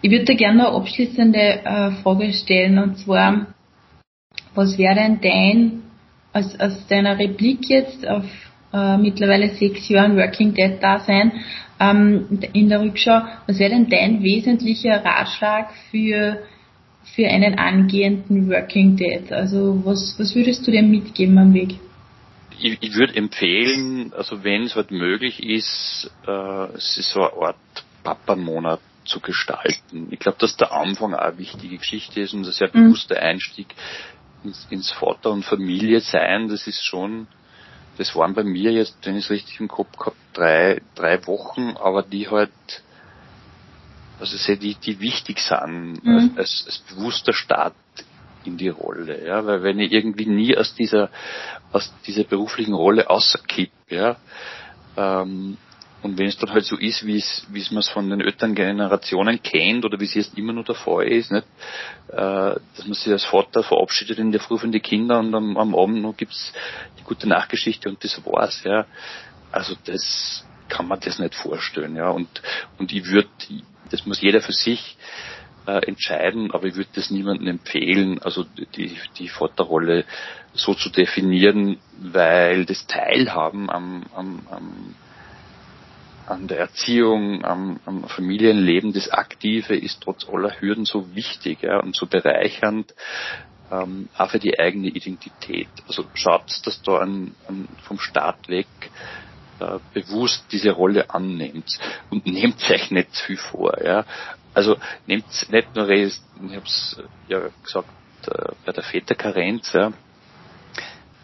Ich 0.02 0.12
würde 0.12 0.26
da 0.26 0.34
gerne 0.34 0.68
eine 0.68 0.78
abschließende 0.78 1.40
äh, 1.40 1.92
Frage 2.04 2.34
stellen 2.34 2.78
und 2.78 2.98
zwar, 2.98 3.48
was 4.54 4.78
wäre 4.78 4.96
denn 4.96 5.20
dein, 5.22 5.84
aus, 6.34 6.60
aus 6.60 6.88
deiner 6.88 7.18
Replik 7.18 7.70
jetzt 7.70 8.08
auf 8.08 8.26
äh, 8.74 8.98
mittlerweile 8.98 9.50
sechs 9.50 9.88
Jahren 9.90 10.18
Working 10.18 10.54
Dead 10.54 10.82
Dasein 10.82 11.32
ähm, 11.80 12.40
in 12.54 12.70
der 12.70 12.82
Rückschau, 12.82 13.22
was 13.48 13.60
wäre 13.60 13.72
denn 13.72 13.90
dein 13.90 14.22
wesentlicher 14.22 15.04
Ratschlag 15.04 15.72
für 15.92 16.40
für 17.14 17.28
einen 17.28 17.58
angehenden 17.58 18.50
Working 18.50 18.96
Dead? 18.96 19.32
Also 19.32 19.82
was, 19.86 20.16
was 20.18 20.36
würdest 20.36 20.66
du 20.66 20.72
dem 20.72 20.90
mitgeben 20.90 21.38
am 21.38 21.54
Weg? 21.54 21.76
ich, 22.60 22.78
ich 22.82 22.96
würde 22.96 23.16
empfehlen, 23.16 24.14
also 24.14 24.44
wenn 24.44 24.64
es 24.64 24.76
halt 24.76 24.92
möglich 24.92 25.44
ist, 25.44 26.12
äh, 26.28 26.66
es 26.76 26.98
ist 26.98 27.12
so 27.12 27.22
eine 27.22 27.48
Art 27.48 27.58
Papa-Monat 28.04 28.80
zu 29.06 29.20
gestalten. 29.20 30.08
Ich 30.12 30.20
glaube, 30.20 30.38
dass 30.40 30.58
der 30.58 30.72
Anfang 30.72 31.14
auch 31.14 31.20
eine 31.20 31.38
wichtige 31.38 31.78
Geschichte 31.78 32.22
ist 32.22 32.34
und 32.34 32.46
ein 32.46 32.52
sehr 32.52 32.70
mhm. 32.74 32.88
bewusster 32.88 33.20
Einstieg 33.22 33.68
ins, 34.44 34.68
ins 34.70 34.92
Vater 34.92 35.32
und 35.32 35.44
Familie 35.44 36.00
sein. 36.00 36.48
Das 36.48 36.68
ist 36.68 36.84
schon, 36.84 37.28
das 37.98 38.16
waren 38.16 38.34
bei 38.34 38.44
mir 38.44 38.72
jetzt, 38.72 38.98
wenn 39.04 39.18
ich 39.18 39.26
es 39.26 39.32
richtig 39.32 39.60
im 39.60 39.68
Kopf 39.68 39.98
gehabt, 39.98 40.18
drei, 40.34 40.82
drei 40.96 41.26
Wochen, 41.28 41.76
aber 41.78 42.04
die 42.04 42.30
halt, 42.30 42.52
also 44.20 44.56
die, 44.56 44.76
die 44.76 45.00
wichtig 45.00 45.40
sind, 45.40 46.04
mhm. 46.04 46.34
als, 46.38 46.64
als, 46.66 46.80
bewusster 46.90 47.34
Start 47.34 47.76
in 48.46 48.58
die 48.58 48.70
Rolle, 48.70 49.26
ja, 49.26 49.46
weil 49.46 49.64
wenn 49.64 49.80
ich 49.80 49.92
irgendwie 49.92 50.28
nie 50.28 50.56
aus 50.56 50.76
dieser, 50.76 51.10
aus 51.72 51.94
dieser 52.06 52.24
beruflichen 52.24 52.74
Rolle 52.74 53.10
außerkipp, 53.10 53.72
ja, 53.90 54.18
ähm, 54.98 55.58
und 56.06 56.20
wenn 56.20 56.28
es 56.28 56.38
dann 56.38 56.54
halt 56.54 56.66
so 56.66 56.78
ist, 56.78 57.04
wie 57.08 57.18
es, 57.18 57.48
wie 57.50 57.62
es 57.62 57.72
man 57.72 57.80
es 57.80 57.90
von 57.90 58.08
den 58.08 58.22
älteren 58.22 58.54
Generationen 58.54 59.42
kennt 59.42 59.86
oder 59.86 60.00
wie 60.00 60.06
es 60.06 60.14
jetzt 60.14 60.38
immer 60.38 60.54
nur 60.54 60.64
der 60.64 60.76
Fall 60.76 61.08
ist, 61.08 61.32
nicht? 61.32 61.48
Äh, 62.10 62.16
dass 62.16 62.86
man 62.86 62.94
sich 62.94 63.12
als 63.12 63.26
Vater 63.26 63.64
verabschiedet 63.64 64.20
in 64.20 64.32
der 64.32 64.40
Früh 64.40 64.60
von 64.60 64.72
den 64.72 64.84
Kindern 64.84 65.26
und 65.26 65.34
am, 65.34 65.58
am 65.58 65.74
Abend 65.74 66.04
noch 66.04 66.16
gibt's 66.16 66.54
die 67.00 67.04
gute 67.04 67.28
Nachgeschichte 67.28 67.90
und 67.90 68.04
das 68.04 68.24
war's, 68.24 68.64
ja. 68.64 68.86
Also 69.52 69.74
das 69.86 70.46
kann 70.70 70.88
man 70.88 71.00
das 71.00 71.20
nicht 71.20 71.36
vorstellen, 71.36 71.96
ja. 71.96 72.10
Und, 72.10 72.42
und 72.78 72.92
ich 72.92 73.06
würde, 73.06 73.30
das 73.92 74.06
muss 74.06 74.22
jeder 74.22 74.42
für 74.42 74.54
sich 74.54 74.98
äh, 75.68 75.86
entscheiden, 75.88 76.52
aber 76.52 76.68
ich 76.68 76.76
würde 76.76 76.90
das 76.94 77.12
niemandem 77.12 77.48
empfehlen, 77.48 78.22
also 78.22 78.46
die, 78.76 78.98
die 79.18 79.30
Vaterrolle 79.30 80.06
so 80.54 80.74
zu 80.74 80.90
definieren, 80.90 81.78
weil 82.00 82.66
das 82.66 82.88
Teilhaben 82.88 83.70
am, 83.70 84.04
am, 84.14 84.42
am 84.50 84.96
an 86.28 86.48
der 86.48 86.60
Erziehung, 86.60 87.46
am, 87.46 87.80
am 87.86 88.04
Familienleben, 88.06 88.94
das 88.94 89.10
Aktive 89.10 89.76
ist 89.76 90.02
trotz 90.02 90.28
aller 90.28 90.60
Hürden 90.60 90.86
so 90.86 91.14
wichtig 91.16 91.62
ja, 91.62 91.80
und 91.80 91.96
so 91.96 92.08
bereichernd, 92.08 92.96
ähm, 93.72 94.10
auch 94.18 94.32
für 94.32 94.40
die 94.40 94.60
eigene 94.60 94.88
Identität. 94.88 95.68
Also 95.88 96.06
schaut, 96.14 96.62
dass 96.66 96.82
da 96.82 97.00
ein, 97.00 97.36
ein 97.48 97.68
vom 97.84 98.00
Start 98.00 98.48
weg 98.50 98.68
äh, 99.60 99.80
bewusst 99.94 100.46
diese 100.52 100.72
Rolle 100.72 101.10
annehmt 101.10 101.80
und 102.10 102.26
nehmt 102.26 102.70
euch 102.70 102.92
nicht 102.92 103.14
zu 103.16 103.26
viel 103.26 103.38
vor. 103.38 103.82
Ja. 103.84 104.06
Also 104.54 104.78
nehmt 105.06 105.26
nicht 105.50 105.76
nur, 105.76 105.90
ich 105.90 106.20
habe 106.42 106.66
es 106.66 106.98
ja 107.28 107.40
gesagt, 107.64 107.90
äh, 108.28 108.52
bei 108.66 108.72
der 108.72 108.84
Väterkarenz, 108.84 109.74
ja, 109.74 109.92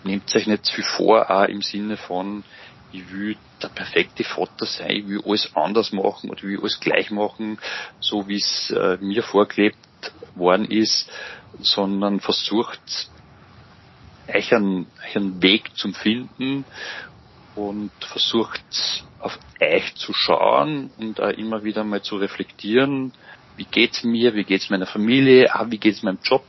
nehmt 0.03 0.33
euch 0.35 0.47
nicht 0.47 0.65
zu 0.65 0.75
viel 0.75 0.83
vor, 0.83 1.29
auch 1.29 1.45
im 1.45 1.61
Sinne 1.61 1.97
von, 1.97 2.43
ich 2.91 3.11
will 3.11 3.37
der 3.61 3.69
perfekte 3.69 4.23
Vater 4.23 4.65
sein, 4.65 4.91
ich 4.91 5.07
will 5.07 5.21
alles 5.25 5.55
anders 5.55 5.91
machen 5.91 6.29
oder 6.29 6.39
ich 6.39 6.43
will 6.43 6.59
alles 6.59 6.79
gleich 6.79 7.11
machen, 7.11 7.57
so 7.99 8.27
wie 8.27 8.37
es 8.37 8.71
äh, 8.71 8.97
mir 8.99 9.23
vorgelebt 9.23 9.77
worden 10.35 10.65
ist, 10.65 11.09
sondern 11.59 12.19
versucht, 12.19 13.09
euch 14.27 14.53
einen, 14.53 14.87
einen 15.13 15.41
Weg 15.41 15.75
zum 15.75 15.93
Finden 15.93 16.65
und 17.55 17.91
versucht 17.99 18.61
auf 19.19 19.37
euch 19.61 19.95
zu 19.95 20.13
schauen 20.13 20.89
und 20.97 21.19
auch 21.19 21.29
immer 21.29 21.63
wieder 21.63 21.83
mal 21.83 22.01
zu 22.01 22.17
reflektieren, 22.17 23.13
wie 23.57 23.65
geht's 23.65 24.03
mir, 24.03 24.33
wie 24.33 24.43
geht's 24.43 24.69
meiner 24.69 24.87
Familie, 24.87 25.53
auch 25.53 25.69
wie 25.69 25.77
geht's 25.77 26.03
meinem 26.03 26.19
Job, 26.23 26.43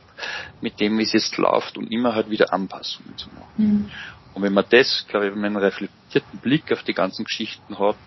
mit 0.61 0.79
dem 0.79 0.99
es 0.99 1.13
jetzt 1.13 1.37
läuft 1.37 1.77
und 1.77 1.91
immer 1.91 2.15
halt 2.15 2.29
wieder 2.29 2.53
Anpassungen 2.53 3.17
zu 3.17 3.29
machen. 3.29 3.51
Mhm. 3.57 3.91
Und 4.33 4.41
wenn 4.41 4.53
man 4.53 4.65
das, 4.69 5.05
glaube 5.07 5.27
ich, 5.27 5.33
wenn 5.33 5.41
man 5.41 5.55
einen 5.55 5.65
reflektierten 5.65 6.39
Blick 6.39 6.71
auf 6.71 6.83
die 6.83 6.93
ganzen 6.93 7.25
Geschichten 7.25 7.77
hat, 7.77 7.97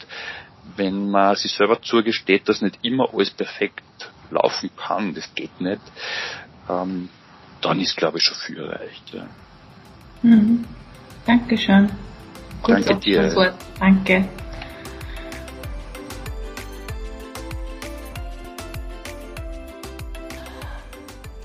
wenn 0.76 1.11
man 1.11 1.36
sich 1.36 1.53
selber 1.53 1.80
zugesteht, 1.80 2.49
dass 2.49 2.62
nicht 2.62 2.78
immer 2.82 3.12
alles 3.12 3.30
perfekt 3.30 3.82
laufen 4.30 4.70
kann, 4.76 5.14
das 5.14 5.32
geht 5.34 5.61
nicht, 5.61 5.80
ähm, 6.68 7.09
dann 7.61 7.80
ist, 7.80 7.97
glaube 7.97 8.18
ich, 8.18 8.24
schon 8.24 8.36
viel 8.36 8.59
erreicht. 8.59 9.12
Ja. 9.12 9.28
Mhm. 10.22 10.64
Dankeschön. 11.26 11.90
Gut 12.67 12.87
Danke 12.87 12.97
dir. 12.97 13.53
Danke. 13.79 14.25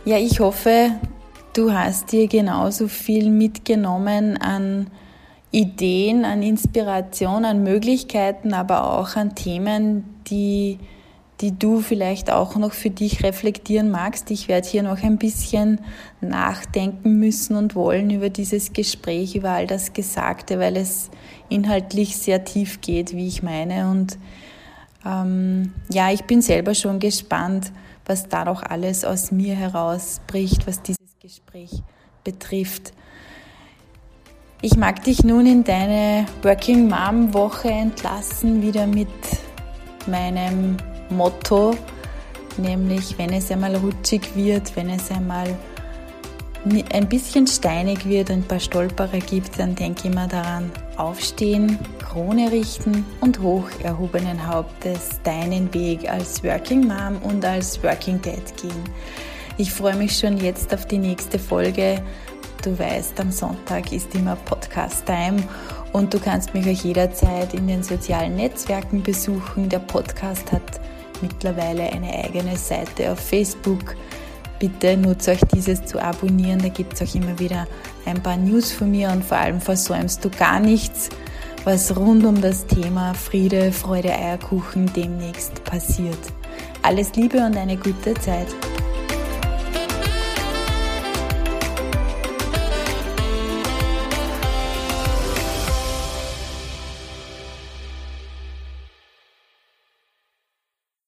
Ja, 0.03 0.17
ich 0.17 0.39
hoffe, 0.39 0.91
Du 1.53 1.73
hast 1.73 2.13
dir 2.13 2.29
genauso 2.29 2.87
viel 2.87 3.29
mitgenommen 3.29 4.37
an 4.37 4.87
Ideen, 5.51 6.23
an 6.23 6.41
Inspiration, 6.43 7.43
an 7.43 7.61
Möglichkeiten, 7.61 8.53
aber 8.53 8.89
auch 8.97 9.17
an 9.17 9.35
Themen, 9.35 10.05
die, 10.27 10.79
die 11.41 11.57
du 11.57 11.81
vielleicht 11.81 12.31
auch 12.31 12.55
noch 12.55 12.73
für 12.73 12.91
dich 12.91 13.23
reflektieren 13.23 13.89
magst. 13.89 14.29
Ich 14.29 14.47
werde 14.47 14.67
hier 14.67 14.83
noch 14.83 15.01
ein 15.01 15.17
bisschen 15.17 15.81
nachdenken 16.21 17.17
müssen 17.17 17.55
und 17.55 17.75
wollen 17.75 18.11
über 18.11 18.29
dieses 18.29 18.73
Gespräch, 18.73 19.35
über 19.35 19.49
all 19.49 19.65
das 19.65 19.93
Gesagte, 19.93 20.59
weil 20.59 20.77
es 20.77 21.09
inhaltlich 21.49 22.17
sehr 22.17 22.43
tief 22.43 22.81
geht, 22.81 23.13
wie 23.13 23.27
ich 23.27 23.41
meine. 23.41 23.89
Und 23.89 24.19
ähm, 25.03 25.73
ja, 25.91 26.11
ich 26.11 26.25
bin 26.25 26.43
selber 26.43 26.75
schon 26.75 26.99
gespannt, 26.99 27.71
was 28.05 28.29
da 28.29 28.45
noch 28.45 28.61
alles 28.61 29.03
aus 29.03 29.31
mir 29.31 29.55
herausbricht, 29.55 30.67
was 30.67 30.83
diese 30.83 30.99
Gespräch 31.19 31.81
betrifft. 32.23 32.93
Ich 34.61 34.77
mag 34.77 35.03
dich 35.03 35.23
nun 35.23 35.47
in 35.47 35.63
deine 35.63 36.27
Working 36.43 36.87
Mom 36.87 37.33
Woche 37.33 37.69
entlassen, 37.69 38.61
wieder 38.61 38.85
mit 38.85 39.07
meinem 40.05 40.77
Motto, 41.11 41.75
nämlich 42.57 43.17
wenn 43.17 43.33
es 43.33 43.51
einmal 43.51 43.75
rutschig 43.75 44.35
wird, 44.35 44.75
wenn 44.75 44.89
es 44.89 45.11
einmal 45.11 45.55
ein 46.93 47.09
bisschen 47.09 47.47
steinig 47.47 48.05
wird, 48.05 48.29
ein 48.29 48.43
paar 48.43 48.59
Stolperer 48.59 49.19
gibt, 49.19 49.57
dann 49.57 49.73
denke 49.73 50.07
immer 50.07 50.27
daran, 50.27 50.71
aufstehen, 50.97 51.79
Krone 51.99 52.51
richten 52.51 53.05
und 53.21 53.39
hoch 53.39 53.67
erhobenen 53.83 54.47
Hauptes 54.47 55.19
deinen 55.23 55.73
Weg 55.73 56.09
als 56.09 56.43
Working 56.43 56.87
Mom 56.87 57.17
und 57.23 57.43
als 57.43 57.81
Working 57.83 58.21
Dad 58.21 58.55
gehen. 58.61 58.83
Ich 59.57 59.71
freue 59.71 59.95
mich 59.95 60.17
schon 60.17 60.37
jetzt 60.37 60.73
auf 60.73 60.85
die 60.85 60.97
nächste 60.97 61.39
Folge. 61.39 62.01
Du 62.63 62.77
weißt, 62.77 63.19
am 63.19 63.31
Sonntag 63.31 63.91
ist 63.91 64.13
immer 64.13 64.35
Podcast-Time 64.35 65.37
und 65.93 66.13
du 66.13 66.19
kannst 66.19 66.53
mich 66.53 66.65
auch 66.65 66.83
jederzeit 66.83 67.53
in 67.55 67.67
den 67.67 67.81
sozialen 67.81 68.35
Netzwerken 68.35 69.01
besuchen. 69.01 69.67
Der 69.67 69.79
Podcast 69.79 70.51
hat 70.51 70.79
mittlerweile 71.21 71.83
eine 71.83 72.13
eigene 72.23 72.57
Seite 72.57 73.11
auf 73.11 73.19
Facebook. 73.19 73.95
Bitte 74.59 74.95
nutze 74.95 75.31
euch 75.31 75.41
dieses 75.53 75.85
zu 75.85 75.99
abonnieren. 75.99 76.59
Da 76.59 76.69
gibt 76.69 76.93
es 76.93 77.01
auch 77.01 77.15
immer 77.15 77.37
wieder 77.39 77.67
ein 78.05 78.21
paar 78.21 78.37
News 78.37 78.71
von 78.71 78.91
mir 78.91 79.09
und 79.09 79.23
vor 79.23 79.37
allem 79.37 79.59
versäumst 79.59 80.23
du 80.23 80.29
gar 80.29 80.59
nichts, 80.59 81.09
was 81.63 81.95
rund 81.95 82.25
um 82.25 82.41
das 82.41 82.65
Thema 82.67 83.13
Friede, 83.13 83.71
Freude, 83.71 84.11
Eierkuchen 84.13 84.91
demnächst 84.93 85.63
passiert. 85.63 86.19
Alles 86.83 87.13
Liebe 87.15 87.37
und 87.37 87.57
eine 87.57 87.77
gute 87.77 88.13
Zeit. 88.15 88.47